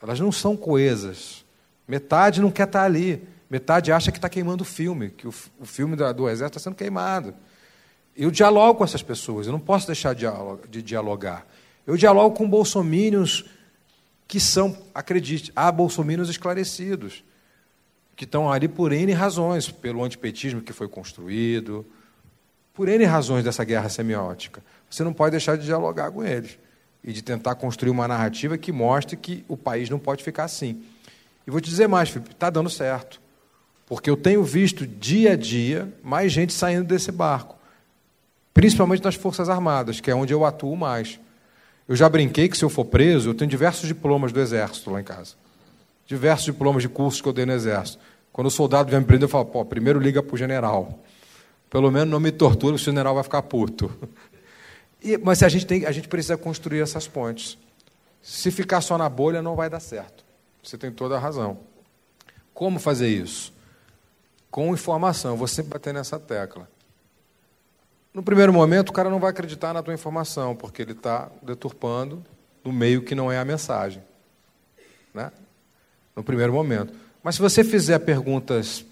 [0.02, 1.46] Elas não são coesas.
[1.88, 3.28] Metade não quer estar ali.
[3.50, 6.76] Metade acha que está queimando o filme, que o, o filme do Exército está sendo
[6.76, 7.36] queimado.
[8.16, 10.26] Eu dialogo com essas pessoas, eu não posso deixar de,
[10.70, 11.46] de dialogar.
[11.86, 13.46] Eu dialogo com bolsomínios
[14.32, 17.22] que são, acredite, há bolsomínios esclarecidos,
[18.16, 21.86] que estão ali por N razões, pelo antipetismo que foi construído,
[22.74, 26.60] por N razões dessa guerra semiótica você não pode deixar de dialogar com eles
[27.04, 30.84] e de tentar construir uma narrativa que mostre que o país não pode ficar assim.
[31.48, 33.20] E vou te dizer mais, Felipe, está dando certo.
[33.88, 37.58] Porque eu tenho visto dia a dia mais gente saindo desse barco,
[38.54, 41.20] principalmente nas Forças Armadas, que é onde eu atuo mais.
[41.88, 45.02] Eu já brinquei que se eu for preso, eu tenho diversos diplomas do Exército lá
[45.02, 45.36] em casa.
[46.06, 48.00] Diversos diplomas de cursos que eu dei no Exército.
[48.32, 51.00] Quando o soldado vem me prender, eu falo, pô, primeiro liga para o general.
[51.70, 53.92] Pelo menos não me tortura, o general vai ficar puto.
[55.04, 57.58] E, mas a gente, tem, a gente precisa construir essas pontes.
[58.22, 60.24] Se ficar só na bolha, não vai dar certo.
[60.62, 61.58] Você tem toda a razão.
[62.54, 63.52] Como fazer isso?
[64.52, 65.32] Com informação.
[65.32, 66.70] Eu vou sempre bater nessa tecla.
[68.14, 72.24] No primeiro momento, o cara não vai acreditar na tua informação, porque ele está deturpando
[72.64, 74.04] no meio que não é a mensagem.
[75.14, 75.32] Né?
[76.16, 76.94] No primeiro momento.
[77.24, 78.86] Mas se você fizer perguntas.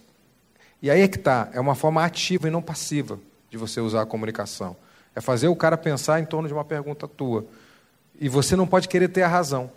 [0.81, 3.19] E aí é que está, é uma forma ativa e não passiva
[3.49, 4.75] de você usar a comunicação.
[5.13, 7.45] É fazer o cara pensar em torno de uma pergunta tua.
[8.17, 9.69] E você não pode querer ter a razão.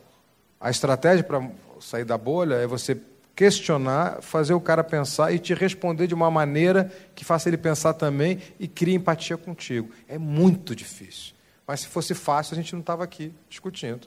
[0.61, 1.51] A estratégia para
[1.81, 2.97] sair da bolha é você
[3.35, 7.95] questionar, fazer o cara pensar e te responder de uma maneira que faça ele pensar
[7.95, 9.91] também e crie empatia contigo.
[10.09, 11.35] É muito difícil.
[11.67, 14.07] Mas se fosse fácil, a gente não estava aqui discutindo.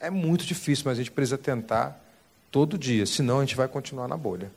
[0.00, 2.04] É muito difícil, mas a gente precisa tentar
[2.50, 4.50] todo dia, senão a gente vai continuar na bolha.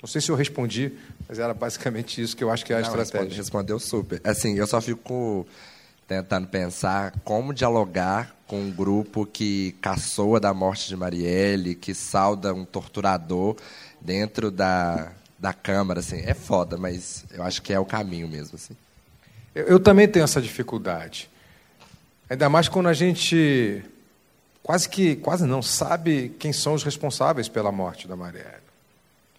[0.00, 0.92] Não sei se eu respondi,
[1.28, 3.36] mas era basicamente isso que eu acho que é a Não, estratégia.
[3.36, 4.20] Respondeu super.
[4.22, 5.46] Assim, eu só fico
[6.08, 12.54] tentando pensar como dialogar com um grupo que caçoa da morte de Marielle, que sauda
[12.54, 13.56] um torturador
[14.00, 16.00] dentro da, da Câmara.
[16.00, 18.54] Assim, é foda, mas eu acho que é o caminho mesmo.
[18.54, 18.74] Assim.
[19.54, 21.28] Eu, eu também tenho essa dificuldade.
[22.30, 23.84] Ainda mais quando a gente
[24.62, 28.66] quase que, quase não, sabe quem são os responsáveis pela morte da Marielle.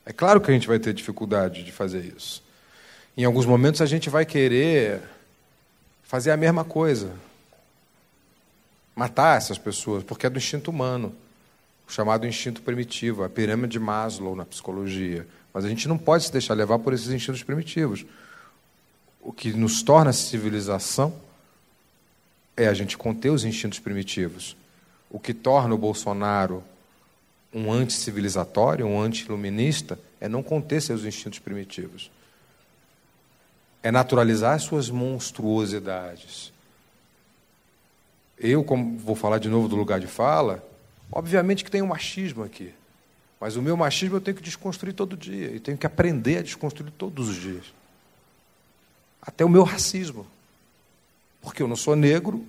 [0.06, 2.44] É claro que a gente vai ter dificuldade de fazer isso.
[3.18, 5.02] Em alguns momentos a gente vai querer
[6.10, 7.14] fazer a mesma coisa.
[8.96, 11.16] Matar essas pessoas, porque é do instinto humano,
[11.88, 15.28] o chamado instinto primitivo, a pirâmide de Maslow na psicologia.
[15.54, 18.08] Mas a gente não pode se deixar levar por esses instintos primitivos.
[19.22, 21.14] O que nos torna civilização
[22.58, 24.58] é a gente conter os instintos primitivos.
[25.12, 26.64] O que torna o Bolsonaro
[27.54, 32.10] um anticivilizatório, um anti-iluminista, é não conter seus instintos primitivos.
[33.82, 36.52] É naturalizar suas monstruosidades.
[38.38, 40.64] Eu, como vou falar de novo do lugar de fala,
[41.12, 42.74] obviamente que tem um machismo aqui.
[43.40, 45.52] Mas o meu machismo eu tenho que desconstruir todo dia.
[45.52, 47.66] E tenho que aprender a desconstruir todos os dias.
[49.22, 50.28] Até o meu racismo.
[51.42, 52.46] Porque eu não sou negro,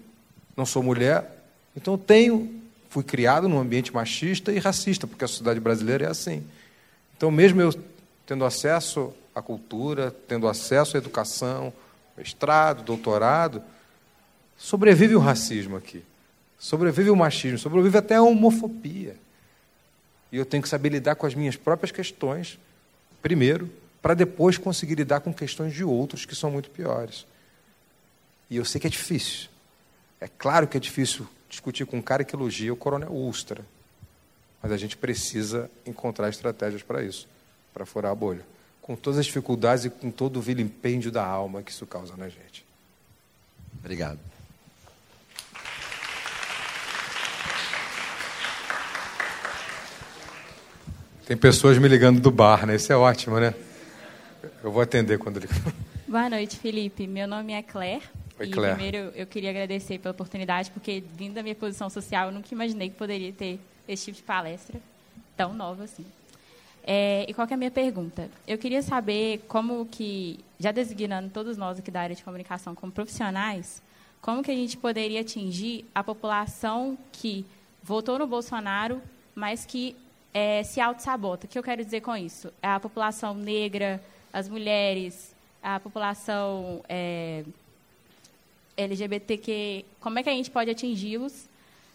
[0.57, 1.41] não sou mulher,
[1.77, 6.09] então eu tenho, fui criado num ambiente machista e racista, porque a sociedade brasileira é
[6.09, 6.45] assim.
[7.17, 7.73] Então, mesmo eu
[8.27, 11.73] tendo acesso à cultura, tendo acesso à educação,
[12.17, 13.63] mestrado, doutorado,
[14.57, 16.05] sobrevive o racismo aqui.
[16.59, 19.17] Sobrevive o machismo, sobrevive até a homofobia.
[20.31, 22.59] E eu tenho que saber lidar com as minhas próprias questões,
[23.23, 23.71] primeiro,
[24.03, 27.27] para depois conseguir lidar com questões de outros que são muito piores.
[28.49, 29.49] E eu sei que é difícil.
[30.21, 33.65] É claro que é difícil discutir com um cara que elogia o coronel Ustra.
[34.63, 37.27] Mas a gente precisa encontrar estratégias para isso,
[37.73, 38.45] para furar a bolha.
[38.91, 42.29] Com todas as dificuldades e com todo o vilimpêndio da alma que isso causa na
[42.29, 42.67] gente.
[43.79, 44.19] Obrigado.
[51.25, 52.75] Tem pessoas me ligando do bar, né?
[52.75, 53.55] Isso é ótimo, né?
[54.61, 55.47] Eu vou atender quando ele.
[56.09, 57.07] Boa noite, Felipe.
[57.07, 58.03] Meu nome é Claire.
[58.41, 58.75] Oi, e Claire.
[58.75, 62.91] primeiro eu queria agradecer pela oportunidade, porque vindo da minha posição social, eu nunca imaginei
[62.91, 64.81] que poderia ter esse tipo de palestra
[65.37, 66.05] tão nova assim.
[66.93, 68.29] É, e qual é a minha pergunta?
[68.49, 72.91] Eu queria saber como que, já designando todos nós aqui da área de comunicação como
[72.91, 73.81] profissionais,
[74.21, 77.47] como que a gente poderia atingir a população que
[77.81, 79.01] votou no Bolsonaro,
[79.37, 79.95] mas que
[80.35, 81.47] é, se auto-sabota.
[81.47, 82.53] O que eu quero dizer com isso?
[82.61, 84.03] A população negra,
[84.33, 87.45] as mulheres, a população é,
[88.77, 91.49] LGBTQ, como é que a gente pode atingi-los?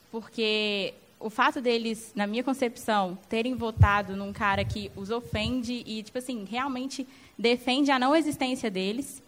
[0.09, 0.93] Porque
[1.25, 6.19] o fato deles, na minha concepção, terem votado num cara que os ofende e, tipo
[6.19, 9.23] assim, realmente defende a não existência deles,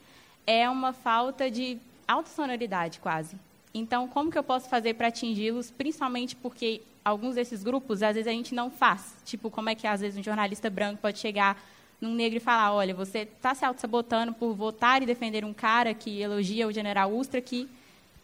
[0.45, 3.35] é uma falta de autossonoridade, quase.
[3.73, 8.27] Então, como que eu posso fazer para atingi-los, principalmente porque alguns desses grupos, às vezes,
[8.27, 9.15] a gente não faz.
[9.25, 11.59] Tipo, como é que, às vezes, um jornalista branco pode chegar
[11.99, 15.95] num negro e falar, olha, você está se auto-sabotando por votar e defender um cara
[15.95, 17.67] que elogia o general Ustra, que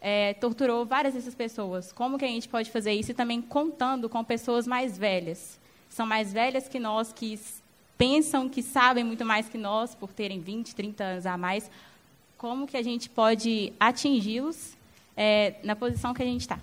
[0.06, 1.94] é, torturou várias dessas pessoas.
[1.94, 3.12] Como que a gente pode fazer isso?
[3.12, 5.58] E também contando com pessoas mais velhas.
[5.90, 7.40] São mais velhas que nós, que
[7.98, 11.72] pensam que sabem muito mais que nós, por terem 20, 30 anos a mais.
[12.38, 14.74] Como que a gente pode atingi-los
[15.16, 16.60] é, na posição que a gente está?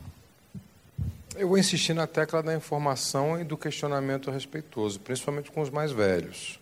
[1.34, 5.92] Eu vou insistir na tecla da informação e do questionamento respeitoso, principalmente com os mais
[5.92, 6.60] velhos.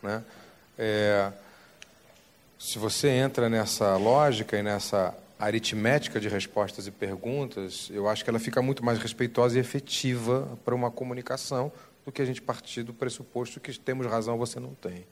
[0.00, 0.22] Né?
[0.78, 1.32] É,
[2.56, 8.28] se você entra nessa lógica e nessa aritmética de respostas e perguntas, eu acho que
[8.28, 11.72] ela fica muito mais respeitosa e efetiva para uma comunicação
[12.04, 15.06] do que a gente partir do pressuposto que temos razão, você não tem.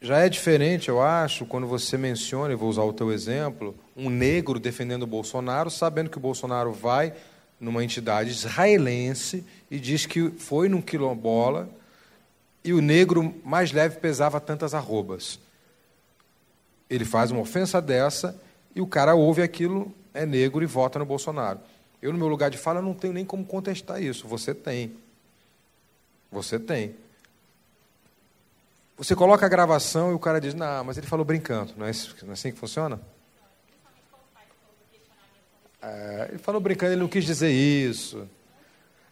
[0.00, 4.10] Já é diferente, eu acho, quando você menciona, e vou usar o teu exemplo, um
[4.10, 7.14] negro defendendo o Bolsonaro, sabendo que o Bolsonaro vai
[7.58, 11.68] numa entidade israelense e diz que foi num quilombola
[12.62, 15.38] e o negro mais leve pesava tantas arrobas.
[16.90, 18.38] Ele faz uma ofensa dessa
[18.76, 21.58] e o cara ouve aquilo, é negro e vota no Bolsonaro.
[22.02, 24.28] Eu, no meu lugar de fala, não tenho nem como contestar isso.
[24.28, 24.94] Você tem.
[26.30, 26.94] Você tem.
[28.98, 31.72] Você coloca a gravação e o cara diz, não, mas ele falou brincando.
[31.74, 33.00] Não é, é assim que funciona?
[35.80, 38.28] É, ele falou brincando, ele não quis dizer isso.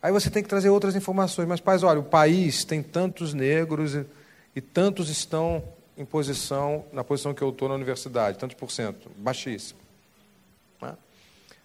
[0.03, 1.49] Aí você tem que trazer outras informações.
[1.49, 4.05] Mas, pais, olha, o país tem tantos negros e,
[4.55, 5.65] e tantos estão
[5.97, 9.81] em posição, na posição que eu estou na universidade, tantos por cento, baixíssimo.
[10.81, 10.95] Né?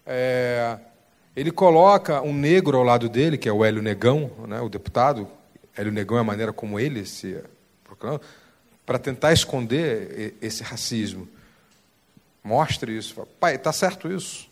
[0.06, 0.78] É,
[1.34, 5.28] ele coloca um negro ao lado dele, que é o Hélio Negão, né, o deputado,
[5.76, 7.42] Hélio Negão é a maneira como ele se
[7.84, 8.20] proclama,
[8.84, 11.28] para tentar esconder esse racismo.
[12.42, 13.26] Mostre isso.
[13.38, 14.48] Pai, está certo isso?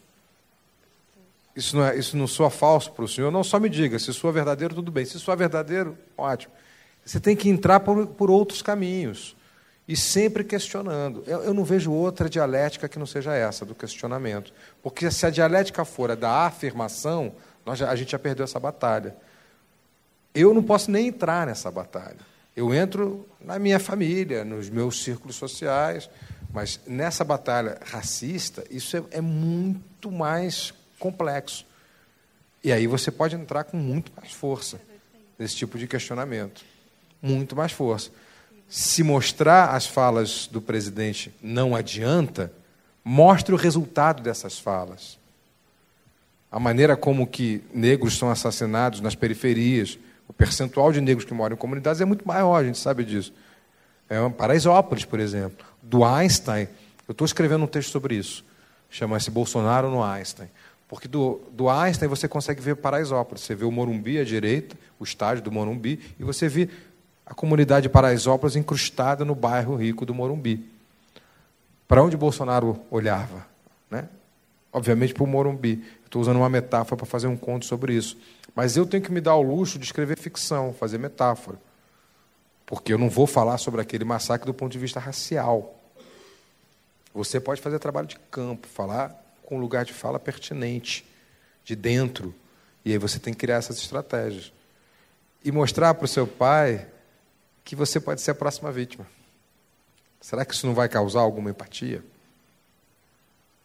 [1.56, 3.32] Isso não, é, isso não soa falso para o senhor?
[3.32, 3.98] Não, só me diga.
[3.98, 5.04] Se soa verdadeiro, tudo bem.
[5.04, 6.52] Se soa verdadeiro, ótimo.
[7.04, 9.34] Você tem que entrar por, por outros caminhos.
[9.88, 11.24] E sempre questionando.
[11.26, 14.52] Eu, eu, não vejo outra dialética que não seja essa, do questionamento.
[14.82, 17.32] Porque se a dialética for a da afirmação,
[17.64, 19.16] nós já, a gente já perdeu essa batalha.
[20.34, 22.18] Eu não posso nem entrar nessa batalha.
[22.54, 26.10] Eu entro na minha família, nos meus círculos sociais,
[26.52, 31.64] mas nessa batalha racista, isso é, é muito mais complexo.
[32.62, 34.78] E aí você pode entrar com muito mais força
[35.38, 36.62] nesse tipo de questionamento.
[37.22, 38.10] Muito mais força.
[38.68, 42.52] Se mostrar as falas do presidente não adianta,
[43.02, 45.18] mostre o resultado dessas falas.
[46.50, 51.54] A maneira como que negros são assassinados nas periferias, o percentual de negros que moram
[51.54, 53.32] em comunidades é muito maior, a gente sabe disso.
[54.08, 56.68] É Paraisópolis, por exemplo, do Einstein.
[57.06, 58.44] Eu estou escrevendo um texto sobre isso.
[58.90, 60.48] Chama-se Bolsonaro no Einstein.
[60.86, 63.42] Porque do, do Einstein você consegue ver Paraisópolis.
[63.42, 66.70] Você vê o Morumbi à direita, o estádio do Morumbi, e você vê
[67.28, 70.66] a comunidade de Paraisópolis incrustada no bairro rico do Morumbi.
[71.86, 73.46] Para onde Bolsonaro olhava?
[73.90, 74.08] Né?
[74.72, 75.84] Obviamente para o Morumbi.
[76.06, 78.16] Estou usando uma metáfora para fazer um conto sobre isso.
[78.54, 81.58] Mas eu tenho que me dar o luxo de escrever ficção, fazer metáfora.
[82.64, 85.78] Porque eu não vou falar sobre aquele massacre do ponto de vista racial.
[87.12, 89.14] Você pode fazer trabalho de campo, falar
[89.44, 91.06] com lugar de fala pertinente,
[91.62, 92.34] de dentro.
[92.86, 94.50] E aí você tem que criar essas estratégias.
[95.44, 96.86] E mostrar para o seu pai
[97.68, 99.06] que você pode ser a próxima vítima.
[100.22, 102.02] Será que isso não vai causar alguma empatia?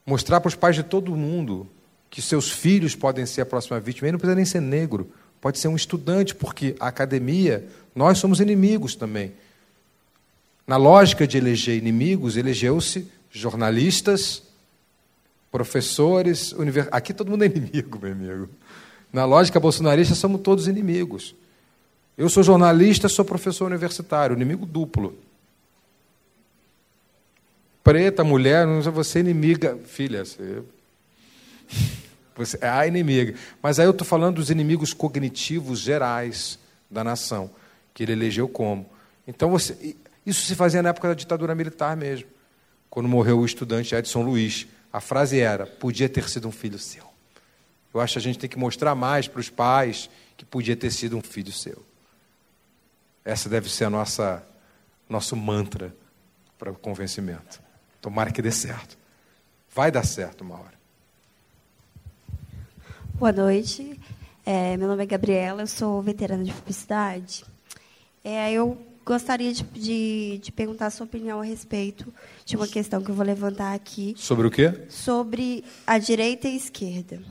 [0.06, 1.70] Mostrar para os pais de todo mundo
[2.10, 4.08] que seus filhos podem ser a próxima vítima.
[4.08, 5.10] Ele não precisa nem ser negro,
[5.40, 7.66] pode ser um estudante, porque a academia,
[7.96, 9.32] nós somos inimigos também.
[10.68, 14.44] Na lógica de eleger inimigos, elegeu-se jornalistas,
[15.50, 16.90] professores, univers...
[16.92, 18.50] aqui todo mundo é inimigo, meu amigo.
[19.14, 21.34] Na lógica bolsonarista, somos todos inimigos.
[22.18, 25.18] Eu sou jornalista, sou professor universitário, inimigo duplo.
[27.84, 29.78] Preta, mulher, você é inimiga.
[29.86, 30.64] Filha, você,
[32.36, 33.34] você é a inimiga.
[33.62, 36.60] Mas aí eu estou falando dos inimigos cognitivos gerais
[36.90, 37.50] da nação,
[37.94, 38.86] que ele elegeu como.
[39.28, 39.96] Então, você,
[40.26, 42.28] isso se fazia na época da ditadura militar mesmo,
[42.90, 44.68] quando morreu o estudante Edson Luiz.
[44.92, 47.04] A frase era: podia ter sido um filho seu.
[47.92, 50.92] Eu acho que a gente tem que mostrar mais para os pais que podia ter
[50.92, 51.84] sido um filho seu.
[53.26, 54.44] Essa deve ser a nossa
[55.10, 55.96] nosso mantra
[56.58, 57.62] para o convencimento.
[58.02, 58.98] Tomara que dê certo.
[59.74, 60.74] Vai dar certo uma hora.
[63.16, 64.00] Boa noite.
[64.46, 67.46] É, meu nome é Gabriela, eu sou veterana de publicidade.
[68.24, 72.14] É, eu gostaria de, de, de, perguntar a sua opinião a respeito
[72.46, 74.14] de uma questão que eu vou levantar aqui.
[74.18, 74.86] Sobre o quê?
[74.90, 77.22] Sobre a direita e a esquerda.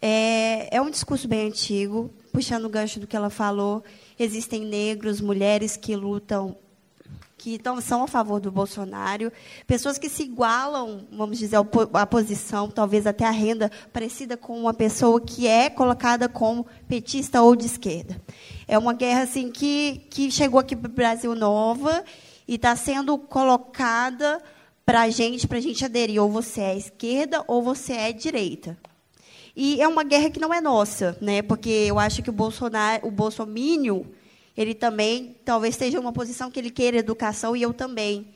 [0.00, 3.82] É, é um discurso bem antigo, puxando o gancho do que ela falou.
[4.18, 6.56] Existem negros, mulheres que lutam
[7.46, 9.30] que então, são a favor do Bolsonaro,
[9.66, 11.56] pessoas que se igualam, vamos dizer,
[11.92, 17.42] a posição, talvez até a renda, parecida com uma pessoa que é colocada como petista
[17.42, 18.20] ou de esquerda.
[18.66, 22.02] É uma guerra assim que, que chegou aqui para o Brasil nova
[22.48, 24.42] e está sendo colocada
[24.84, 26.20] para a gente, para a gente aderir.
[26.22, 28.76] Ou você é esquerda ou você é direita.
[29.56, 31.40] E é uma guerra que não é nossa, né?
[31.40, 34.06] porque eu acho que o Bolsonaro, o Bolsonaro
[34.54, 38.26] ele também talvez esteja uma posição que ele queira educação e eu também.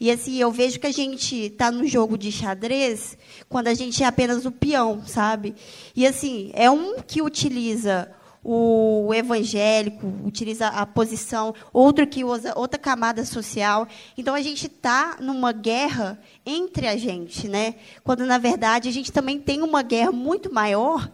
[0.00, 3.18] E assim, eu vejo que a gente está no jogo de xadrez
[3.48, 5.56] quando a gente é apenas o peão, sabe?
[5.96, 8.08] E assim, é um que utiliza
[8.50, 13.86] o evangélico, utiliza a posição, outro que usa outra camada social.
[14.16, 17.74] Então a gente está numa guerra entre a gente, né?
[18.02, 21.10] Quando na verdade a gente também tem uma guerra muito maior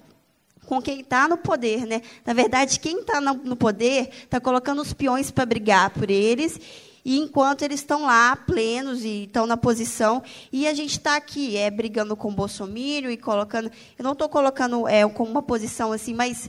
[0.64, 1.84] com quem está no poder.
[1.86, 2.02] Né?
[2.24, 6.60] Na verdade, quem está no poder está colocando os peões para brigar por eles,
[7.04, 11.56] e enquanto eles estão lá, plenos, e estão na posição, e a gente está aqui,
[11.56, 13.70] é, brigando com o Bolsonaro e colocando.
[13.98, 16.48] Eu não estou colocando é, como uma posição assim, mas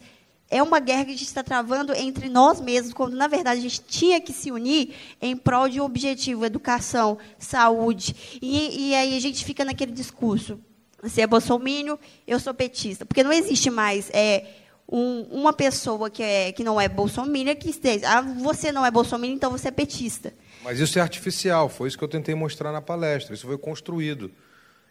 [0.55, 3.61] é uma guerra que a gente está travando entre nós mesmos, quando, na verdade, a
[3.61, 8.39] gente tinha que se unir em prol de um objetivo, educação, saúde.
[8.41, 10.57] E, e aí a gente fica naquele discurso.
[11.03, 13.05] Você é bolsomínio, eu sou petista.
[13.05, 14.45] Porque não existe mais é,
[14.89, 18.07] um, uma pessoa que, é, que não é bolsomínio que esteja.
[18.07, 20.33] Ah, você não é bolsomínio, então você é petista.
[20.63, 23.35] Mas isso é artificial, foi isso que eu tentei mostrar na palestra.
[23.35, 24.31] Isso foi construído.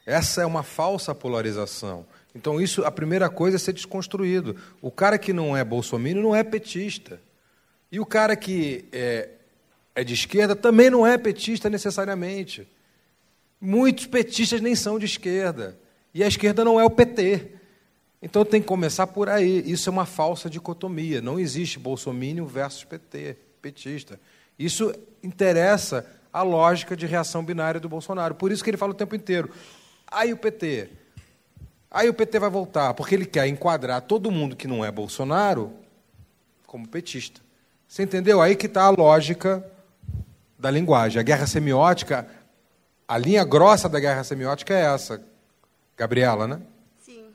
[0.04, 2.06] Essa é uma falsa polarização.
[2.34, 4.56] Então, isso, a primeira coisa é ser desconstruído.
[4.82, 7.20] O cara que não é bolsomínio não é petista.
[7.92, 9.28] E o cara que é,
[9.94, 12.68] é de esquerda também não é petista necessariamente.
[13.60, 15.78] Muitos petistas nem são de esquerda.
[16.12, 17.52] E a esquerda não é o PT.
[18.20, 19.62] Então tem que começar por aí.
[19.70, 21.20] Isso é uma falsa dicotomia.
[21.20, 24.18] Não existe bolsomínio versus PT, petista.
[24.58, 24.92] Isso
[25.22, 28.34] interessa a lógica de reação binária do Bolsonaro.
[28.34, 29.50] Por isso que ele fala o tempo inteiro.
[30.06, 30.90] Aí o PT.
[31.94, 35.72] Aí o PT vai voltar, porque ele quer enquadrar todo mundo que não é Bolsonaro
[36.66, 37.40] como petista.
[37.86, 38.42] Você entendeu?
[38.42, 39.64] Aí que está a lógica
[40.58, 41.20] da linguagem.
[41.20, 42.26] A guerra semiótica,
[43.06, 45.22] a linha grossa da guerra semiótica é essa,
[45.96, 46.60] Gabriela, né?
[46.98, 47.26] Sim.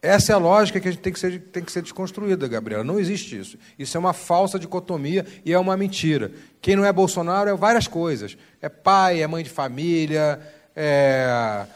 [0.00, 2.82] Essa é a lógica que a gente tem que ser, tem que ser desconstruída, Gabriela.
[2.82, 3.58] Não existe isso.
[3.78, 6.32] Isso é uma falsa dicotomia e é uma mentira.
[6.62, 8.34] Quem não é Bolsonaro é várias coisas.
[8.62, 10.40] É pai, é mãe de família,
[10.74, 11.66] é,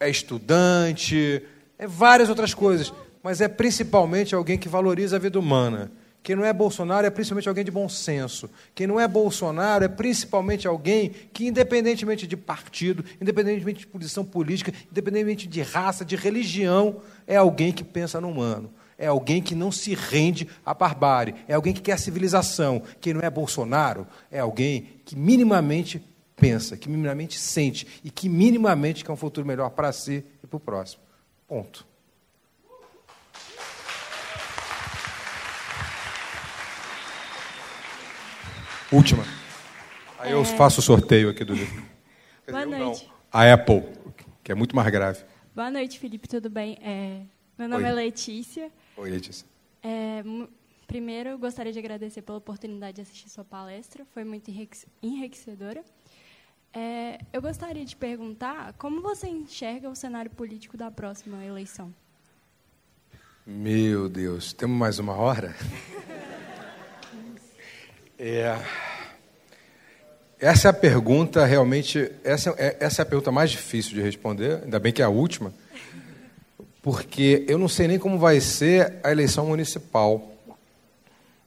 [0.00, 1.44] é estudante,
[1.78, 2.92] é várias outras coisas.
[3.22, 5.90] Mas é principalmente alguém que valoriza a vida humana.
[6.26, 8.50] Quem não é Bolsonaro é principalmente alguém de bom senso.
[8.74, 14.72] Quem não é Bolsonaro é principalmente alguém que, independentemente de partido, independentemente de posição política,
[14.90, 16.96] independentemente de raça, de religião,
[17.28, 18.72] é alguém que pensa no humano.
[18.98, 21.34] É alguém que não se rende à barbárie.
[21.46, 22.82] É alguém que quer a civilização.
[23.00, 26.02] Quem não é Bolsonaro é alguém que minimamente
[26.34, 30.56] pensa, que minimamente sente e que minimamente quer um futuro melhor para si e para
[30.56, 31.05] o próximo.
[31.46, 31.86] Ponto.
[38.90, 39.24] Última.
[40.18, 40.44] Aí eu é...
[40.44, 41.84] faço o sorteio aqui do livro.
[42.48, 43.12] Boa dizer, noite.
[43.32, 43.82] A Apple,
[44.42, 45.24] que é muito mais grave.
[45.54, 46.78] Boa noite, Felipe, tudo bem?
[46.80, 47.22] É...
[47.56, 47.90] Meu nome Oi.
[47.90, 48.70] é Letícia.
[48.96, 49.46] Oi, Letícia.
[49.82, 50.22] É...
[50.86, 54.50] Primeiro, eu gostaria de agradecer pela oportunidade de assistir sua palestra, foi muito
[55.02, 55.84] enriquecedora.
[56.78, 57.18] É...
[57.32, 61.90] eu gostaria de perguntar como você enxerga o cenário político da próxima eleição?
[63.46, 65.56] Meu Deus, temos mais uma hora?
[68.18, 68.58] É,
[70.38, 74.62] essa é a pergunta realmente, essa é, essa é a pergunta mais difícil de responder,
[74.64, 75.54] ainda bem que é a última,
[76.82, 80.30] porque eu não sei nem como vai ser a eleição municipal.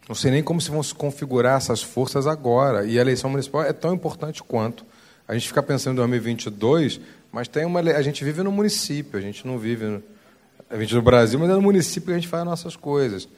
[0.07, 2.83] Não sei nem como se vão se configurar essas forças agora.
[2.83, 4.83] E a eleição municipal é tão importante quanto.
[5.29, 6.99] A gente fica pensando em 2022,
[7.31, 10.03] mas tem uma, a gente vive no município, a gente não vive no,
[10.67, 13.29] a gente no Brasil, mas é no município que a gente faz as nossas coisas.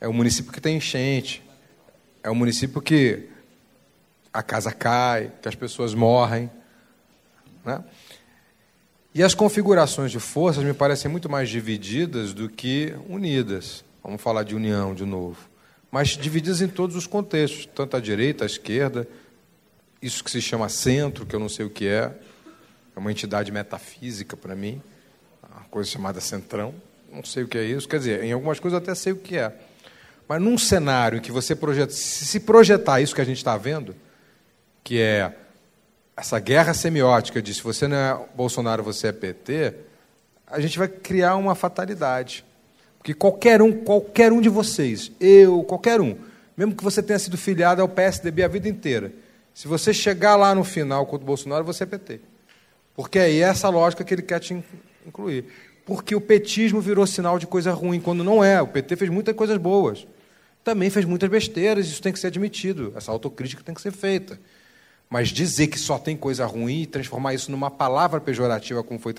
[0.00, 1.42] É o município que tem enchente,
[2.22, 3.28] é um município que
[4.32, 6.50] a casa cai, que as pessoas morrem.
[7.66, 7.84] Né?
[9.14, 13.84] E as configurações de forças me parecem muito mais divididas do que unidas.
[14.02, 15.36] Vamos falar de união de novo.
[15.90, 19.06] Mas divididas em todos os contextos, tanto à direita, à esquerda,
[20.02, 22.12] isso que se chama centro, que eu não sei o que é,
[22.94, 24.80] é uma entidade metafísica para mim,
[25.42, 26.74] uma coisa chamada centrão,
[27.12, 27.88] não sei o que é isso.
[27.88, 29.52] Quer dizer, em algumas coisas eu até sei o que é.
[30.28, 33.96] Mas num cenário em que você projeta, se projetar isso que a gente está vendo,
[34.84, 35.34] que é
[36.16, 39.74] essa guerra semiótica de se você não é Bolsonaro, você é PT,
[40.46, 42.44] a gente vai criar uma fatalidade.
[42.98, 46.16] Porque qualquer um, qualquer um de vocês, eu, qualquer um,
[46.56, 49.12] mesmo que você tenha sido filiado ao PSDB a vida inteira,
[49.60, 52.20] se você chegar lá no final contra o Bolsonaro, você é PT.
[52.94, 54.64] Porque aí é essa lógica que ele quer te
[55.06, 55.44] incluir.
[55.84, 58.62] Porque o petismo virou sinal de coisa ruim, quando não é.
[58.62, 60.06] O PT fez muitas coisas boas
[60.62, 64.38] também fez muitas besteiras, isso tem que ser admitido, essa autocrítica tem que ser feita.
[65.08, 69.14] Mas dizer que só tem coisa ruim e transformar isso numa palavra pejorativa como foi,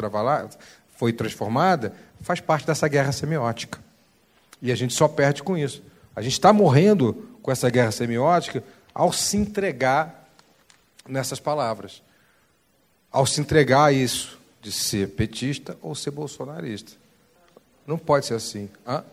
[0.95, 3.79] foi transformada, faz parte dessa guerra semiótica.
[4.61, 5.83] E a gente só perde com isso.
[6.15, 8.63] A gente está morrendo com essa guerra semiótica
[8.93, 10.20] ao se entregar
[11.07, 12.01] nessas palavras.
[13.11, 16.93] Ao se entregar a isso, de ser petista ou ser bolsonarista.
[17.85, 18.69] Não pode ser assim.
[18.87, 19.03] Hã?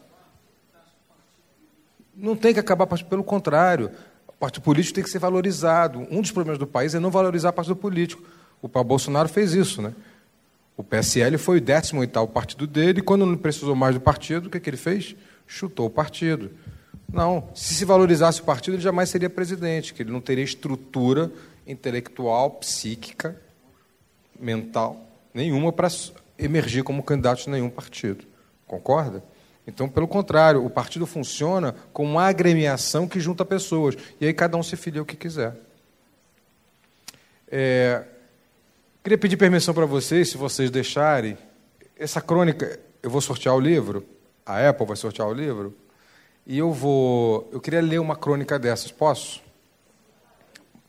[2.15, 3.91] Não tem que acabar, pelo contrário.
[4.27, 6.07] O partido político tem que ser valorizado.
[6.11, 8.23] Um dos problemas do país é não valorizar o partido político.
[8.61, 9.95] O Bolsonaro fez isso, né?
[10.77, 14.51] O PSL foi o 18º partido dele, e quando não precisou mais do partido, o
[14.51, 15.17] que, é que ele fez?
[15.45, 16.53] Chutou o partido.
[17.13, 21.33] Não, se se valorizasse o partido, ele jamais seria presidente, que ele não teria estrutura
[21.69, 23.41] intelectual, psíquica,
[24.39, 25.09] mental
[25.39, 25.89] nenhuma para
[26.39, 28.25] emergir como candidato de nenhum partido.
[28.67, 29.23] Concorda?
[29.67, 33.97] Então, pelo contrário, o partido funciona como uma agremiação que junta pessoas.
[34.21, 35.55] E aí cada um se filia o que quiser.
[37.51, 38.05] É,
[39.03, 41.37] queria pedir permissão para vocês, se vocês deixarem.
[41.97, 44.05] Essa crônica, eu vou sortear o livro.
[44.45, 45.77] A Apple vai sortear o livro.
[46.47, 47.49] E eu vou.
[47.53, 48.91] Eu queria ler uma crônica dessas.
[48.91, 49.43] Posso?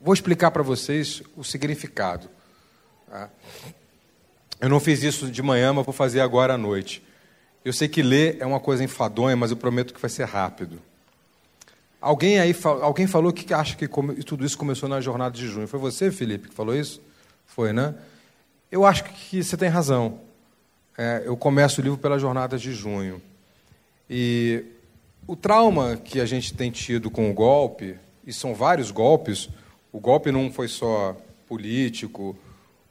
[0.00, 2.28] Vou explicar para vocês o significado.
[3.06, 3.28] Tá?
[4.60, 7.02] Eu não fiz isso de manhã, mas vou fazer agora à noite.
[7.64, 10.80] Eu sei que ler é uma coisa enfadonha, mas eu prometo que vai ser rápido.
[12.00, 13.86] Alguém aí alguém falou que acha que
[14.24, 15.68] tudo isso começou na jornada de junho.
[15.68, 17.02] Foi você, Felipe, que falou isso?
[17.44, 17.94] Foi, né?
[18.72, 20.20] Eu acho que você tem razão.
[20.96, 23.20] É, eu começo o livro pela jornada de junho.
[24.08, 24.64] E
[25.26, 27.96] o trauma que a gente tem tido com o golpe,
[28.26, 29.48] e são vários golpes,
[29.92, 31.16] o golpe não foi só
[31.48, 32.36] político.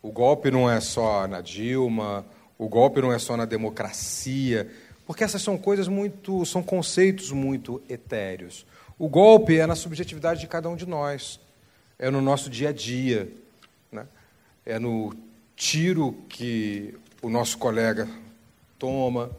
[0.02, 2.26] O golpe não é só na Dilma,
[2.58, 4.70] o golpe não é só na democracia,
[5.06, 8.66] porque essas são coisas muito, são conceitos muito etéreos.
[8.98, 11.40] O golpe é na subjetividade de cada um de nós,
[11.98, 13.32] é no nosso dia a dia,
[13.92, 14.06] né?
[14.66, 15.14] é no
[15.56, 18.08] tiro que o nosso colega
[18.78, 19.32] toma,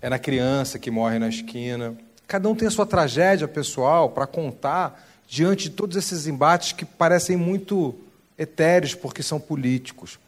[0.00, 1.96] é na criança que morre na esquina.
[2.26, 6.84] Cada um tem a sua tragédia pessoal para contar diante de todos esses embates que
[6.84, 7.94] parecem muito
[8.36, 10.18] etéreos porque são políticos.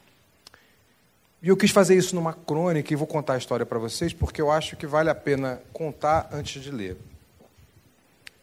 [1.42, 4.40] E eu quis fazer isso numa crônica e vou contar a história para vocês porque
[4.40, 6.96] eu acho que vale a pena contar antes de ler.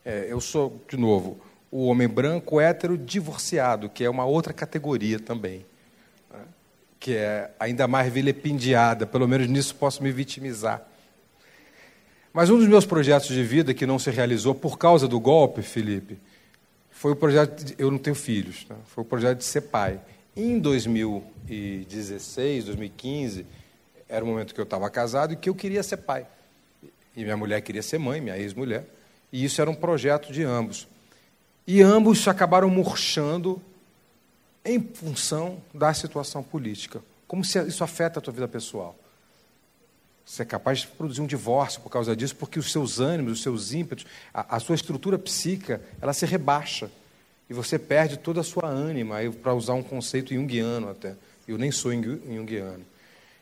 [0.04, 1.40] É, eu sou, de novo,
[1.72, 5.66] o homem branco hétero divorciado, que é uma outra categoria também,
[6.30, 6.42] né?
[7.00, 10.86] que é ainda mais vilipendiada, pelo menos nisso posso me vitimizar.
[12.34, 15.62] Mas um dos meus projetos de vida que não se realizou por causa do golpe,
[15.62, 16.20] Felipe,
[17.00, 17.64] foi o projeto.
[17.64, 18.76] De, eu não tenho filhos, né?
[18.88, 20.02] foi o projeto de ser pai.
[20.36, 23.46] Em 2016, 2015,
[24.10, 26.28] era o momento que eu estava casado e que eu queria ser pai.
[27.16, 28.86] E minha mulher queria ser mãe, minha ex-mulher.
[29.32, 30.90] E isso era um projeto de ambos.
[31.66, 33.62] E ambos acabaram murchando
[34.66, 37.02] em função da situação política.
[37.30, 38.94] Como se isso afeta a tua vida pessoal.
[40.30, 43.42] Você é capaz de produzir um divórcio por causa disso, porque os seus ânimos, os
[43.42, 46.92] seus ímpetos, a, a sua estrutura psíquica, ela se rebaixa.
[47.50, 51.16] E você perde toda a sua ânima, para usar um conceito junguiano até.
[51.48, 52.86] Eu nem sou junguiano.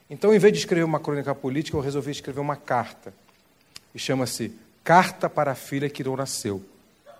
[0.09, 3.13] Então, em vez de escrever uma crônica política, eu resolvi escrever uma carta.
[3.93, 6.63] E chama-se Carta para a Filha que não nasceu.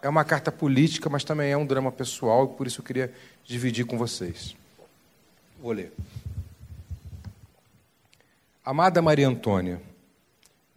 [0.01, 3.13] É uma carta política, mas também é um drama pessoal, e por isso eu queria
[3.43, 4.55] dividir com vocês.
[5.61, 5.91] Vou ler.
[8.69, 9.81] Amada Maria Antônia,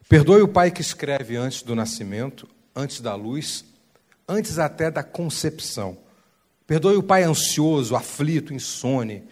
[0.07, 3.65] perdoe o pai que escreve antes do nascimento, antes da luz,
[4.25, 5.97] antes até da concepção.
[6.65, 9.25] Perdoe o pai ansioso, aflito, insone.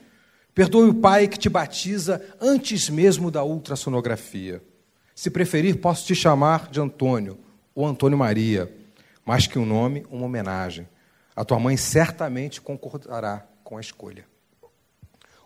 [0.53, 4.61] Perdoe o pai que te batiza antes mesmo da ultrassonografia.
[5.15, 7.39] Se preferir, posso te chamar de Antônio
[7.73, 8.69] ou Antônio Maria,
[9.25, 10.85] mais que um nome, uma homenagem.
[11.33, 14.25] A tua mãe certamente concordará com a escolha.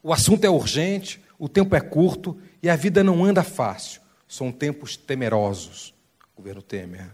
[0.02, 4.02] O assunto é urgente, o tempo é curto e a vida não anda fácil.
[4.28, 5.94] São tempos temerosos,
[6.36, 7.12] governo Temer.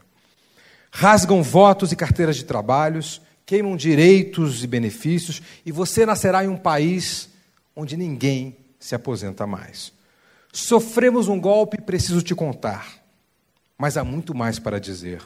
[0.92, 6.58] Rasgam votos e carteiras de trabalhos, queimam direitos e benefícios, e você nascerá em um
[6.58, 7.30] país
[7.76, 9.92] onde ninguém se aposenta mais.
[10.52, 13.00] Sofremos um golpe preciso te contar
[13.80, 15.22] mas há muito mais para dizer.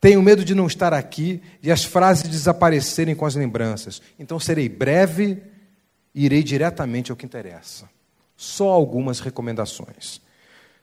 [0.00, 4.00] Tenho medo de não estar aqui e as frases desaparecerem com as lembranças.
[4.18, 5.42] Então serei breve
[6.14, 7.86] e irei diretamente ao que interessa.
[8.36, 10.20] Só algumas recomendações.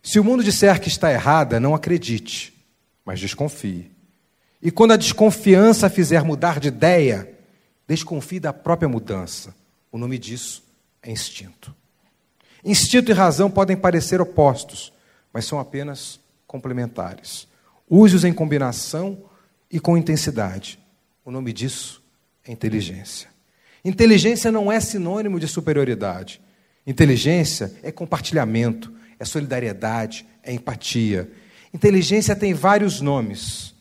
[0.02, 2.54] Se o mundo disser que está errada, não acredite,
[3.06, 3.92] mas desconfie.
[4.62, 7.30] E quando a desconfiança fizer mudar de ideia,
[7.88, 9.54] desconfie da própria mudança.
[9.92, 10.64] O nome disso
[11.02, 11.76] é instinto.
[12.64, 14.94] Instinto e razão podem parecer opostos,
[15.34, 17.48] mas são apenas complementares.
[17.90, 19.24] Use-os em combinação
[19.70, 20.80] e com intensidade.
[21.26, 22.04] O nome disso
[22.46, 23.30] é inteligência.
[23.84, 26.40] Inteligência não é sinônimo de superioridade.
[26.86, 31.32] Inteligência é compartilhamento, é solidariedade, é empatia.
[31.74, 33.76] Inteligência tem vários nomes,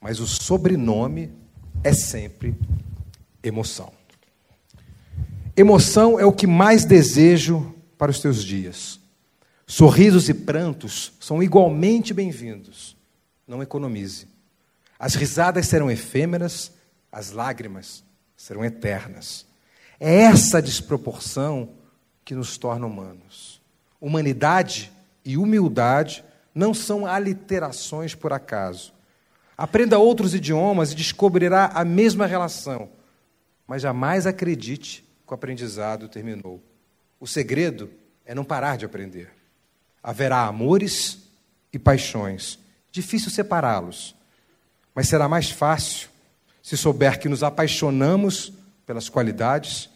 [0.00, 1.32] mas o sobrenome
[1.84, 2.54] é sempre
[3.42, 3.92] emoção.
[5.56, 8.98] Emoção é o que mais desejo para os teus dias.
[9.66, 12.96] Sorrisos e prantos são igualmente bem-vindos.
[13.46, 14.26] Não economize.
[14.98, 16.72] As risadas serão efêmeras,
[17.12, 18.02] as lágrimas
[18.36, 19.46] serão eternas.
[19.98, 21.68] É essa desproporção
[22.30, 23.60] que nos torna humanos.
[24.00, 24.92] Humanidade
[25.24, 26.24] e humildade
[26.54, 28.92] não são aliterações por acaso.
[29.58, 32.88] Aprenda outros idiomas e descobrirá a mesma relação,
[33.66, 36.62] mas jamais acredite que o aprendizado terminou.
[37.18, 37.90] O segredo
[38.24, 39.32] é não parar de aprender.
[40.00, 41.18] Haverá amores
[41.72, 42.60] e paixões.
[42.92, 44.14] Difícil separá-los,
[44.94, 46.08] mas será mais fácil
[46.62, 48.52] se souber que nos apaixonamos
[48.86, 49.90] pelas qualidades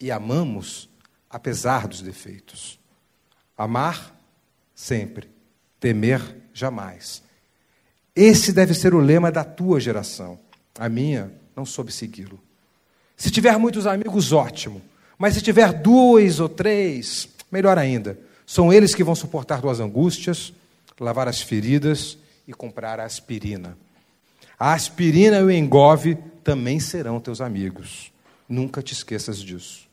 [0.00, 0.88] e amamos
[1.30, 2.78] apesar dos defeitos.
[3.56, 4.14] Amar
[4.74, 5.28] sempre,
[5.80, 6.22] temer
[6.52, 7.22] jamais.
[8.14, 10.38] Esse deve ser o lema da tua geração.
[10.78, 12.40] A minha não soube segui-lo.
[13.16, 14.80] Se tiver muitos amigos, ótimo.
[15.18, 18.18] Mas se tiver dois ou três, melhor ainda.
[18.46, 20.52] São eles que vão suportar tuas angústias,
[21.00, 23.76] lavar as feridas e comprar a aspirina.
[24.58, 28.12] A aspirina e o engove também serão teus amigos.
[28.48, 29.87] Nunca te esqueças disso.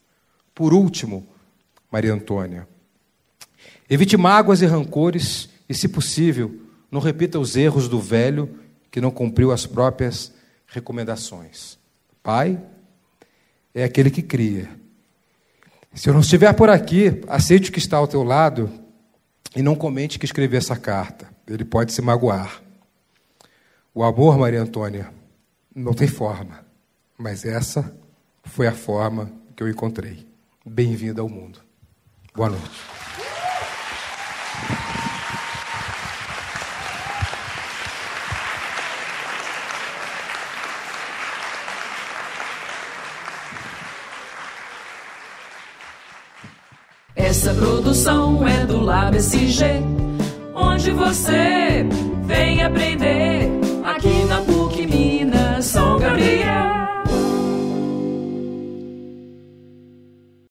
[0.55, 1.27] Por último,
[1.91, 2.65] Maria Antônia,
[3.89, 8.57] evite mágoas e rancores e, se possível, não repita os erros do velho
[8.89, 10.33] que não cumpriu as próprias
[10.65, 11.77] recomendações.
[12.23, 12.59] Pai,
[13.73, 14.69] é aquele que cria.
[15.93, 18.71] Se eu não estiver por aqui, aceite o que está ao teu lado
[19.55, 21.29] e não comente que escrevi essa carta.
[21.47, 22.61] Ele pode se magoar.
[23.93, 25.09] O amor, Maria Antônia,
[25.73, 26.65] não tem forma,
[27.17, 27.93] mas essa
[28.43, 30.24] foi a forma que eu encontrei.
[30.67, 31.59] Bem-vinda ao mundo.
[32.33, 32.65] Boa noite.
[47.15, 49.65] Essa produção é do Lab SG,
[50.55, 51.85] onde você
[52.25, 53.44] vem aprender.